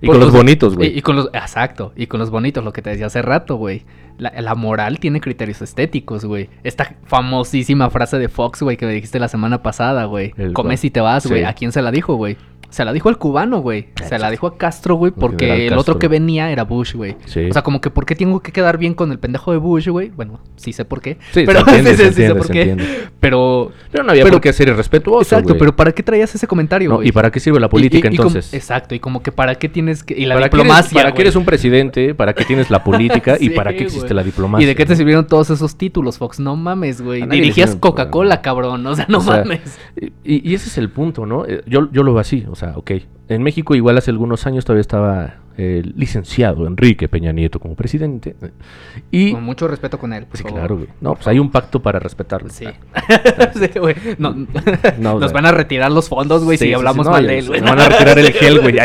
[0.00, 0.90] Y con los bonitos, güey.
[0.94, 3.56] Y, y con los, exacto, y con los bonitos, lo que te decía hace rato,
[3.56, 3.84] güey.
[4.18, 6.48] La, la moral tiene criterios estéticos, güey.
[6.64, 10.30] Esta famosísima frase de Fox, güey, que me dijiste la semana pasada, güey.
[10.52, 11.40] Comes cual- y te vas, güey.
[11.40, 11.44] Sí.
[11.46, 12.36] ¿A quién se la dijo, güey?
[12.70, 13.88] Se la dijo al cubano, güey.
[14.08, 17.16] Se la dijo a Castro, güey, porque el otro que venía era Bush, güey.
[17.26, 17.48] Sí.
[17.48, 19.88] O sea, como que ¿por qué tengo que quedar bien con el pendejo de Bush,
[19.88, 20.10] güey?
[20.10, 21.18] Bueno, sí sé por qué.
[21.32, 22.76] Sí, pero se entiende, sí, se sé por qué.
[23.20, 26.46] Pero Pero no había Pero- por qué ser irrespetuoso, Exacto, pero ¿para qué traías ese
[26.46, 27.08] comentario, No, güey?
[27.08, 28.52] ¿Y para qué sirve la política Y- y- y como- entonces?
[28.54, 30.14] exacto, y como que para qué tienes que...
[30.14, 32.14] Y la ¿Para qué eres- diplomacia, ¿Para qué eres un presidente?
[32.14, 33.36] ¿Para qué tienes la política?
[33.40, 34.64] ¿Y para qué existe la diplomacia?
[34.64, 34.96] ¿Y de qué te no?
[34.96, 36.40] sirvieron todos esos títulos, Fox?
[36.40, 37.26] No mames, güey.
[37.26, 38.86] Dirigías Coca-Cola, cabrón.
[38.86, 39.78] O sea, no mames.
[40.24, 41.44] Y, ese es el punto, ¿no?
[41.46, 42.90] Eh, Yo, yo lo veo así, o sea, ok.
[43.28, 48.36] En México igual hace algunos años todavía estaba el licenciado Enrique Peña Nieto como presidente.
[48.42, 48.50] eh,
[49.10, 49.32] Y...
[49.32, 50.58] Con mucho respeto con él, por Sí, favor.
[50.58, 50.88] claro, güey.
[51.00, 52.50] No, pues hay un pacto para respetarlo.
[52.50, 52.66] Sí.
[52.94, 53.94] Ah, Sí, güey.
[54.18, 54.34] No,
[54.98, 57.46] No, nos van a retirar los fondos, güey, Sí, si hablamos no, mal de él,
[57.48, 57.60] güey.
[57.60, 58.76] Nos van a retirar el gel, güey.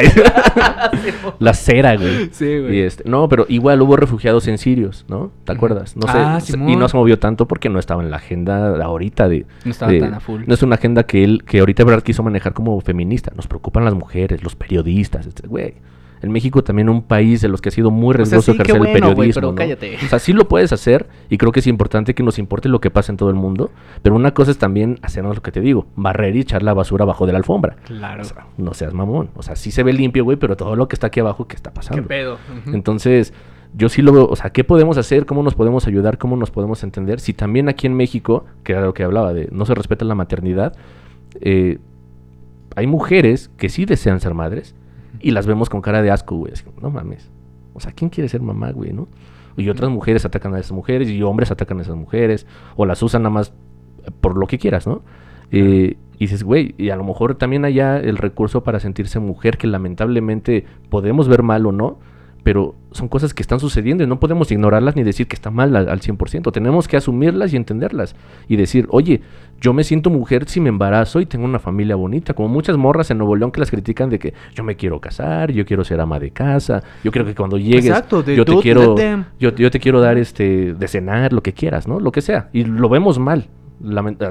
[1.40, 2.30] La cera, güey.
[2.32, 2.76] Sí, güey.
[2.78, 5.32] Y este, no, pero igual hubo refugiados en sirios, ¿no?
[5.46, 5.96] ¿Te acuerdas?
[5.98, 6.18] No sé.
[6.18, 6.70] Ah, se- Simón.
[6.70, 9.46] y no se movió tanto porque no estaba en la agenda ahorita de.
[9.66, 10.44] No estaba de- tan a full.
[10.46, 13.32] No es una agenda que él, que ahorita Brad quiso manejar como feminista.
[13.36, 15.74] Nos preocupan las mujeres, los periodistas, este, güey.
[16.22, 18.58] En México también un país de los que ha sido muy O sea, riesgoso sí,
[18.58, 19.34] qué ejercer el bueno, periodismo.
[19.42, 19.56] pero ¿no?
[19.56, 19.96] cállate.
[20.06, 22.80] O sea, sí lo puedes hacer y creo que es importante que nos importe lo
[22.80, 23.72] que pasa en todo el mundo.
[24.02, 27.04] Pero una cosa es también hacernos lo que te digo, barrer y echar la basura
[27.04, 27.76] abajo de la alfombra.
[27.86, 28.22] Claro.
[28.22, 29.30] O sea, no seas mamón.
[29.36, 31.56] O sea, sí se ve limpio, güey, pero todo lo que está aquí abajo, ¿qué
[31.56, 32.08] está ¿Qué pasando?
[32.08, 32.38] pedo?
[32.66, 32.76] Ujú.
[32.76, 33.34] Entonces,
[33.74, 35.26] yo sí lo veo, o sea, ¿qué podemos hacer?
[35.26, 36.18] ¿Cómo nos podemos ayudar?
[36.18, 37.20] ¿Cómo nos podemos entender?
[37.20, 40.16] Si también aquí en México, que era lo que hablaba de no se respeta la
[40.16, 40.76] maternidad,
[41.40, 41.80] eh,
[42.76, 44.76] hay mujeres que sí desean ser madres
[45.20, 46.54] y las vemos con cara de asco, güey.
[46.54, 47.30] Así, no mames.
[47.74, 49.08] O sea, ¿quién quiere ser mamá, güey, no?
[49.58, 53.02] Y otras mujeres atacan a esas mujeres y hombres atacan a esas mujeres o las
[53.04, 53.54] usan nada más
[54.22, 55.02] por lo que quieras, ¿no?
[55.52, 59.58] Eh, y dices, güey, y a lo mejor también haya el recurso para sentirse mujer
[59.58, 62.00] que lamentablemente podemos ver mal o no,
[62.44, 65.76] pero son cosas que están sucediendo y no podemos ignorarlas ni decir que está mal
[65.76, 66.52] al, al 100%.
[66.52, 68.16] Tenemos que asumirlas y entenderlas
[68.48, 69.22] y decir, oye,
[69.62, 73.12] yo me siento mujer si me embarazo y tengo una familia bonita, como muchas morras
[73.12, 76.02] en Nuevo León que las critican de que yo me quiero casar, yo quiero ser
[76.02, 78.96] ama de casa, yo quiero que cuando llegues Exacto, de yo te quiero
[79.40, 82.00] yo, yo te quiero dar este de cenar, lo que quieras, ¿no?
[82.00, 82.50] Lo que sea.
[82.54, 83.48] Y lo vemos mal.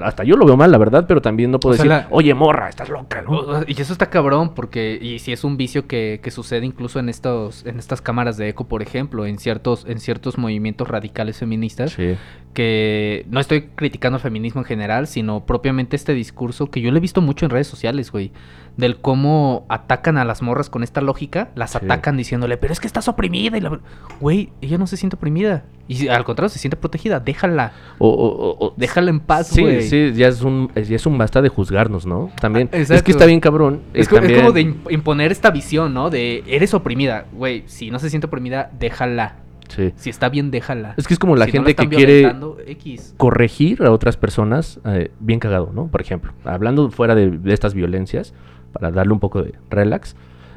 [0.04, 2.08] Hasta yo lo veo mal, la verdad, pero también no puedo O sea, decir, la-
[2.14, 3.24] oye, morra, estás loca,
[3.66, 7.08] Y eso está cabrón, porque, y si es un vicio que, que sucede incluso en
[7.08, 11.92] estos, en estas cámaras de eco, por ejemplo, en ciertos, en ciertos movimientos radicales feministas,
[11.92, 12.16] Sí.
[12.54, 16.96] que no estoy criticando el feminismo en general, sino propiamente este discurso que yo lo
[16.96, 18.32] he visto mucho en redes sociales, güey,
[18.76, 21.78] del cómo atacan a las morras con esta lógica, las Sí.
[21.82, 23.70] atacan diciéndole, pero es que estás oprimida y la...
[23.70, 23.80] ver-".
[24.20, 28.74] Güey, ella no se siente oprimida, y al contrario, se siente protegida, déjala, o- o-
[28.76, 29.82] déjala en paz, Sí, güey.
[29.82, 32.30] sí, ya es un, ya es un basta de juzgarnos, ¿no?
[32.40, 32.68] También.
[32.72, 33.80] Ah, es que está bien cabrón.
[33.94, 36.10] Es, eh, es como de imp- imponer esta visión, ¿no?
[36.10, 37.26] De eres oprimida.
[37.32, 39.36] Güey, si no se siente oprimida, déjala.
[39.68, 39.92] Sí.
[39.94, 40.94] Si está bien, déjala.
[40.96, 42.32] Es que es como la Si gente que quiere
[42.66, 43.14] X.
[43.16, 45.86] corregir a otras personas eh, bien cagado, ¿no?
[45.86, 48.34] Por ejemplo, hablando fuera de, de estas violencias,
[48.72, 50.16] para darle un poco de relax,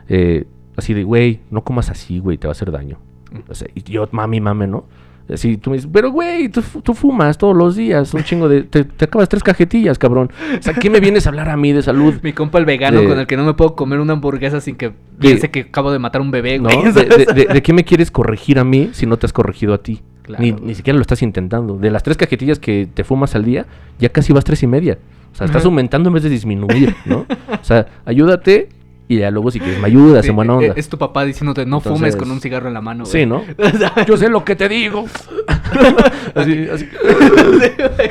[0.10, 0.46] eh,
[0.78, 2.98] así de, güey, no comas así, güey, te va a hacer daño.
[3.32, 3.52] Mm.
[3.52, 4.86] O sea, y yo, mami, mame, ¿no?
[5.32, 8.64] Así tú me dices, pero güey, tú, tú fumas todos los días, un chingo de.
[8.64, 10.30] Te, te acabas tres cajetillas, cabrón.
[10.60, 12.16] O sea, ¿qué me vienes a hablar a mí de salud?
[12.22, 14.76] Mi compa el vegano De- con el que no me puedo comer una hamburguesa sin
[14.76, 16.70] que piense que acabo de matar un bebé, ¿No?
[16.70, 16.92] güey.
[16.94, 20.02] De, qué me quieres corregir a mí si no te has corregido a ti?
[20.24, 21.78] Claro, ni, ni siquiera lo estás intentando.
[21.78, 23.66] De las tres cajetillas que te fumas al día,
[24.00, 24.98] ya casi vas tres y media.
[25.32, 25.68] O sea, estás Ajá.
[25.70, 27.26] aumentando en vez de disminuir, ¿no?
[27.50, 28.70] O sea, ayúdate
[29.08, 30.74] y ya luego si quieres me ayudas Sí, en buena eh, onda.
[30.78, 33.12] Es tu papá diciéndote no fumes con un cigarro en la mano, güey.
[33.12, 33.44] Sí, ¿no?
[34.08, 35.06] Yo sé lo que te digo.
[36.36, 36.88] así, así.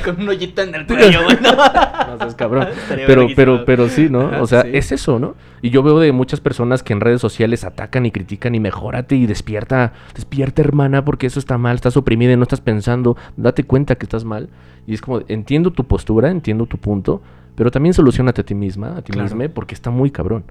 [0.05, 1.37] con un hoyito en el cuello, güey.
[1.43, 1.53] ¿no?
[1.53, 2.69] No seas cabrón.
[2.71, 4.29] Estaría Pero, pero, pero sí, ¿no?
[4.29, 4.71] Ajá, O sea, sí.
[4.75, 5.35] es eso, ¿no?
[5.63, 9.15] Y yo veo de muchas personas que en redes sociales atacan y critican y mejórate
[9.17, 13.65] y despierta, despierta hermana, porque eso está mal, estás oprimida y no estás pensando, date
[13.65, 14.49] cuenta que estás mal.
[14.87, 17.23] Y es como, entiendo tu postura, entiendo tu punto,
[17.55, 19.29] pero también solucionate a ti misma, a ti Claro.
[19.35, 20.45] misma, porque está muy cabrón,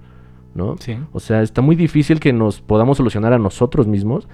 [0.54, 0.76] ¿no?
[0.78, 0.96] Sí.
[1.12, 4.28] O sea, está muy difícil que nos podamos solucionar a nosotros mismos.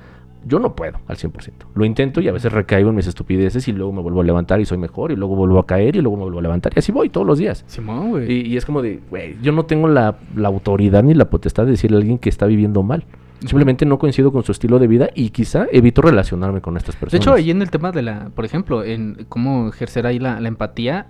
[0.46, 1.32] Yo no puedo al 100%.
[1.74, 4.60] Lo intento y a veces recaigo en mis estupideces y luego me vuelvo a levantar
[4.60, 6.78] y soy mejor y luego vuelvo a caer y luego me vuelvo a levantar y
[6.78, 7.64] así voy todos los días.
[7.66, 8.32] Simón, güey.
[8.32, 11.64] Y, y es como de, güey, yo no tengo la, la autoridad ni la potestad
[11.64, 13.04] de decirle a alguien que está viviendo mal.
[13.40, 17.00] Simplemente no coincido con su estilo de vida y quizá evito relacionarme con estas De
[17.00, 17.22] personas.
[17.24, 20.48] hecho, ahí en el tema de la, por ejemplo, en cómo ejercer ahí la, la
[20.48, 21.06] empatía,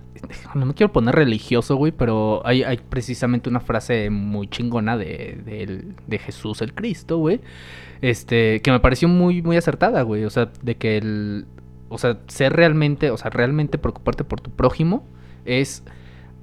[0.53, 5.41] no me quiero poner religioso, güey, pero hay, hay precisamente una frase muy chingona de,
[5.43, 7.41] del- de Jesús el Cristo, güey,
[8.01, 11.45] este, que me pareció muy, muy acertada, güey, o sea, de que el,
[11.89, 15.03] o sea, ser realmente, o sea, realmente preocuparte por tu prójimo
[15.45, 15.83] es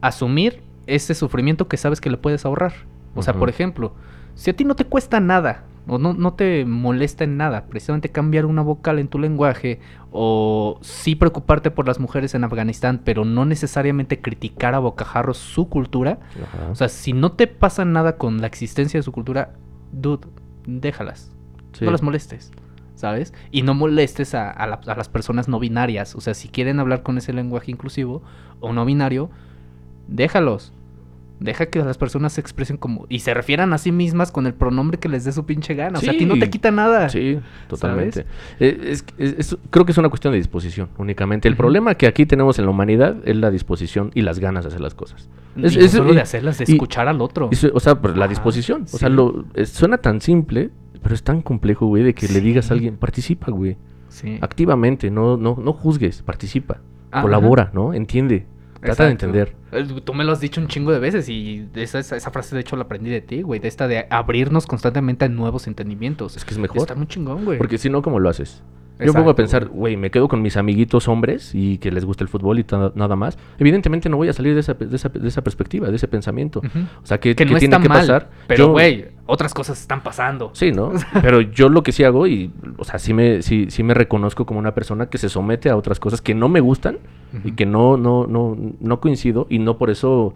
[0.01, 2.72] asumir ese sufrimiento que sabes que le puedes ahorrar.
[3.14, 3.95] O sea, por ejemplo,
[4.34, 8.11] si a ti no te cuesta nada o no, no te molesta en nada precisamente
[8.11, 9.80] cambiar una vocal en tu lenguaje
[10.11, 15.68] o sí preocuparte por las mujeres en Afganistán, pero no necesariamente criticar a bocajarros su
[15.68, 16.70] cultura, Ajá.
[16.70, 19.53] o sea, si no te pasa nada con la existencia de su cultura,
[19.93, 20.26] dude,
[20.66, 21.30] déjalas.
[21.72, 21.84] Sí.
[21.84, 22.51] No las molestes,
[22.95, 23.34] ¿sabes?
[23.51, 26.14] Y no molestes a, a la- a las personas no binarias.
[26.16, 28.22] O sea, si quieren hablar con ese lenguaje inclusivo
[28.61, 29.28] o no binario,
[30.09, 30.72] déjalos.
[31.39, 33.05] Deja que las personas se expresen como...
[33.11, 35.99] Y se refieran a sí mismas con el pronombre que les dé su pinche gana.
[35.99, 37.11] O sea, a ti no te quita nada.
[37.11, 38.24] Sí, totalmente.
[38.59, 41.47] Eh, es- es- es- creo que es una cuestión de disposición únicamente.
[41.49, 44.68] El problema que aquí tenemos en la humanidad es la disposición y las ganas de
[44.68, 45.28] hacer las cosas.
[45.57, 47.51] Es- no solo de hacerlas, de y- escuchar al otro.
[47.53, 48.87] y o sea, pues, la disposición.
[48.93, 50.70] O sea, lo, suena tan simple,
[51.03, 53.76] pero es tan complejo, güey, de que le digas a alguien, participa, güey.
[54.41, 56.78] Activamente, no, no, no juzgues, participa.
[57.11, 57.22] Ajá.
[57.22, 57.93] Colabora, ¿no?
[57.95, 58.47] Entiende.
[58.87, 59.55] Trata de entender.
[60.05, 62.62] Tú me lo has dicho un chingo de veces y esa, esa, esa frase de
[62.62, 63.61] hecho la aprendí de ti, güey.
[63.61, 66.37] De esta de abrirnos constantemente a nuevos entendimientos.
[66.37, 66.79] Es que es mejor.
[66.79, 67.58] Está muy chingón, güey.
[67.58, 68.63] Porque si no, ¿cómo lo haces?
[68.98, 72.24] Yo pongo a pensar, güey, me quedo con mis amiguitos hombres y que les gusta
[72.24, 73.36] el fútbol y nada más.
[73.58, 76.60] Evidentemente no voy a salir de esa, de esa, de esa perspectiva, de ese pensamiento.
[77.02, 78.30] O sea, ¿qué, Que qué no tiene que mal, pasar?
[78.46, 80.50] pero güey, otras cosas están pasando.
[80.54, 80.92] Sí, ¿no?
[81.20, 84.46] Pero yo lo que sí hago y, o sea, sí me, sí, sí me reconozco
[84.46, 86.98] como una persona que se somete a otras cosas que no me gustan
[87.44, 90.32] y que no, no, no, no coincido y no por eso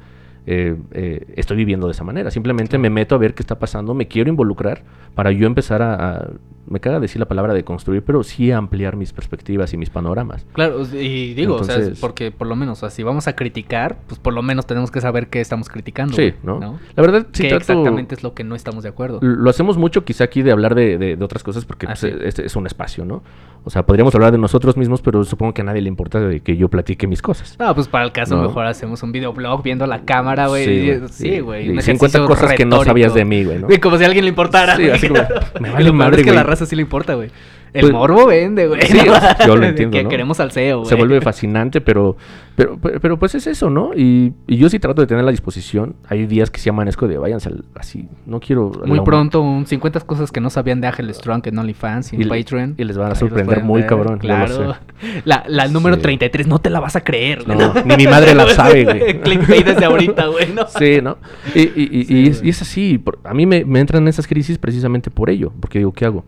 [0.46, 2.30] eh, eh, estoy viviendo de esa manera.
[2.32, 4.82] Simplemente me meto a ver qué está pasando, me quiero involucrar
[5.14, 6.28] para yo empezar a, a-
[6.68, 10.46] me caga decir la palabra de construir, pero sí ampliar mis perspectivas y mis panoramas.
[10.52, 13.98] Claro, y digo, o sea, porque por lo menos, o sea, si vamos a criticar,
[14.06, 16.14] pues por lo menos tenemos que saber qué estamos criticando.
[16.14, 16.60] Sí, ¿no?
[16.94, 19.18] La verdad, sí ¿Qué trato- exactamente es lo que no estamos de acuerdo?
[19.22, 22.00] Lo hacemos mucho quizá aquí de hablar de, de- de otras cosas porque Ah, pues,
[22.00, 22.18] sí.
[22.22, 23.22] es, es un espacio, ¿no?
[23.64, 26.40] O sea, podríamos hablar de nosotros mismos, pero supongo que a nadie le importa de
[26.40, 27.56] que yo platique mis cosas.
[27.58, 28.42] No, pues para el caso No.
[28.44, 30.64] mejor hacemos un videoblog viendo la cámara, güey.
[30.64, 31.66] Sí, y- güey, Sí, sí, güey.
[31.66, 33.66] y un 50 ejercicio cosas que no sabías de mí, güey, ¿no?
[33.66, 34.76] Güey, Como si a alguien le importara.
[34.76, 34.94] Sí, güey.
[34.94, 35.20] así como,
[35.60, 36.34] me Y vale madre, güey.
[36.50, 37.30] Raza sí le importa, güey.
[37.72, 38.80] El Pues- morbo vende, güey.
[39.46, 40.08] Yo lo entiendo, Que ¿no?
[40.08, 40.88] queremos salseo, güey.
[40.88, 42.16] Se vuelve fascinante, pero,
[42.56, 43.92] pero, pero, pero, pues es eso, ¿no?
[43.94, 45.94] Y, y yo sí trato de tener la disposición.
[46.08, 48.08] Hay días que sí amanezco de váyanse al- así.
[48.26, 48.72] No quiero.
[48.86, 52.16] Muy la- pronto, un 50 cosas que no sabían de Ángel Strong en OnlyFans y
[52.16, 52.74] en Y le- Patreon.
[52.76, 54.74] y les van a sorprender muy ver, cabrón, Claro.
[55.24, 56.02] La, la número Sí.
[56.02, 57.56] 33 no te la vas a creer, güey.
[57.56, 59.20] No, ni mi madre la sabe, güey.
[59.20, 60.48] Clickbait desde ahorita, güey.
[60.76, 61.18] Sí, ¿no?
[61.54, 63.00] Y, y- y- Sí, y es, y es así.
[63.22, 65.52] a mí me, me entran esas crisis precisamente por ello.
[65.60, 66.24] Porque digo, ¿qué hago?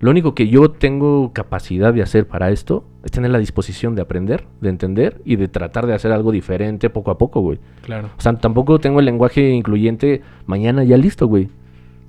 [0.00, 4.02] Lo único que yo tengo capacidad de hacer para esto es tener la disposición de
[4.02, 7.58] aprender, de entender y de tratar de hacer algo diferente poco a poco, güey.
[7.82, 8.10] Claro.
[8.18, 11.48] O sea, tampoco tengo el lenguaje incluyente mañana ya listo, güey.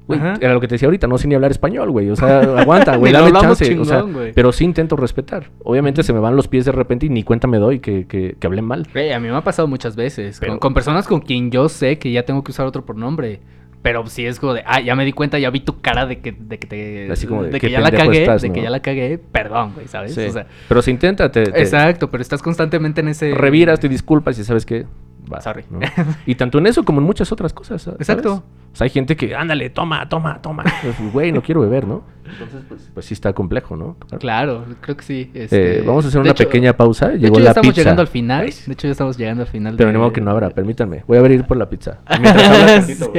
[0.10, 2.10] Era lo que te decía ahorita, no sé ni hablar español, güey.
[2.10, 3.80] O sea, aguanta, güey, dame hablamos chance.
[3.80, 4.34] o sea, chingón, güey.
[4.34, 5.50] pero sí intento respetar.
[5.64, 8.36] Obviamente se me van los pies de repente y ni cuenta me doy que, que,
[8.38, 8.86] que hablé mal.
[8.92, 10.38] Güey, a mí me ha pasado muchas veces.
[10.42, 13.40] Pero- Con, con personas con quien yo sé que ya tengo que usar otro pronombre.
[13.84, 16.20] Pero si es como de, ah, ya me di cuenta, ya vi tu cara de
[16.20, 17.12] que, de que te.
[17.12, 19.90] Así como de, que ya la cagué, estás, de que ya la cagué, perdón, güey,
[19.90, 20.16] ¿sabes?
[20.16, 20.22] Sí.
[20.22, 23.36] O sea, pero se intenta, te, te exacto, pero estás constantemente en ese.
[23.36, 24.86] reviras, te disculpas y sabes qué.
[25.32, 25.64] Va, Sorry.
[25.70, 25.80] ¿no?
[26.26, 27.82] Y tanto en eso como en muchas otras cosas.
[27.82, 28.00] ¿sabes?
[28.02, 28.44] Exacto.
[28.74, 30.64] O sea, hay gente que, ándale, toma, toma, toma.
[30.82, 32.04] Pues, Güey, no quiero beber, ¿no?
[32.26, 33.96] Entonces, pues, pues sí está complejo, ¿no?
[34.20, 35.32] Claro, creo que sí.
[35.34, 37.10] Eh, este, vamos a hacer de una hecho- pequeña pausa.
[37.10, 37.82] De Llegó hecho, ya la estamos pizza.
[37.82, 38.46] llegando al final.
[38.46, 39.76] Ay, De hecho, ya estamos llegando al final.
[39.78, 41.04] Pero de- ni modo que no abra, permítanme.
[41.08, 42.00] Voy a abrir por la pizza.
[42.20, 43.12] Mientras tantito,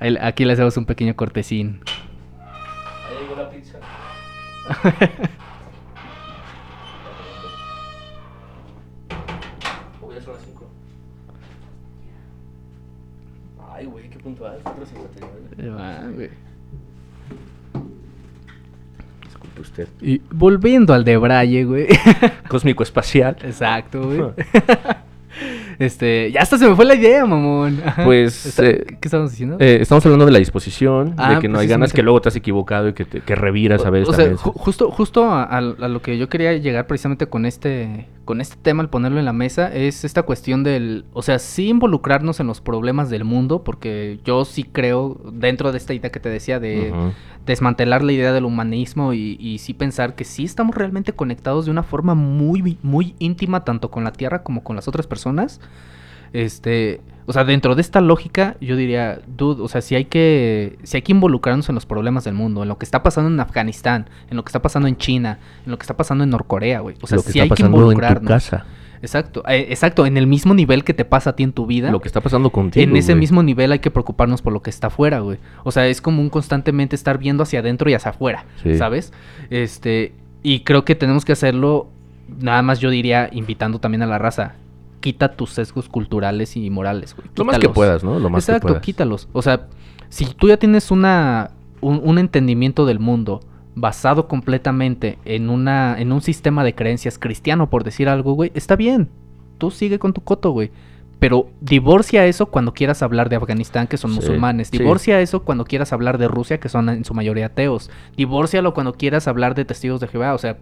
[0.00, 1.80] Sí, Aquí le hacemos un pequeño cortesín.
[2.38, 3.78] Ahí llegó la pizza.
[14.50, 15.30] Güey, qué puntual.
[15.58, 15.62] 4.59.
[15.62, 16.30] Ahí va, güey.
[19.24, 19.88] Disculpe usted.
[20.00, 21.86] Y volviendo al de Braille, güey.
[22.48, 23.36] Cósmico espacial.
[23.42, 24.20] Exacto, güey.
[25.78, 27.82] Este, ya hasta se me fue la idea, mamón.
[27.84, 28.04] Ajá.
[28.06, 29.58] Pues, Está- eh, ¿Qué estábamos diciendo?
[29.60, 32.30] Eh, estamos hablando de la disposición, Ah, de que no hay ganas, que luego te
[32.30, 35.42] has equivocado y que, te, que reviras a veces o sea, ju- justo, justo a,
[35.44, 39.18] a- a lo que yo quería llegar precisamente con este, con este tema, al ponerlo
[39.18, 43.24] en la mesa, es esta cuestión del, o sea, sí involucrarnos en los problemas del
[43.24, 46.92] mundo, porque yo sí creo, dentro de esta idea que te decía, de
[47.46, 51.70] desmantelar la idea del humanismo y, y sí pensar que sí estamos realmente conectados de
[51.70, 55.60] una forma muy, muy íntima, tanto con la Tierra como con las otras personas.
[56.32, 60.78] Este, o sea, dentro de esta lógica, yo diría, dude, o sea, si hay que,
[60.84, 63.38] si hay que involucrarnos en los problemas del mundo, en lo que está pasando en
[63.40, 66.80] Afganistán, en lo que está pasando en China, en lo que está pasando en Norcorea,
[66.80, 66.96] güey.
[67.02, 68.28] O sea, lo que sí está hay que pasando en tu involucrarnos.
[68.30, 68.64] casa,
[69.02, 71.90] Exacto, eh, exacto, en el mismo nivel que te pasa a ti en tu vida.
[71.90, 72.82] lo que está pasando contigo.
[72.82, 73.20] En ese güey.
[73.20, 75.38] mismo nivel hay que preocuparnos por lo que está afuera, güey.
[75.64, 78.76] O sea, es como un constantemente estar viendo hacia adentro y hacia afuera, Sí.
[78.78, 79.12] ¿sabes?
[79.50, 80.12] Este,
[80.42, 81.88] y creo que tenemos que hacerlo,
[82.40, 84.54] nada más yo diría, invitando también a la raza.
[85.00, 87.28] Quita tus sesgos culturales y morales, güey.
[87.36, 88.18] Lo más que puedas, ¿no?
[88.18, 88.82] Lo más Exacto, que puedas.
[88.84, 89.28] quítalos.
[89.32, 89.66] O sea,
[90.08, 91.50] si tú ya tienes una,
[91.80, 93.40] un, un entendimiento del mundo
[93.74, 98.74] basado completamente en, una, en un sistema de creencias cristiano, por decir algo, güey, está
[98.74, 99.08] bien.
[99.58, 100.70] Tú sigue con tu coto, güey.
[101.18, 104.68] Pero divorcia eso cuando quieras hablar de Afganistán, que son Sí, musulmanes.
[104.68, 104.78] sí.
[104.78, 107.90] Divorcia eso cuando quieras hablar de Rusia, que son en su mayoría ateos.
[108.16, 110.34] Divórcialo cuando quieras hablar de testigos de Jehová.
[110.34, 110.58] O sea,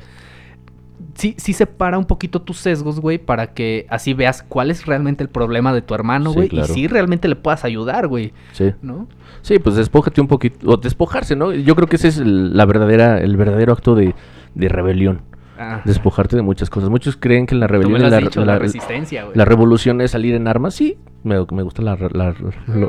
[1.15, 5.23] sí, sí separa un poquito tus sesgos, güey, para que así veas cuál es realmente
[5.23, 6.49] el problema de tu hermano, Sí, güey.
[6.49, 6.73] claro.
[6.73, 8.33] Y sí realmente le puedas ayudar, güey.
[8.53, 8.73] Sí.
[8.83, 9.09] ¿No?
[9.43, 11.53] Sí, pues despójate un poquito, o despojarse, ¿no?
[11.53, 14.15] Yo creo que ese es el, la verdadera, el verdadero acto de,
[14.55, 15.23] de rebelión.
[15.59, 16.91] Ah, Despojarte de muchas cosas.
[16.91, 20.49] Muchos creen que la rebelión es la, la- la, resistencia, la revolución es salir en
[20.49, 20.75] armas.
[20.75, 21.97] Sí, me, me gusta lo,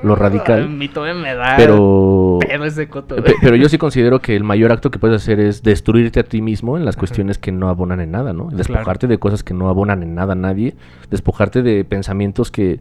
[0.03, 0.67] lo A radical.
[0.69, 4.71] mí todavía me da Pero, pedo ese coto, pero yo sí considero que el mayor
[4.71, 7.99] acto que puedes hacer es destruirte a ti mismo en las cuestiones que no abonan
[8.01, 8.49] en nada, ¿no?
[8.51, 9.11] Despojarte Claro.
[9.11, 10.75] de cosas que no abonan en nada a nadie.
[11.11, 12.79] Despojarte de pensamientos que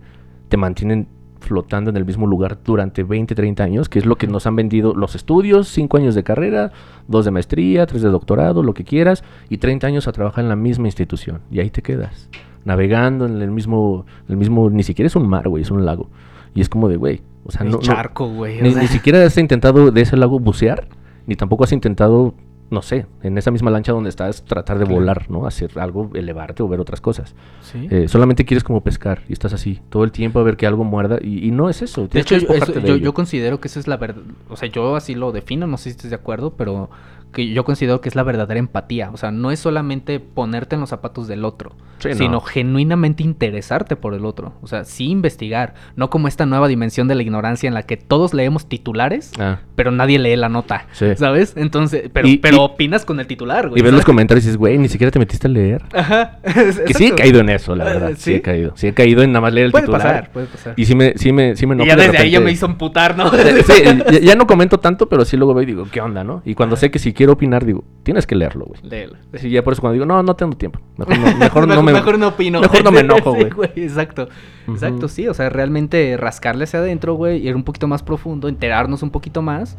[0.48, 1.08] te mantienen
[1.44, 4.56] flotando en el mismo lugar durante 20, 30 años, que es lo que nos han
[4.56, 6.72] vendido los estudios, 5 años de carrera,
[7.08, 10.48] 2 de maestría, 3 de doctorado, lo que quieras, y 30 años a trabajar en
[10.48, 11.40] la misma institución.
[11.50, 12.28] Y ahí te quedas,
[12.64, 16.08] navegando en el mismo, el mismo ni siquiera es un mar, güey, es un lago.
[16.54, 18.62] Y es como de, güey, o sea, El no, no- charco, güey.
[18.62, 20.86] ni, ni siquiera has intentado de ese lago bucear,
[21.26, 22.34] ni tampoco has intentado,
[22.74, 25.00] no sé, en esa misma lancha donde estás, tratar de Claro.
[25.00, 25.46] volar, ¿no?
[25.46, 27.34] Hacer algo, elevarte o ver otras cosas.
[27.62, 27.88] Sí.
[27.90, 30.84] Eh, solamente quieres como pescar y estás así todo el tiempo a ver que algo
[30.84, 32.06] muerda y, y no es eso.
[32.08, 34.22] De hecho, yo, despojarte eso- de yo, yo considero que eso es la verdad.
[34.50, 36.90] O sea, yo así lo defino, no sé si estés de acuerdo, pero
[37.34, 39.10] que yo considero que es la verdadera empatía.
[39.12, 42.14] O sea, no es solamente ponerte en los zapatos del otro, Sí, no.
[42.14, 44.54] sino genuinamente interesarte por el otro.
[44.62, 47.96] O sea, sí investigar, no como esta nueva dimensión de la ignorancia en la que
[47.96, 50.86] todos leemos titulares, Ah, pero nadie lee la nota.
[50.92, 51.06] Sí.
[51.16, 51.54] ¿Sabes?
[51.56, 53.80] Entonces, pero, Y- pero y- opinas con el titular, güey.
[53.80, 55.82] y ves los comentarios y dices, güey, ni siquiera te metiste a leer.
[55.92, 56.38] Ajá.
[56.86, 58.10] Que sí he caído en eso, la Eh, verdad.
[58.16, 58.34] Sí, ¿sí?
[58.34, 58.72] he caído.
[58.76, 60.02] Sí he caído en nada más leer el Puede titular.
[60.02, 60.74] pasar, puede pasar.
[60.76, 62.52] Y sí me, sí me, sí me Y enojo ya de desde ahí ya me
[62.52, 63.30] hizo emputar, ¿no?
[63.30, 66.42] Sí, ya, ya no comento tanto, pero sí luego veo y digo, ¿qué onda, no?
[66.44, 68.80] Y cuando sé que si quiero opinar, digo, tienes que leerlo, güey.
[68.82, 69.14] Léelo.
[69.34, 70.80] Sí, ya por eso cuando digo, no, no tengo tiempo.
[70.96, 71.92] Mejor no, mejor no me...
[71.92, 72.60] mejor no opino.
[72.60, 73.70] Mejor no me enojo, Sí, güey.
[73.76, 74.28] exacto.
[74.68, 75.26] Exacto, sí.
[75.28, 79.42] O sea, realmente rascarle hacia adentro, güey, ir un poquito más profundo, enterarnos un poquito
[79.42, 79.76] más.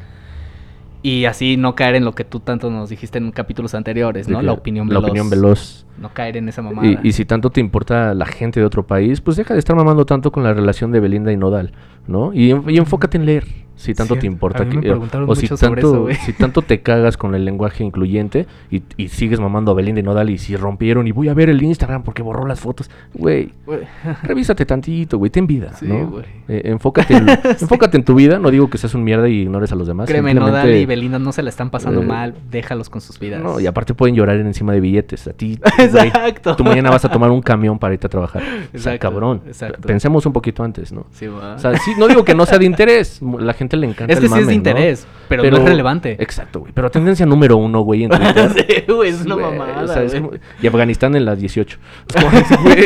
[1.01, 4.41] Y así no caer en lo que tú tanto nos dijiste en capítulos anteriores, ¿no?
[4.41, 5.09] La opinión La veloz.
[5.09, 5.85] opinión veloz.
[5.99, 6.87] No caer en esa mamada.
[6.87, 9.75] Y, y si tanto te importa la gente de otro país, pues deja de estar
[9.75, 11.73] mamando tanto con la relación de Belinda y Nodal,
[12.07, 12.33] ¿no?
[12.33, 14.67] Y, y enfócate en leer, si tanto te importa.
[14.67, 18.83] Que- preguntaron o si tanto, eso, si tanto te cagas con el lenguaje incluyente y,
[18.97, 21.61] y sigues mamando a Belinda y Nodal y si rompieron y voy a ver el
[21.61, 23.51] Instagram porque borró las fotos, güey,
[24.23, 26.07] revísate tantito, güey, ten vida, Sí, ¿no?
[26.07, 26.25] güey.
[26.47, 27.27] Eh, enfócate, en,
[27.61, 30.07] enfócate en tu vida, no digo que seas un mierda y ignores a los demás.
[30.07, 32.35] Créeme, Nodal y Belinda no se la están pasando eh, mal.
[32.51, 33.41] Déjalos con sus vidas.
[33.41, 35.27] No, y aparte pueden llorar encima de billetes.
[35.27, 36.55] A ti, Exacto.
[36.55, 38.41] tú mañana vas a tomar un camión para irte a trabajar.
[38.43, 39.41] O sea, Exacto, cabrón.
[39.47, 39.87] exacto.
[39.87, 41.05] Pensemos un poquito antes, ¿no?
[41.11, 41.25] Sí.
[41.27, 43.19] O sea, sí, no digo que no sea de interés.
[43.39, 44.57] La gente le encanta es que el sí es de ¿no?
[44.57, 46.15] interés, pero, no es relevante.
[46.19, 46.71] Exacto, güey.
[46.73, 48.51] Pero tendencia número uno, güey, en Twitter.
[48.55, 49.83] Sí, güey, es una Güey, mamada.
[49.83, 50.23] o sea, es güey.
[50.23, 51.77] como- y Afganistán en las 18.
[52.07, 52.85] Es como, güey.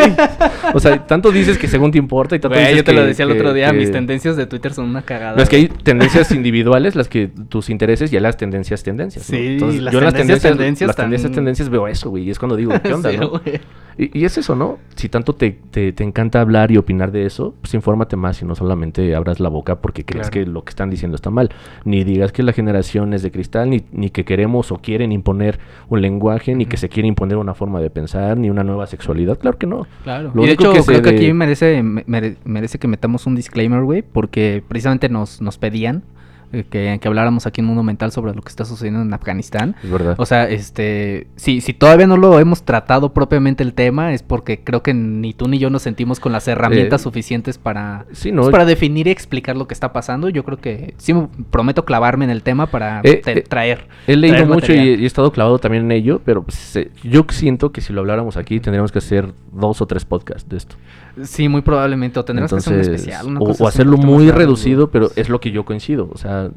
[0.73, 3.05] O sea, tanto dices que según te importa y tanto Güey, dices yo te lo
[3.05, 5.35] decía el otro día, que- mis tendencias de Twitter son una cagada.
[5.35, 9.29] No, es que hay tendencias individuales, las que tus intereses, y hay las tendencias, tendencias.
[9.29, 9.37] ¿no?
[9.37, 12.23] Sí, Entonces, las yo en las tendencias, tendencias, tendencias las tendencias, tendencias veo eso, güey.
[12.23, 13.29] Y es cuando digo, ¿qué onda, Sí, no?
[13.29, 13.59] güey.
[14.01, 14.77] Y, y es eso, ¿no?
[14.95, 18.45] Si tanto te, te, te encanta hablar y opinar de eso, pues infórmate más y
[18.45, 20.45] no solamente abras la boca porque crees Claro.
[20.45, 21.49] que lo que están diciendo está mal.
[21.83, 25.59] Ni digas que la generación es de cristal, ni, ni que queremos o quieren imponer
[25.89, 29.37] un lenguaje, ni que se quiere imponer una forma de pensar, ni una nueva sexualidad.
[29.37, 29.85] Claro que no.
[30.03, 30.31] Claro.
[30.33, 33.25] Lo y de hecho, que creo que de- aquí merece, me- mere- merece que metamos
[33.27, 36.03] un disclaimer, güey, porque precisamente nos, nos pedían
[36.51, 39.75] que, que habláramos aquí en Mundo Mental sobre lo que está sucediendo en Afganistán.
[39.83, 40.15] Es verdad.
[40.17, 44.59] O sea, este, si, si todavía no lo hemos tratado propiamente el tema, es porque
[44.63, 48.31] creo que ni tú ni yo nos sentimos con las herramientas Eh, suficientes para, sí,
[48.31, 48.41] no.
[48.43, 50.29] pues, para definir y explicar lo que está pasando.
[50.29, 53.87] Yo creo que sí me prometo clavarme en el tema para Eh, te- eh, traer.
[54.07, 57.25] He leído traer mucho y, he estado clavado también en ello, pero pues, eh, yo
[57.29, 60.75] siento que si lo habláramos aquí tendríamos que hacer dos o tres podcasts de esto.
[61.23, 62.19] Sí, muy probablemente.
[62.19, 63.27] O tendremos que hacer un Entonces, especial.
[63.27, 66.09] una o, cosa o hacerlo muy reducido, pero es lo que yo coincido.
[66.11, 66.49] O sea,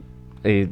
[0.44, 0.70] eh,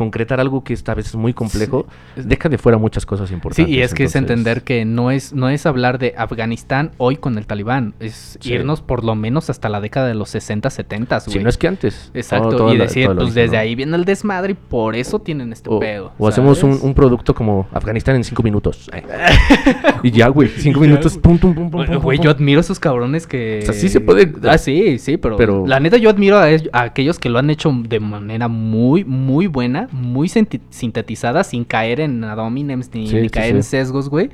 [0.00, 1.86] concretar algo que esta vez es muy complejo,
[2.16, 2.22] Sí.
[2.24, 3.74] deja de fuera muchas cosas Sí, importantes.
[3.74, 7.36] y es que es entender que no es, no es hablar de Afganistán hoy con
[7.36, 8.54] el talibán, es Sí.
[8.54, 11.44] irnos por lo menos hasta la década de los 60, 70, Si güey.
[11.44, 12.10] no es que antes.
[12.14, 13.60] Exacto, Todo- y decir, la pues desde ¿no?
[13.62, 16.12] ahí viene el desmadre y por eso tienen este O, pedo.
[16.18, 18.90] o hacemos un, producto como Afganistán en cinco minutos.
[19.00, 19.02] Eh.
[20.02, 20.48] y ya, güey.
[20.48, 21.18] Cinco minutos.
[21.18, 23.60] Pum, pum, pum, pum, Güey, yo admiro a esos cabrones que...
[23.62, 26.46] O sea, sí se puede- Ah, sí, sí, pero, pero- La neta, yo admiro a
[26.72, 32.24] aquellos que lo han hecho de manera muy, muy buena, muy sintetizada, sin caer en
[32.24, 34.30] ad hominems ni, Sí, ni sí, caer en sesgos, güey.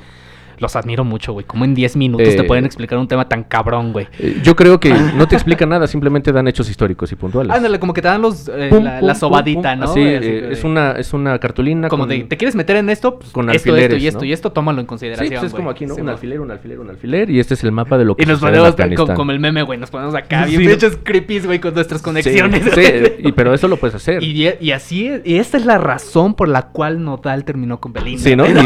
[0.59, 1.45] Los admiro mucho, güey.
[1.45, 4.07] Como en 10 minutos te Eh, pueden explicar un tema tan cabrón, güey.
[4.19, 7.55] Eh, Yo creo que no te explican nada, simplemente dan hechos históricos y puntuales.
[7.55, 9.81] Ándale, como que te dan los, eh, Pum, la, pum, la pum, sobadita, pum.
[9.81, 9.91] ¿no?
[9.91, 10.01] Así?
[10.03, 11.89] Así que- es, una, es una cartulina.
[11.89, 13.19] Como con- de, ¿te quieres meter en esto?
[13.19, 14.25] Pues con esto, esto y esto ¿no?
[14.27, 15.95] y esto, tómalo en Sí, consideración, pues es como aquí, ¿no?
[15.95, 17.31] Sí, un alfiler, un alfiler, un alfiler.
[17.31, 18.75] Y este es el mapa de lo que Y nos ponemos
[19.15, 19.79] como el meme, güey.
[19.79, 20.75] Nos ponemos acá Sí, bien ¿no?
[20.75, 22.63] hechos creepies, güey, con nuestras conexiones.
[22.65, 22.83] Sí, sí,
[23.19, 24.23] y, pero eso lo puedes hacer.
[24.23, 27.93] Y, y así es, y esta es la razón por la cual Nodal terminó con
[27.93, 28.23] Belinda.
[28.23, 28.45] Sí, ¿no?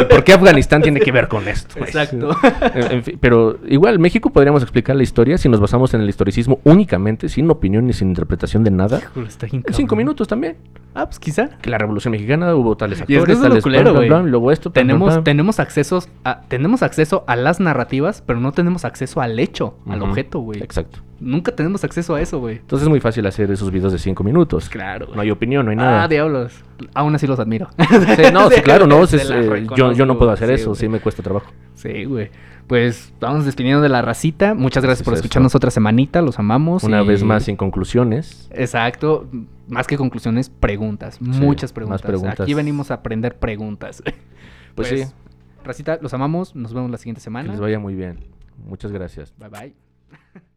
[0.00, 1.74] Y por qué Afganistán tiene que ver con esto?
[1.76, 1.88] güey?
[1.88, 2.30] Exacto.
[2.74, 6.08] En- en fin, pero igual, México podríamos explicar la historia si nos basamos en el
[6.08, 8.98] historicismo únicamente, sin opinión ni sin interpretación de nada.
[8.98, 10.56] Híjole, está bien En cinco minutos también.
[10.98, 11.48] Ah, pues quizá.
[11.62, 13.94] Que la Revolución Mexicana hubo tales Y es que actores, eso es lo tales culero,
[13.94, 14.08] güey.
[14.08, 19.20] luego esto, Tenemos, tenemos, accesos a, tenemos acceso a las narrativas, pero no tenemos acceso
[19.20, 20.60] al hecho, al objeto, güey.
[20.60, 20.98] Exacto.
[21.20, 22.56] Nunca tenemos acceso a eso, güey.
[22.56, 24.68] Entonces es muy fácil hacer esos videos de cinco minutos.
[24.68, 26.02] Claro, No hay opinión, no hay nada.
[26.02, 26.64] Ah, diablos.
[26.94, 27.68] Aún así los admiro.
[27.78, 29.02] Sí, no, sí, claro, no.
[29.04, 30.80] Es, eh, yo, yo no puedo hacer sí, eso, güey.
[30.80, 31.46] sí me cuesta trabajo.
[31.74, 32.30] Sí, güey.
[32.68, 34.54] Pues vamos despidiendo de la racita.
[34.54, 35.22] Muchas gracias Es por eso.
[35.22, 36.20] escucharnos otra semanita.
[36.22, 36.84] Los amamos.
[36.84, 38.48] Una y- vez más, sin conclusiones.
[38.52, 39.26] Exacto.
[39.68, 41.20] Más que conclusiones, preguntas.
[41.20, 42.02] Muchas más preguntas.
[42.02, 42.40] preguntas.
[42.40, 44.02] Aquí venimos a aprender preguntas.
[44.74, 45.02] Pues, sí,
[45.64, 46.54] Racita, los amamos.
[46.54, 47.50] Nos vemos la siguiente que semana.
[47.50, 48.20] les vaya muy bien.
[48.64, 49.34] Muchas gracias.
[49.36, 49.74] Bye bye.